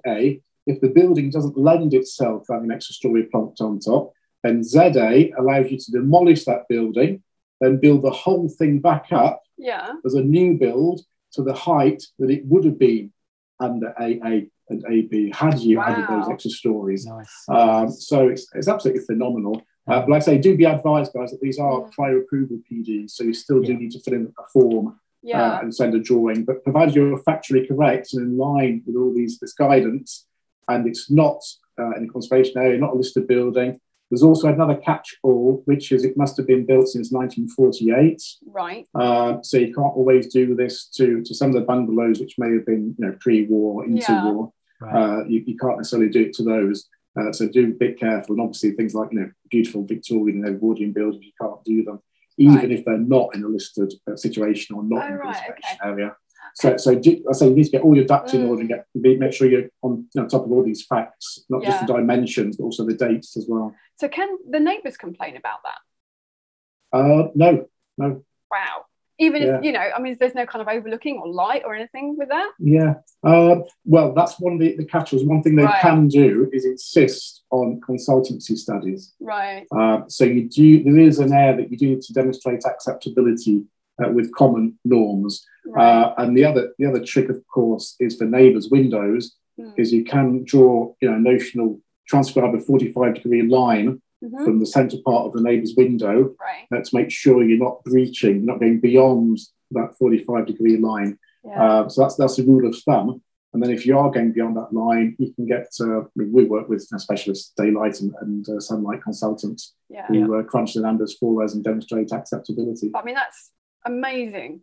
if 0.67 0.79
the 0.79 0.89
building 0.89 1.31
doesn't 1.31 1.57
lend 1.57 1.93
itself 1.95 2.45
to 2.45 2.53
having 2.53 2.69
an 2.69 2.75
extra 2.75 2.93
story 2.93 3.27
plonked 3.33 3.61
on 3.61 3.79
top, 3.79 4.13
then 4.43 4.63
ZA 4.63 5.29
allows 5.37 5.69
you 5.71 5.77
to 5.77 5.91
demolish 5.91 6.45
that 6.45 6.67
building, 6.69 7.23
then 7.61 7.77
build 7.77 8.03
the 8.03 8.11
whole 8.11 8.49
thing 8.49 8.79
back 8.79 9.07
up 9.11 9.41
Yeah. 9.57 9.93
as 10.05 10.13
a 10.13 10.21
new 10.23 10.57
build 10.57 11.01
to 11.33 11.43
the 11.43 11.53
height 11.53 12.03
that 12.19 12.29
it 12.29 12.45
would 12.45 12.63
have 12.65 12.79
been 12.79 13.11
under 13.59 13.89
AA 13.99 14.47
and 14.69 14.85
AB 14.89 15.31
had 15.35 15.59
you 15.59 15.79
added 15.79 16.05
those 16.07 16.29
extra 16.29 16.51
stories. 16.51 17.05
nice. 17.05 17.45
Um, 17.49 17.89
so 17.91 18.27
it's, 18.29 18.47
it's 18.55 18.67
absolutely 18.67 19.03
phenomenal. 19.03 19.61
Uh, 19.87 20.01
but 20.01 20.09
like 20.09 20.21
I 20.21 20.25
say, 20.25 20.37
do 20.37 20.55
be 20.55 20.65
advised, 20.65 21.11
guys, 21.13 21.31
that 21.31 21.41
these 21.41 21.57
are 21.59 21.81
prior 21.95 22.19
approval 22.19 22.59
PDs, 22.71 23.11
so 23.11 23.23
you 23.23 23.33
still 23.33 23.59
do 23.61 23.71
Yeah. 23.73 23.79
need 23.79 23.91
to 23.91 23.99
fill 23.99 24.13
in 24.13 24.31
a 24.37 24.43
form 24.53 24.99
Yeah. 25.23 25.55
uh, 25.55 25.61
and 25.61 25.73
send 25.75 25.95
a 25.95 25.99
drawing. 25.99 26.45
But 26.45 26.63
provided 26.63 26.95
you're 26.95 27.17
factually 27.23 27.67
correct 27.67 28.13
and 28.13 28.21
in 28.27 28.37
line 28.37 28.83
with 28.85 28.95
all 28.95 29.11
these 29.13 29.39
this 29.39 29.53
guidance, 29.53 30.27
and 30.67 30.87
it's 30.87 31.09
not 31.11 31.41
uh, 31.79 31.91
in 31.97 32.03
a 32.03 32.07
conservation 32.07 32.57
area, 32.59 32.77
not 32.77 32.93
a 32.93 32.97
listed 32.97 33.25
building. 33.27 33.79
There's 34.09 34.23
also 34.23 34.47
another 34.47 34.75
catch-all, 34.75 35.61
which 35.65 35.91
is 35.91 36.03
it 36.03 36.17
must 36.17 36.35
have 36.37 36.47
been 36.47 36.65
built 36.65 36.87
since 36.87 37.11
1948. 37.11 38.21
right. 38.47 38.87
Uh, 38.95 39.37
so 39.43 39.57
you 39.57 39.73
can't 39.73 39.95
always 39.95 40.27
do 40.27 40.55
this 40.55 40.87
to, 40.95 41.21
to 41.23 41.35
some 41.35 41.49
of 41.49 41.55
the 41.55 41.61
bungalows, 41.61 42.19
which 42.19 42.35
may 42.37 42.51
have 42.53 42.65
been 42.65 42.95
you 42.97 43.05
know 43.05 43.15
pre-war, 43.19 43.85
into 43.85 44.11
Yeah. 44.11 44.31
war. 44.31 44.51
Right. 44.81 44.95
Uh, 44.95 45.23
you, 45.27 45.43
you 45.45 45.57
can't 45.57 45.77
necessarily 45.77 46.09
do 46.09 46.21
it 46.21 46.33
to 46.33 46.43
those. 46.43 46.87
Uh, 47.19 47.31
so 47.33 47.47
do 47.47 47.67
be 47.67 47.71
a 47.73 47.89
bit 47.89 47.99
careful. 47.99 48.33
And 48.35 48.41
obviously 48.41 48.71
things 48.71 48.93
like 48.95 49.09
you 49.11 49.19
know 49.19 49.31
beautiful 49.51 49.83
Victorian 49.85 50.43
and 50.45 50.55
Edwardian 50.55 50.91
buildings, 50.93 51.25
you 51.25 51.31
can't 51.39 51.63
do 51.65 51.83
them, 51.83 51.99
even 52.37 52.55
Right. 52.55 52.71
if 52.71 52.85
they're 52.85 52.97
not 52.97 53.35
in 53.35 53.43
a 53.43 53.47
listed 53.47 53.93
uh, 54.09 54.15
situation 54.15 54.75
or 54.75 54.83
not 54.83 55.03
Oh, 55.03 55.07
in 55.07 55.13
a 55.13 55.17
right, 55.17 55.35
conservation 55.35 55.77
okay. 55.81 55.89
area. 55.89 56.15
So, 56.55 56.77
so 56.77 56.95
do, 56.95 57.23
I 57.29 57.33
say 57.33 57.47
you 57.49 57.55
need 57.55 57.65
to 57.65 57.71
get 57.71 57.81
all 57.81 57.95
your 57.95 58.05
ducks 58.05 58.33
in 58.33 58.41
Mm. 58.41 58.49
order 58.49 58.59
and 58.61 58.69
get 58.69 58.85
be, 59.01 59.17
make 59.17 59.33
sure 59.33 59.49
you're 59.49 59.69
on 59.81 60.05
you 60.13 60.21
know, 60.21 60.27
top 60.27 60.43
of 60.45 60.51
all 60.51 60.63
these 60.63 60.85
facts, 60.85 61.45
not 61.49 61.63
just 61.63 61.79
the 61.79 61.85
dimensions, 61.85 62.57
but 62.57 62.63
also 62.65 62.85
the 62.85 62.93
dates 62.93 63.37
as 63.37 63.45
well. 63.47 63.73
So 63.97 64.07
can 64.07 64.37
the 64.49 64.59
neighbours 64.59 64.97
complain 64.97 65.37
about 65.37 65.59
that? 65.63 66.97
Uh, 66.97 67.27
no, 67.35 67.67
no, 67.97 68.23
Wow. 68.51 68.85
Even 69.21 69.41
Yeah. 69.43 69.57
if, 69.57 69.63
you 69.65 69.73
know, 69.73 69.79
I 69.95 69.99
mean, 70.01 70.15
there's 70.19 70.33
no 70.33 70.45
kind 70.45 70.61
of 70.61 70.69
overlooking 70.69 71.17
or 71.17 71.27
light 71.27 71.63
or 71.65 71.75
anything 71.75 72.15
with 72.17 72.29
that? 72.29 72.51
Yeah. 72.57 72.95
Uh, 73.21 73.57
well, 73.85 74.13
that's 74.13 74.39
one 74.39 74.53
of 74.53 74.59
the, 74.59 74.77
the 74.77 74.85
catches. 74.85 75.25
One 75.25 75.43
thing 75.43 75.55
they 75.57 75.65
Right. 75.65 75.81
can 75.81 76.07
do 76.07 76.49
is 76.53 76.63
insist 76.65 77.43
on 77.51 77.81
consultancy 77.81 78.57
studies. 78.57 79.13
Right. 79.19 79.67
Uh, 79.75 80.03
so 80.07 80.23
you 80.23 80.47
do. 80.49 80.83
There 80.85 80.97
is 80.99 81.19
an 81.19 81.33
air 81.33 81.55
that 81.57 81.69
you 81.69 81.77
do 81.77 81.89
need 81.89 82.01
to 82.03 82.13
demonstrate 82.13 82.63
acceptability 82.65 83.65
uh, 84.03 84.09
with 84.11 84.33
common 84.33 84.77
norms. 84.85 85.45
Right. 85.65 85.83
Uh, 85.83 86.13
and 86.17 86.35
the 86.37 86.45
other 86.45 86.73
the 86.77 86.85
other 86.85 87.03
trick, 87.03 87.29
of 87.29 87.39
course, 87.47 87.95
is 87.99 88.15
for 88.17 88.25
neighbours' 88.25 88.69
windows. 88.69 89.35
Hmm. 89.57 89.71
Is 89.77 89.91
you 89.91 90.03
can 90.03 90.43
draw 90.45 90.93
you 91.01 91.09
know 91.09 91.17
a 91.17 91.19
notional 91.19 91.79
transcribe 92.07 92.55
a 92.55 92.59
45 92.59 93.15
degree 93.15 93.43
line 93.43 94.01
Mhm. 94.23 94.43
from 94.43 94.59
the 94.59 94.65
centre 94.65 94.97
part 95.05 95.27
of 95.27 95.31
the 95.31 95.41
neighbour's 95.41 95.75
window 95.77 96.35
Right. 96.41 96.67
uh, 96.77 96.81
to 96.83 96.95
make 96.95 97.09
sure 97.09 97.41
you're 97.41 97.57
not 97.57 97.81
breaching, 97.85 98.37
you're 98.37 98.51
not 98.53 98.59
going 98.59 98.81
beyond 98.81 99.37
that 99.71 99.95
45 99.97 100.45
degree 100.45 100.75
line. 100.75 101.17
Yeah. 101.45 101.63
Uh, 101.63 101.87
so 101.87 102.01
that's 102.01 102.15
that's 102.15 102.37
a 102.39 102.43
rule 102.43 102.67
of 102.67 102.75
thumb. 102.85 103.21
And 103.53 103.63
then 103.63 103.71
if 103.71 103.85
you 103.85 103.97
are 103.97 104.11
going 104.11 104.31
beyond 104.31 104.57
that 104.57 104.73
line, 104.73 105.15
you 105.17 105.33
can 105.33 105.45
get. 105.45 105.67
Uh, 105.79 106.01
I 106.01 106.05
mean, 106.15 106.31
we 106.31 106.43
work 106.43 106.69
with 106.69 106.87
uh, 106.93 106.97
specialist 106.97 107.53
daylight 107.57 107.99
and, 108.01 108.13
and 108.21 108.47
uh, 108.47 108.59
sunlight 108.59 109.01
consultants 109.01 109.73
yeah. 109.89 110.05
who 110.07 110.35
uh, 110.37 110.43
crunch 110.43 110.73
the 110.75 110.81
numbers 110.81 111.15
for 111.17 111.43
us 111.43 111.55
and 111.55 111.63
demonstrate 111.63 112.11
acceptability. 112.11 112.91
I 112.93 113.03
mean, 113.03 113.15
that's 113.15 113.51
amazing. 113.85 114.61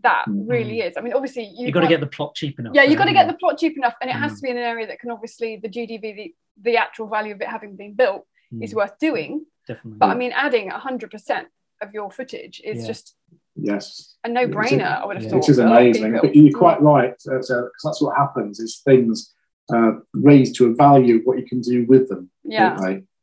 that 0.00 0.24
mm-hmm. 0.28 0.48
really 0.48 0.80
is. 0.80 0.94
I 0.96 1.00
mean, 1.00 1.14
obviously 1.14 1.44
you 1.56 1.66
have 1.66 1.74
got 1.74 1.80
to 1.80 1.88
get 1.88 2.00
the 2.00 2.06
plot 2.06 2.34
cheap 2.34 2.58
enough. 2.58 2.74
Yeah, 2.74 2.82
you've 2.82 2.98
got 2.98 3.06
to 3.06 3.12
get 3.12 3.28
the 3.28 3.34
plot 3.34 3.58
cheap 3.58 3.76
enough, 3.76 3.94
and 4.00 4.10
it 4.10 4.14
mm. 4.14 4.20
has 4.20 4.36
to 4.36 4.42
be 4.42 4.50
in 4.50 4.56
an 4.56 4.62
area 4.62 4.86
that 4.86 5.00
can 5.00 5.10
obviously 5.10 5.56
the 5.56 5.68
GDV, 5.68 6.00
the, 6.02 6.34
the 6.62 6.76
actual 6.76 7.08
value 7.08 7.34
of 7.34 7.40
it 7.40 7.48
having 7.48 7.76
been 7.76 7.94
built, 7.94 8.26
mm. 8.52 8.62
is 8.62 8.74
worth 8.74 8.98
doing. 8.98 9.44
Definitely. 9.66 9.98
But 9.98 10.10
I 10.10 10.14
mean, 10.14 10.32
adding 10.32 10.70
hundred 10.70 11.10
percent 11.10 11.48
of 11.82 11.92
your 11.92 12.10
footage 12.10 12.60
is 12.64 12.82
yeah. 12.82 12.86
just 12.86 13.14
yes 13.54 14.16
a 14.24 14.28
no-brainer. 14.28 15.02
I 15.02 15.06
would 15.06 15.16
have 15.16 15.24
yeah. 15.24 15.30
thought. 15.30 15.36
Which 15.38 15.48
is 15.48 15.58
amazing. 15.58 16.18
But 16.20 16.34
you're 16.34 16.56
quite 16.56 16.80
right, 16.80 17.14
uh, 17.30 17.38
that's 17.84 18.00
what 18.00 18.16
happens 18.16 18.60
is 18.60 18.80
things 18.84 19.34
uh, 19.74 19.92
raised 20.14 20.56
to 20.56 20.66
a 20.66 20.74
value 20.74 21.16
of 21.16 21.22
what 21.24 21.38
you 21.38 21.46
can 21.46 21.60
do 21.60 21.84
with 21.88 22.08
them. 22.08 22.30
Yeah. 22.44 22.76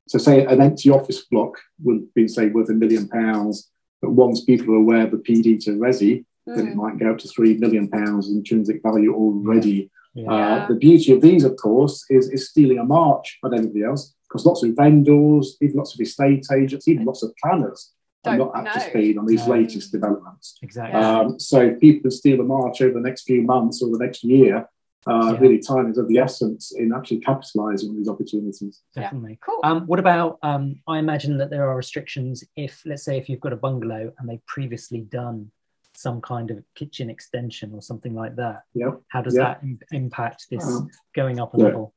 So 0.07 0.17
say 0.17 0.45
an 0.45 0.59
empty 0.59 0.89
office 0.89 1.23
block 1.31 1.57
would 1.81 2.13
be 2.13 2.27
say 2.27 2.49
worth 2.49 2.69
a 2.69 2.73
million 2.73 3.07
pounds, 3.07 3.71
but 4.03 4.11
once 4.11 4.43
people 4.43 4.73
are 4.73 4.77
aware 4.77 5.05
of 5.05 5.11
the 5.11 5.17
PD 5.17 5.63
to 5.63 5.71
Resi, 5.71 6.25
mm. 6.47 6.55
then 6.55 6.67
it 6.67 6.73
mm. 6.73 6.75
might 6.75 6.99
go 6.99 7.11
up 7.11 7.17
to 7.19 7.27
three 7.29 7.53
million 7.55 7.87
pounds 7.87 8.29
intrinsic 8.29 8.81
value 8.83 9.15
already. 9.15 9.89
Yeah. 10.13 10.31
Uh, 10.31 10.67
the 10.67 10.75
beauty 10.75 11.13
of 11.13 11.21
these, 11.21 11.45
of 11.45 11.55
course, 11.55 12.05
is, 12.09 12.29
is 12.29 12.49
stealing 12.49 12.79
a 12.79 12.83
march 12.83 13.39
on 13.43 13.53
everybody 13.53 13.85
else, 13.85 14.13
because 14.27 14.45
lots 14.45 14.61
of 14.61 14.75
vendors, 14.75 15.57
even 15.61 15.77
lots 15.77 15.95
of 15.95 16.01
estate 16.01 16.45
agents, 16.53 16.87
even 16.87 17.05
lots 17.05 17.23
of 17.23 17.33
planners 17.41 17.93
are 18.25 18.37
not 18.37 18.55
up 18.55 18.65
know. 18.65 18.73
to 18.73 18.79
speed 18.81 19.17
on 19.17 19.25
these 19.25 19.47
no. 19.47 19.53
latest 19.53 19.91
developments. 19.91 20.55
Exactly. 20.61 20.99
Um, 20.99 21.39
so 21.39 21.61
if 21.61 21.79
people 21.79 22.11
steal 22.11 22.41
a 22.41 22.43
march 22.43 22.81
over 22.81 22.93
the 22.93 23.07
next 23.07 23.23
few 23.23 23.41
months 23.41 23.81
or 23.81 23.89
the 23.89 24.03
next 24.03 24.23
year, 24.23 24.67
uh, 25.07 25.31
yeah. 25.33 25.39
really 25.39 25.59
time 25.59 25.89
is 25.91 25.97
of 25.97 26.07
the 26.07 26.17
essence 26.17 26.71
in 26.71 26.93
actually 26.93 27.19
capitalizing 27.19 27.89
on 27.89 27.97
these 27.97 28.09
opportunities. 28.09 28.81
Definitely. 28.95 29.31
Yeah. 29.31 29.45
Cool. 29.45 29.59
Um, 29.63 29.87
what 29.87 29.99
about, 29.99 30.39
um, 30.43 30.75
I 30.87 30.99
imagine 30.99 31.37
that 31.37 31.49
there 31.49 31.67
are 31.69 31.75
restrictions 31.75 32.43
if, 32.55 32.81
let's 32.85 33.03
say, 33.03 33.17
if 33.17 33.29
you've 33.29 33.41
got 33.41 33.53
a 33.53 33.57
bungalow 33.57 34.11
and 34.17 34.29
they've 34.29 34.45
previously 34.45 35.01
done 35.01 35.51
some 35.95 36.21
kind 36.21 36.49
of 36.51 36.63
kitchen 36.75 37.09
extension 37.09 37.71
or 37.73 37.81
something 37.81 38.15
like 38.15 38.35
that. 38.35 38.63
Yeah. 38.73 38.91
How 39.09 39.21
does 39.21 39.35
yeah. 39.35 39.43
that 39.43 39.63
Im- 39.63 39.79
impact 39.91 40.47
this 40.49 40.65
um, 40.65 40.89
going 41.15 41.39
up 41.39 41.53
a 41.53 41.57
level? 41.57 41.93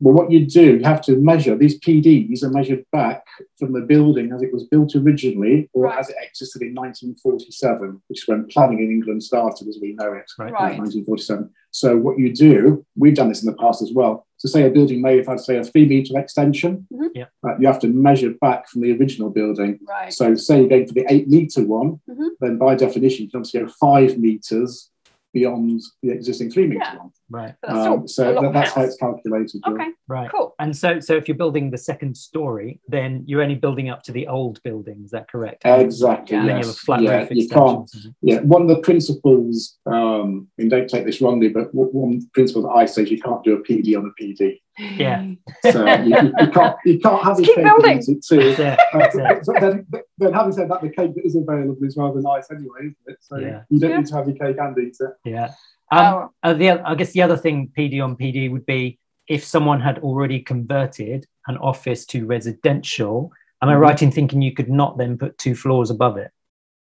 Well, 0.00 0.14
what 0.14 0.30
you 0.30 0.46
do, 0.46 0.76
you 0.76 0.84
have 0.84 1.00
to 1.02 1.16
measure 1.16 1.56
these 1.56 1.78
PDs 1.80 2.42
are 2.42 2.50
measured 2.50 2.84
back 2.92 3.24
from 3.58 3.72
the 3.72 3.80
building 3.80 4.32
as 4.32 4.42
it 4.42 4.52
was 4.52 4.64
built 4.64 4.94
originally 4.94 5.68
or 5.72 5.84
right. 5.84 5.98
as 5.98 6.10
it 6.10 6.16
existed 6.22 6.62
in 6.62 6.74
1947, 6.74 8.02
which 8.08 8.22
is 8.22 8.28
when 8.28 8.46
planning 8.46 8.80
in 8.80 8.90
England 8.90 9.22
started 9.22 9.68
as 9.68 9.78
we 9.80 9.92
know 9.94 10.12
it, 10.12 10.30
right. 10.38 10.52
1947. 10.52 11.50
So, 11.70 11.96
what 11.96 12.18
you 12.18 12.32
do, 12.32 12.86
we've 12.96 13.16
done 13.16 13.28
this 13.28 13.42
in 13.42 13.50
the 13.50 13.56
past 13.56 13.82
as 13.82 13.92
well. 13.92 14.26
So, 14.36 14.48
say 14.48 14.64
a 14.64 14.70
building 14.70 15.02
may 15.02 15.16
have 15.16 15.26
had, 15.26 15.40
say, 15.40 15.56
a 15.56 15.64
three 15.64 15.86
metre 15.86 16.16
extension. 16.16 16.86
Mm-hmm. 16.92 17.06
Yeah. 17.14 17.24
Uh, 17.44 17.58
you 17.58 17.66
have 17.66 17.80
to 17.80 17.88
measure 17.88 18.30
back 18.40 18.68
from 18.68 18.82
the 18.82 18.96
original 18.96 19.30
building. 19.30 19.80
Right. 19.88 20.12
So, 20.12 20.36
say 20.36 20.60
you're 20.60 20.68
going 20.68 20.86
for 20.86 20.94
the 20.94 21.06
eight 21.08 21.28
metre 21.28 21.64
one, 21.64 22.00
mm-hmm. 22.08 22.28
then 22.38 22.58
by 22.58 22.76
definition, 22.76 23.24
you 23.24 23.30
can 23.30 23.38
obviously 23.38 23.60
go 23.60 23.68
five 23.80 24.18
metres 24.18 24.90
beyond 25.34 25.82
the 26.02 26.12
existing 26.12 26.50
three 26.50 26.66
metre 26.66 26.80
yeah. 26.82 26.96
one. 26.96 27.10
Right. 27.28 27.54
Um, 27.64 28.06
so 28.06 28.40
that, 28.40 28.52
that's 28.52 28.72
how 28.72 28.82
it's 28.82 28.96
calculated. 28.96 29.60
Okay. 29.66 29.88
Right. 30.08 30.30
Cool. 30.30 30.54
And 30.60 30.74
so, 30.74 31.00
so 31.00 31.14
if 31.14 31.26
you're 31.28 31.36
building 31.36 31.70
the 31.70 31.78
second 31.78 32.16
story, 32.16 32.80
then 32.88 33.24
you're 33.26 33.42
only 33.42 33.56
building 33.56 33.90
up 33.90 34.02
to 34.04 34.12
the 34.12 34.28
old 34.28 34.62
building. 34.62 35.02
Is 35.04 35.10
that 35.10 35.28
correct? 35.28 35.62
Exactly. 35.64 36.36
Yeah. 36.36 36.46
Yes. 36.46 36.88
You 36.88 37.00
yeah, 37.00 37.28
you 37.30 37.48
can't. 37.48 37.90
Yeah. 38.22 38.40
One 38.40 38.62
of 38.62 38.68
the 38.68 38.78
principles. 38.78 39.76
Um, 39.86 40.48
I 40.58 40.62
mean, 40.62 40.68
don't 40.70 40.88
take 40.88 41.04
this 41.04 41.20
wrongly, 41.20 41.48
but 41.48 41.74
one 41.74 42.22
principle 42.32 42.62
that 42.62 42.76
I 42.76 42.86
say 42.86 43.02
is 43.02 43.10
you 43.10 43.20
can't 43.20 43.42
do 43.42 43.54
a 43.54 43.62
PD 43.62 43.98
on 43.98 44.06
a 44.06 44.22
PD. 44.22 44.60
Yeah. 44.78 45.26
So 45.72 45.86
you, 45.86 46.32
you, 46.38 46.50
can't 46.50 46.76
you 46.84 46.98
can't 47.00 47.24
have 47.24 47.38
Keep 47.38 47.56
building. 47.56 48.02
Too. 48.26 48.54
Yeah. 48.58 48.76
Uh, 48.94 49.40
but 49.46 49.60
then, 49.60 49.86
then, 50.18 50.32
having 50.32 50.52
said 50.52 50.70
that, 50.70 50.80
the 50.80 50.88
cake 50.88 51.14
that 51.14 51.24
is 51.24 51.34
available 51.36 51.76
is 51.82 51.96
rather 51.96 52.20
nice 52.20 52.50
anyway, 52.50 52.80
isn't 52.80 52.96
it? 53.06 53.16
So 53.20 53.38
yeah. 53.38 53.62
you 53.68 53.78
don't 53.78 53.90
yeah. 53.90 53.96
need 53.98 54.06
to 54.06 54.14
have 54.16 54.28
your 54.28 54.36
cake 54.36 54.56
and 54.58 54.78
eat 54.78 54.96
it. 55.00 55.10
Yeah. 55.24 55.52
Um, 55.90 56.14
oh. 56.14 56.30
uh, 56.42 56.54
the, 56.54 56.70
I 56.70 56.94
guess 56.94 57.12
the 57.12 57.22
other 57.22 57.36
thing 57.36 57.70
PD 57.76 58.02
on 58.02 58.16
PD 58.16 58.50
would 58.50 58.66
be 58.66 58.98
if 59.28 59.44
someone 59.44 59.80
had 59.80 59.98
already 59.98 60.40
converted 60.40 61.26
an 61.46 61.56
office 61.58 62.06
to 62.06 62.26
residential. 62.26 63.32
Am 63.62 63.68
I 63.68 63.72
mm-hmm. 63.72 63.82
right 63.82 64.02
in 64.02 64.10
thinking 64.10 64.42
you 64.42 64.52
could 64.52 64.70
not 64.70 64.98
then 64.98 65.16
put 65.18 65.38
two 65.38 65.54
floors 65.54 65.90
above 65.90 66.16
it? 66.18 66.30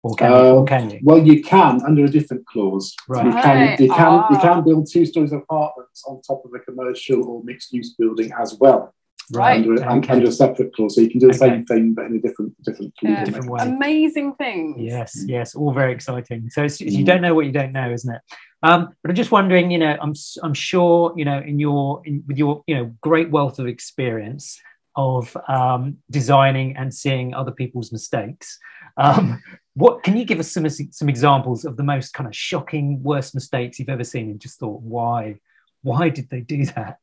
Or 0.08 0.16
can, 0.16 0.32
uh, 0.32 0.42
you, 0.42 0.48
or 0.48 0.64
can 0.64 0.90
you? 0.90 1.00
Well, 1.02 1.18
you 1.18 1.42
can 1.42 1.82
under 1.84 2.04
a 2.04 2.08
different 2.08 2.46
clause. 2.46 2.94
Right. 3.08 3.26
You 3.26 3.32
can, 3.32 3.82
you 3.82 3.92
can, 3.92 4.06
oh. 4.06 4.26
you 4.30 4.38
can 4.38 4.64
build 4.64 4.88
two 4.90 5.04
stories 5.06 5.32
of 5.32 5.40
apartments 5.42 6.04
on 6.06 6.20
top 6.22 6.42
of 6.44 6.50
a 6.54 6.60
commercial 6.60 7.24
or 7.28 7.42
mixed 7.44 7.72
use 7.72 7.94
building 7.94 8.30
as 8.40 8.56
well 8.60 8.94
right. 9.32 9.56
under, 9.56 9.74
okay. 9.84 10.12
under 10.12 10.28
a 10.28 10.32
separate 10.32 10.74
clause. 10.74 10.94
So 10.94 11.00
you 11.00 11.10
can 11.10 11.20
do 11.20 11.26
the 11.26 11.34
okay. 11.34 11.38
same 11.38 11.66
thing, 11.66 11.94
but 11.94 12.06
in 12.06 12.16
a 12.16 12.20
different 12.20 12.60
different, 12.62 12.94
yeah. 13.02 13.24
different 13.24 13.50
way. 13.50 13.62
Amazing 13.62 14.34
things. 14.34 14.76
Yes, 14.78 15.24
yes, 15.26 15.54
all 15.54 15.72
very 15.72 15.92
exciting. 15.92 16.48
So 16.50 16.62
mm. 16.64 16.90
you 16.90 17.04
don't 17.04 17.22
know 17.22 17.34
what 17.34 17.46
you 17.46 17.52
don't 17.52 17.72
know, 17.72 17.90
isn't 17.90 18.14
it? 18.14 18.20
Um, 18.62 18.88
but 19.02 19.10
I'm 19.10 19.16
just 19.16 19.30
wondering, 19.30 19.70
you 19.70 19.78
know, 19.78 19.96
I'm 20.00 20.14
I'm 20.42 20.54
sure, 20.54 21.12
you 21.16 21.24
know, 21.24 21.38
in 21.38 21.58
your 21.58 22.02
in, 22.04 22.24
with 22.26 22.38
your 22.38 22.62
you 22.66 22.76
know 22.76 22.94
great 23.00 23.30
wealth 23.30 23.58
of 23.58 23.66
experience 23.66 24.60
of 24.96 25.36
um, 25.46 25.98
designing 26.10 26.76
and 26.76 26.92
seeing 26.92 27.34
other 27.34 27.52
people's 27.52 27.92
mistakes. 27.92 28.58
Um, 28.96 29.40
what 29.78 30.02
can 30.02 30.16
you 30.16 30.24
give 30.24 30.40
us 30.40 30.50
some 30.50 30.68
some 30.68 31.08
examples 31.08 31.64
of 31.64 31.76
the 31.76 31.84
most 31.84 32.12
kind 32.12 32.26
of 32.26 32.34
shocking, 32.34 33.00
worst 33.02 33.34
mistakes 33.34 33.78
you've 33.78 33.88
ever 33.88 34.04
seen, 34.04 34.30
and 34.30 34.40
just 34.40 34.58
thought, 34.58 34.80
why 34.82 35.38
why 35.82 36.08
did 36.08 36.28
they 36.28 36.40
do 36.40 36.64
that? 36.66 36.98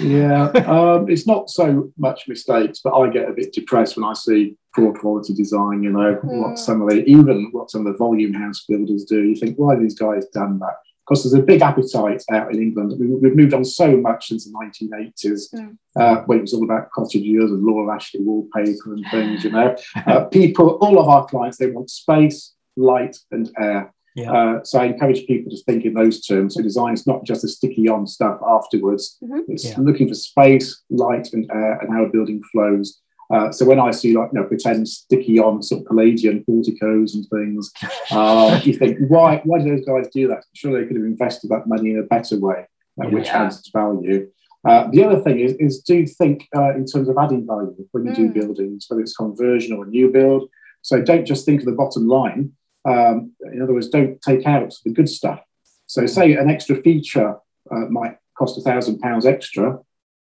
yeah, 0.00 0.44
um, 0.66 1.10
it's 1.10 1.26
not 1.26 1.50
so 1.50 1.92
much 1.98 2.28
mistakes, 2.28 2.80
but 2.82 2.94
I 2.94 3.10
get 3.10 3.28
a 3.28 3.32
bit 3.32 3.52
depressed 3.52 3.96
when 3.96 4.04
I 4.04 4.12
see 4.12 4.54
poor 4.76 4.92
quality 4.94 5.34
design. 5.34 5.82
You 5.82 5.90
know, 5.90 6.20
mm. 6.22 6.24
what 6.24 6.58
some 6.58 6.82
of 6.82 6.90
the 6.90 7.04
even 7.04 7.48
what 7.50 7.70
some 7.70 7.86
of 7.86 7.92
the 7.92 7.98
volume 7.98 8.32
house 8.32 8.64
builders 8.68 9.04
do. 9.04 9.22
You 9.22 9.34
think, 9.34 9.56
why 9.56 9.76
these 9.76 9.98
guys 9.98 10.26
done 10.26 10.60
that? 10.60 10.76
Because 11.10 11.24
there's 11.24 11.42
a 11.42 11.44
big 11.44 11.60
appetite 11.60 12.22
out 12.30 12.54
in 12.54 12.62
England. 12.62 12.94
We, 12.96 13.28
have 13.28 13.36
moved 13.36 13.52
on 13.52 13.64
so 13.64 13.96
much 13.96 14.28
since 14.28 14.44
the 14.44 14.52
1980s, 14.52 15.52
mm. 15.52 15.76
uh, 15.96 16.22
when 16.26 16.38
it 16.38 16.42
was 16.42 16.54
all 16.54 16.62
about 16.62 16.92
cottages 16.92 17.50
and 17.50 17.64
Laura 17.64 17.92
Ashley 17.92 18.20
wallpaper 18.20 18.94
and 18.94 19.04
things. 19.10 19.42
You 19.42 19.50
know, 19.50 19.76
uh, 20.06 20.26
people, 20.26 20.78
all 20.80 21.00
of 21.00 21.08
our 21.08 21.26
clients, 21.26 21.58
they 21.58 21.68
want 21.68 21.90
space, 21.90 22.54
light, 22.76 23.16
and 23.32 23.50
air. 23.58 23.92
Yeah. 24.14 24.32
Uh, 24.32 24.64
so 24.64 24.78
I 24.78 24.84
encourage 24.84 25.26
people 25.26 25.50
to 25.50 25.62
think 25.64 25.84
in 25.84 25.94
those 25.94 26.24
terms. 26.24 26.54
So 26.54 26.62
design 26.62 26.94
is 26.94 27.08
not 27.08 27.24
just 27.24 27.42
a 27.42 27.48
sticky 27.48 27.88
on 27.88 28.06
stuff 28.06 28.38
afterwards. 28.46 29.18
Mm-hmm. 29.20 29.40
It's 29.48 29.64
yeah. 29.64 29.76
looking 29.78 30.06
for 30.06 30.14
space, 30.14 30.80
light, 30.90 31.32
and 31.32 31.50
air, 31.52 31.78
and 31.80 31.92
how 31.92 32.04
a 32.04 32.08
building 32.08 32.40
flows. 32.52 33.00
Uh, 33.32 33.52
so 33.52 33.64
when 33.64 33.78
I 33.78 33.92
see 33.92 34.16
like 34.16 34.30
you 34.32 34.40
know 34.40 34.46
pretend 34.46 34.88
sticky 34.88 35.38
on 35.38 35.62
sort 35.62 35.82
of 35.82 35.86
Palladian 35.86 36.44
porticos 36.44 37.14
and 37.14 37.26
things, 37.28 37.72
uh, 38.10 38.60
you 38.64 38.72
think 38.72 38.98
why 39.08 39.40
why 39.44 39.58
do 39.58 39.70
those 39.70 39.84
guys 39.84 40.08
do 40.12 40.28
that? 40.28 40.44
Sure, 40.54 40.80
they 40.80 40.86
could 40.86 40.96
have 40.96 41.04
invested 41.04 41.50
that 41.50 41.66
money 41.66 41.90
in 41.90 41.98
a 41.98 42.02
better 42.02 42.38
way, 42.38 42.66
uh, 43.00 43.06
yeah. 43.06 43.14
which 43.14 43.28
adds 43.28 43.68
value. 43.72 44.28
Uh, 44.68 44.88
the 44.90 45.02
other 45.02 45.20
thing 45.20 45.40
is, 45.40 45.54
is 45.54 45.80
do 45.80 46.06
think 46.06 46.46
uh, 46.54 46.74
in 46.74 46.84
terms 46.84 47.08
of 47.08 47.16
adding 47.18 47.46
value 47.46 47.74
when 47.92 48.04
you 48.04 48.12
mm. 48.12 48.16
do 48.16 48.28
buildings, 48.28 48.86
whether 48.88 49.00
it's 49.00 49.16
conversion 49.16 49.74
or 49.74 49.84
a 49.84 49.88
new 49.88 50.10
build. 50.10 50.50
So 50.82 51.00
don't 51.00 51.24
just 51.24 51.46
think 51.46 51.60
of 51.60 51.66
the 51.66 51.72
bottom 51.72 52.06
line. 52.06 52.52
Um, 52.86 53.32
in 53.52 53.62
other 53.62 53.74
words, 53.74 53.88
don't 53.88 54.20
take 54.22 54.46
out 54.46 54.74
the 54.84 54.90
good 54.90 55.08
stuff. 55.08 55.40
So, 55.86 56.06
say 56.06 56.34
an 56.34 56.48
extra 56.48 56.76
feature 56.76 57.36
uh, 57.70 57.86
might 57.90 58.16
cost 58.38 58.58
a 58.58 58.62
thousand 58.62 59.00
pounds 59.00 59.26
extra. 59.26 59.78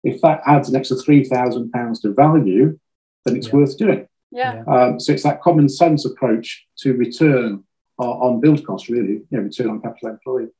If 0.05 0.21
that 0.23 0.41
adds 0.47 0.69
an 0.69 0.77
extra 0.77 0.97
three 0.97 1.25
thousand 1.25 1.71
pounds 1.73 2.01
to 2.01 2.13
value, 2.15 2.79
then 3.27 3.37
it's 3.37 3.49
yeah. 3.49 3.55
worth 3.55 3.77
doing. 3.77 4.09
Yeah. 4.31 4.65
Um, 4.67 5.01
so 5.01 5.13
it's 5.13 5.23
that 5.25 5.43
common 5.43 5.69
sense 5.69 6.05
approach 6.05 6.67
to 6.79 6.95
return 6.95 7.65
on, 7.99 8.09
on 8.09 8.41
build 8.41 8.67
cost, 8.67 8.89
really, 8.89 9.13
you 9.13 9.27
know, 9.31 9.41
return 9.41 9.71
on 9.71 9.81
capital 9.81 10.11
employed. 10.11 10.51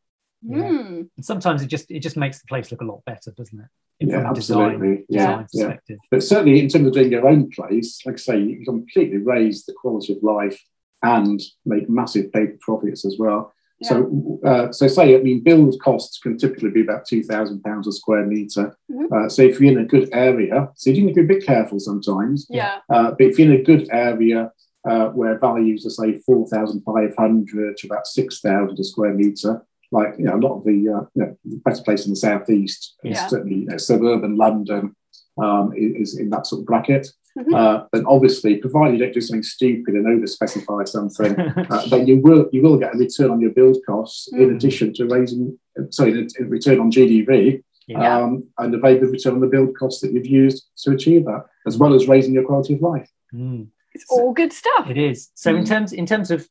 Yeah. 0.43 0.59
Mm. 0.59 1.09
And 1.17 1.25
sometimes 1.25 1.63
it 1.63 1.67
just 1.67 1.91
it 1.91 2.01
just 2.01 2.17
makes 2.17 2.41
the 2.41 2.47
place 2.47 2.71
look 2.71 2.83
a 2.83 2.85
lot 2.85 3.05
better, 3.05 3.33
doesn't 3.37 3.59
it? 3.59 3.67
In 3.99 4.11
yeah, 4.11 4.29
absolutely. 4.29 4.89
Design, 4.89 5.07
yeah, 5.09 5.45
design 5.51 5.79
yeah. 5.89 5.97
But 6.11 6.23
certainly 6.23 6.61
in 6.61 6.69
terms 6.69 6.87
of 6.87 6.93
doing 6.93 7.11
your 7.11 7.27
own 7.27 7.51
place, 7.51 8.05
like 8.05 8.17
I 8.17 8.19
say, 8.19 8.39
you 8.41 8.65
completely 8.65 9.19
raise 9.19 9.65
the 9.65 9.73
quality 9.73 10.15
of 10.15 10.23
life 10.23 10.63
and 11.03 11.41
make 11.65 11.89
massive 11.89 12.33
paper 12.33 12.57
profits 12.61 13.05
as 13.05 13.17
well. 13.19 13.55
Yeah. 13.81 13.89
So, 13.89 14.41
uh, 14.45 14.73
so 14.73 14.89
say, 14.89 15.15
I 15.15 15.19
mean, 15.19 15.43
build 15.43 15.79
costs 15.83 16.19
can 16.19 16.39
typically 16.39 16.71
be 16.71 16.81
about 16.81 17.07
two 17.07 17.23
thousand 17.23 17.63
pounds 17.63 17.87
a 17.87 17.93
square 17.93 18.25
meter. 18.25 18.77
Mm-hmm. 18.91 19.13
Uh, 19.13 19.29
so, 19.29 19.43
if 19.43 19.61
you're 19.61 19.73
in 19.73 19.85
a 19.85 19.85
good 19.85 20.09
area, 20.13 20.71
so 20.77 20.91
you 20.91 21.05
need 21.05 21.15
to 21.15 21.23
be 21.23 21.35
a 21.35 21.37
bit 21.37 21.47
careful 21.47 21.79
sometimes. 21.79 22.47
Yeah. 22.49 22.79
Uh, 22.89 23.11
but 23.11 23.21
if 23.21 23.39
you're 23.39 23.53
in 23.53 23.61
a 23.61 23.65
good 23.65 23.89
area 23.91 24.51
uh, 24.89 25.09
where 25.09 25.39
values 25.39 25.85
are 25.85 25.91
say 25.91 26.19
four 26.21 26.47
thousand 26.49 26.83
five 26.83 27.15
hundred 27.19 27.77
to 27.77 27.87
about 27.87 28.07
six 28.07 28.41
thousand 28.41 28.79
a 28.79 28.85
square 28.85 29.13
meter, 29.13 29.67
like 29.93 30.15
you 30.19 30.25
know, 30.25 30.37
a 30.37 30.41
lot 30.41 30.57
of 30.59 30.65
the 30.65 30.89
uh, 30.89 31.05
you 31.15 31.23
know, 31.23 31.37
the 31.45 31.57
better 31.65 31.83
place 31.83 32.07
in 32.07 32.13
the 32.13 32.17
southeast, 32.17 32.97
yeah. 33.03 33.27
certainly 33.27 33.57
you 33.57 33.67
know, 33.67 33.77
suburban 33.77 34.37
London, 34.37 34.97
um, 35.43 35.73
is, 35.77 36.15
is 36.15 36.19
in 36.19 36.31
that 36.31 36.47
sort 36.47 36.61
of 36.61 36.67
bracket. 36.67 37.09
Mm-hmm. 37.37 37.55
Uh, 37.55 37.85
and 37.93 38.07
obviously, 38.07 38.57
provided 38.57 38.99
you 38.99 39.05
don't 39.05 39.15
do 39.15 39.21
something 39.21 39.43
stupid 39.43 39.95
and 39.95 40.07
over 40.07 40.27
specify 40.27 40.85
something, 40.85 41.39
uh, 41.71 41.87
then 41.89 42.07
you 42.07 42.19
will 42.19 42.49
you 42.53 42.63
will 42.63 42.79
get 42.79 42.95
a 42.95 42.99
return 42.99 43.31
on 43.31 43.41
your 43.41 43.51
build 43.51 43.77
costs 43.87 44.29
mm-hmm. 44.33 44.43
in 44.43 44.51
mm. 44.51 44.57
addition 44.57 44.95
to 44.95 45.07
raising 45.07 45.59
sorry, 45.91 46.27
a 46.41 46.45
return 46.45 46.81
on 46.81 46.91
GDV. 46.91 47.63
Yeah. 47.89 48.19
Um, 48.19 48.51
and 48.59 48.75
a 48.75 48.79
very 48.79 48.99
good 48.99 49.11
return 49.11 49.35
on 49.35 49.41
the 49.41 49.47
build 49.47 49.77
costs 49.79 50.01
that 50.01 50.13
you've 50.13 50.27
used 50.27 50.67
to 50.79 50.91
achieve 50.91 51.25
that, 51.27 51.45
as 51.69 51.79
well 51.79 51.95
as 51.95 52.09
raising 52.09 52.35
your 52.35 52.45
quality 52.45 52.75
of 52.75 52.83
life. 52.83 53.09
Mm. 53.33 53.69
It's 53.95 54.05
all 54.09 54.33
good 54.33 54.53
stuff. 54.53 54.91
It 54.91 54.99
is. 54.99 55.31
So, 55.35 55.55
in 55.55 55.63
mm. 55.63 55.69
terms 55.69 55.93
in 55.93 56.05
terms 56.05 56.33
of 56.33 56.49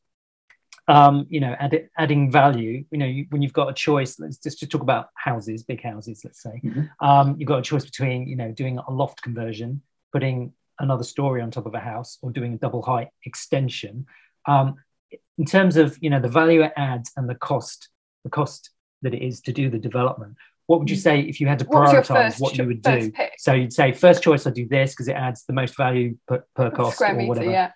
um, 0.88 1.26
you 1.28 1.40
know, 1.40 1.54
add, 1.58 1.88
adding 1.98 2.30
value. 2.30 2.84
You 2.90 2.98
know, 2.98 3.06
you, 3.06 3.26
when 3.30 3.42
you've 3.42 3.52
got 3.52 3.68
a 3.68 3.74
choice, 3.74 4.18
let's 4.18 4.38
just, 4.38 4.60
just 4.60 4.70
talk 4.70 4.82
about 4.82 5.08
houses, 5.14 5.62
big 5.62 5.82
houses, 5.82 6.22
let's 6.24 6.42
say. 6.42 6.60
Mm-hmm. 6.64 7.06
Um, 7.06 7.36
you've 7.38 7.48
got 7.48 7.58
a 7.58 7.62
choice 7.62 7.84
between, 7.84 8.26
you 8.26 8.36
know, 8.36 8.52
doing 8.52 8.78
a 8.78 8.90
loft 8.90 9.22
conversion, 9.22 9.82
putting 10.12 10.52
another 10.78 11.04
story 11.04 11.40
on 11.40 11.50
top 11.50 11.66
of 11.66 11.74
a 11.74 11.80
house, 11.80 12.18
or 12.22 12.30
doing 12.30 12.54
a 12.54 12.58
double 12.58 12.82
height 12.82 13.08
extension. 13.24 14.06
Um, 14.46 14.76
in 15.38 15.44
terms 15.44 15.76
of, 15.76 15.96
you 16.00 16.10
know, 16.10 16.20
the 16.20 16.28
value 16.28 16.62
it 16.62 16.72
adds 16.76 17.12
and 17.16 17.28
the 17.28 17.34
cost, 17.34 17.88
the 18.24 18.30
cost 18.30 18.70
that 19.02 19.14
it 19.14 19.22
is 19.22 19.40
to 19.42 19.52
do 19.52 19.70
the 19.70 19.78
development. 19.78 20.36
What 20.66 20.80
would 20.80 20.90
you 20.90 20.96
say 20.96 21.20
if 21.20 21.40
you 21.40 21.46
had 21.46 21.60
to 21.60 21.64
prioritize 21.64 22.40
what, 22.40 22.52
what 22.52 22.58
you 22.58 22.66
would 22.66 22.82
do? 22.82 23.12
Pick? 23.12 23.34
So 23.38 23.52
you'd 23.52 23.72
say 23.72 23.92
first 23.92 24.22
choice, 24.22 24.46
I 24.46 24.50
do 24.50 24.66
this 24.66 24.92
because 24.92 25.06
it 25.06 25.14
adds 25.14 25.44
the 25.44 25.52
most 25.52 25.76
value 25.76 26.16
per, 26.26 26.44
per 26.56 26.70
cost 26.70 27.00
or 27.00 27.26
whatever. 27.26 27.50
Yeah. 27.50 27.70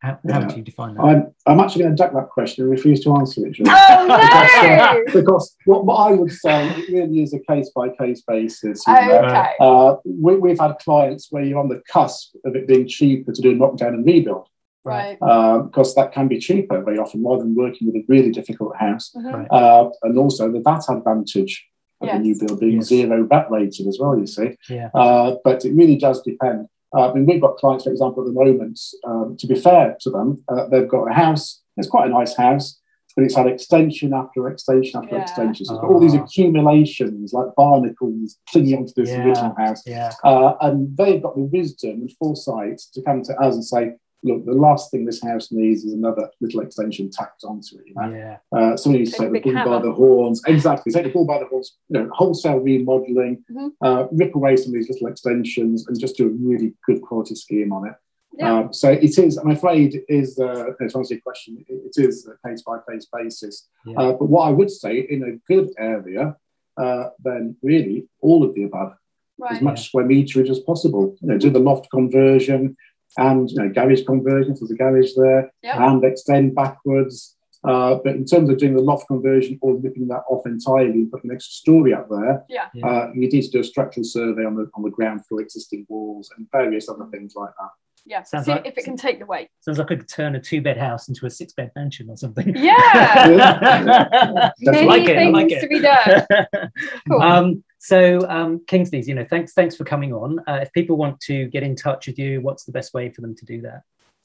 How, 0.00 0.18
how 0.30 0.40
do 0.40 0.56
you 0.56 0.62
define 0.62 0.94
that? 0.94 1.02
I'm, 1.02 1.34
I'm 1.46 1.60
actually 1.60 1.82
going 1.82 1.94
to 1.94 2.02
duck 2.02 2.14
that 2.14 2.30
question 2.30 2.64
and 2.64 2.70
refuse 2.70 3.04
to 3.04 3.14
answer 3.16 3.46
it. 3.46 3.56
Oh, 3.66 4.06
no! 5.06 5.12
because 5.12 5.54
what, 5.66 5.84
what, 5.84 5.96
I 5.96 6.12
would 6.12 6.32
say, 6.32 6.68
it 6.70 6.88
really 6.90 7.22
is 7.22 7.34
a 7.34 7.38
case 7.40 7.70
by 7.74 7.90
case 7.90 8.22
basis. 8.26 8.82
Oh, 8.88 8.94
okay. 8.94 9.52
Uh, 9.60 9.96
we, 10.04 10.50
have 10.50 10.58
had 10.58 10.78
clients 10.78 11.28
where 11.30 11.44
you're 11.44 11.58
on 11.58 11.68
the 11.68 11.82
cusp 11.86 12.34
of 12.46 12.56
it 12.56 12.66
being 12.66 12.88
cheaper 12.88 13.32
to 13.32 13.42
do 13.42 13.50
a 13.50 13.54
knockdown 13.54 13.92
and 13.94 14.06
rebuild. 14.06 14.48
Right. 14.84 15.18
Uh, 15.20 15.58
because 15.58 15.94
that 15.96 16.12
can 16.12 16.28
be 16.28 16.38
cheaper 16.38 16.82
very 16.82 16.98
often 16.98 17.22
rather 17.22 17.42
than 17.42 17.54
working 17.54 17.86
with 17.88 17.96
a 17.96 18.04
really 18.08 18.30
difficult 18.30 18.76
house. 18.76 19.10
Mm-hmm. 19.14 19.44
Uh, 19.50 19.90
and 20.02 20.16
also 20.16 20.50
the 20.50 20.60
VAT 20.60 20.84
advantage 20.88 21.66
of 22.00 22.06
yes. 22.06 22.16
the 22.16 22.22
new 22.22 22.38
build 22.38 22.60
being 22.60 22.76
yes. 22.76 22.86
zero 22.86 23.26
VAT 23.26 23.50
rated 23.50 23.86
as 23.86 23.98
well, 24.00 24.18
you 24.18 24.26
see. 24.26 24.56
Yeah. 24.70 24.88
Uh, 24.94 25.36
but 25.44 25.64
it 25.66 25.74
really 25.74 25.96
does 25.96 26.22
depend. 26.22 26.68
Uh, 26.96 27.10
I 27.10 27.14
mean, 27.14 27.26
we've 27.26 27.40
got 27.40 27.56
clients, 27.56 27.84
for 27.84 27.90
example, 27.90 28.22
at 28.22 28.26
the 28.26 28.44
moment, 28.44 28.80
um, 29.06 29.36
to 29.38 29.46
be 29.46 29.54
fair 29.54 29.96
to 30.00 30.10
them, 30.10 30.44
uh, 30.48 30.66
they've 30.66 30.88
got 30.88 31.10
a 31.10 31.14
house, 31.14 31.62
it's 31.76 31.88
quite 31.88 32.08
a 32.08 32.12
nice 32.12 32.36
house, 32.36 32.80
but 33.16 33.24
it's 33.24 33.36
had 33.36 33.46
extension 33.46 34.12
after 34.12 34.48
extension 34.48 35.00
after 35.02 35.16
yeah. 35.16 35.22
extension. 35.22 35.66
So 35.66 35.74
it's 35.74 35.80
got 35.80 35.90
all 35.90 36.00
these 36.00 36.14
ah. 36.14 36.22
accumulations 36.22 37.32
like 37.32 37.48
barnacles 37.56 38.38
clinging 38.48 38.78
onto 38.78 38.92
this 38.96 39.10
yeah. 39.10 39.24
original 39.24 39.54
house. 39.56 39.82
Yeah. 39.86 40.12
Uh, 40.24 40.54
and 40.60 40.96
they've 40.96 41.22
got 41.22 41.34
the 41.34 41.42
wisdom 41.42 41.90
and 41.90 42.12
foresight 42.18 42.80
to 42.94 43.02
come 43.02 43.22
to 43.22 43.34
us 43.36 43.54
and 43.54 43.64
say, 43.64 43.92
look, 44.22 44.44
the 44.44 44.52
last 44.52 44.90
thing 44.90 45.04
this 45.04 45.22
house 45.22 45.50
needs 45.50 45.84
is 45.84 45.92
another 45.92 46.30
little 46.40 46.60
extension 46.60 47.10
tacked 47.10 47.44
onto 47.44 47.78
it. 47.78 47.86
You 47.86 47.94
know? 47.94 48.10
Yeah. 48.10 48.36
Uh, 48.52 48.76
somebody 48.76 49.04
needs 49.04 49.16
to 49.16 49.30
take 49.30 49.44
the 49.44 49.52
bull 49.52 49.64
by 49.64 49.82
the 49.82 49.92
horns. 49.92 50.42
Exactly. 50.46 50.92
Take 50.92 51.04
the 51.04 51.10
bull 51.10 51.26
by 51.26 51.38
the 51.38 51.46
horns, 51.46 51.76
you 51.88 52.00
know, 52.00 52.10
wholesale 52.12 52.58
remodeling, 52.58 53.44
mm-hmm. 53.50 53.68
uh, 53.80 54.04
rip 54.12 54.34
away 54.34 54.56
some 54.56 54.68
of 54.68 54.74
these 54.74 54.90
little 54.90 55.08
extensions 55.08 55.86
and 55.86 55.98
just 55.98 56.16
do 56.16 56.26
a 56.26 56.30
really 56.30 56.74
good 56.86 57.02
quality 57.02 57.34
scheme 57.34 57.72
on 57.72 57.88
it. 57.88 57.94
Yeah. 58.38 58.58
Um, 58.58 58.72
so 58.72 58.90
it 58.90 59.18
is, 59.18 59.36
I'm 59.36 59.50
afraid, 59.50 60.02
is 60.08 60.38
uh, 60.38 60.66
to 60.78 60.82
answer 60.82 61.14
your 61.14 61.20
question, 61.20 61.64
it 61.68 61.94
is 61.96 62.28
a 62.28 62.48
case 62.48 62.62
by 62.62 62.78
case 62.88 63.06
basis. 63.12 63.68
Yeah. 63.84 63.98
Uh, 63.98 64.12
but 64.12 64.28
what 64.28 64.42
I 64.48 64.50
would 64.50 64.70
say 64.70 64.98
in 64.98 65.24
a 65.24 65.52
good 65.52 65.70
area, 65.78 66.36
uh, 66.76 67.08
then 67.18 67.56
really 67.62 68.06
all 68.20 68.44
of 68.44 68.54
the 68.54 68.64
above, 68.64 68.94
right. 69.38 69.52
as 69.52 69.62
much 69.62 69.80
yeah. 69.80 69.84
square 69.84 70.04
meterage 70.04 70.48
as 70.48 70.60
possible. 70.60 71.16
You 71.20 71.28
know, 71.28 71.38
do 71.38 71.50
the 71.50 71.58
loft 71.58 71.90
conversion, 71.90 72.76
and 73.16 73.50
you 73.50 73.56
know, 73.56 73.68
garage 73.68 74.04
conversions. 74.04 74.60
There's 74.60 74.70
a 74.70 74.76
garage 74.76 75.12
there, 75.16 75.52
yep. 75.62 75.76
and 75.76 76.04
extend 76.04 76.54
backwards. 76.54 77.36
Uh, 77.62 77.96
but 78.02 78.14
in 78.14 78.24
terms 78.24 78.48
of 78.48 78.56
doing 78.56 78.74
the 78.74 78.80
loft 78.80 79.06
conversion 79.06 79.58
or 79.60 79.76
ripping 79.76 80.08
that 80.08 80.22
off 80.30 80.46
entirely 80.46 80.92
and 80.92 81.12
putting 81.12 81.30
an 81.30 81.36
extra 81.36 81.52
story 81.52 81.92
up 81.92 82.08
there, 82.08 82.42
yeah. 82.48 82.68
uh, 82.82 83.10
you 83.12 83.20
need 83.20 83.42
to 83.42 83.50
do 83.50 83.60
a 83.60 83.64
structural 83.64 84.02
survey 84.02 84.46
on 84.46 84.56
the 84.56 84.70
on 84.74 84.82
the 84.82 84.90
ground 84.90 85.26
floor, 85.26 85.42
existing 85.42 85.86
walls, 85.88 86.30
and 86.36 86.46
various 86.50 86.88
other 86.88 87.06
things 87.12 87.34
like 87.36 87.50
that. 87.60 87.70
Yeah, 88.06 88.22
sounds 88.22 88.46
see 88.46 88.52
like, 88.52 88.66
if 88.66 88.78
it 88.78 88.84
can 88.84 88.96
take 88.96 89.18
the 89.18 89.26
weight. 89.26 89.48
Sounds 89.60 89.78
like 89.78 89.90
I 89.92 89.96
could 89.96 90.08
turn 90.08 90.34
a 90.34 90.40
two 90.40 90.62
bed 90.62 90.78
house 90.78 91.08
into 91.08 91.26
a 91.26 91.30
six 91.30 91.52
bed 91.52 91.70
mansion 91.76 92.08
or 92.08 92.16
something. 92.16 92.54
Yeah, 92.56 94.50
many 94.60 94.86
like 94.86 95.04
things 95.04 95.32
like 95.32 95.48
to 95.48 95.68
be 95.68 95.80
done. 95.80 96.26
cool. 97.08 97.22
Um, 97.22 97.64
so 97.80 98.24
um, 98.28 98.60
Kingsley's, 98.66 99.08
you 99.08 99.14
know, 99.14 99.24
thanks 99.28 99.52
thanks 99.54 99.74
for 99.74 99.84
coming 99.84 100.12
on. 100.12 100.38
Uh, 100.46 100.58
if 100.60 100.70
people 100.74 100.98
want 100.98 101.18
to 101.20 101.46
get 101.46 101.62
in 101.62 101.74
touch 101.74 102.06
with 102.06 102.18
you, 102.18 102.42
what's 102.42 102.64
the 102.64 102.72
best 102.72 102.92
way 102.92 103.08
for 103.08 103.22
them 103.22 103.34
to 103.34 103.46
do 103.46 103.62
that? 103.62 103.84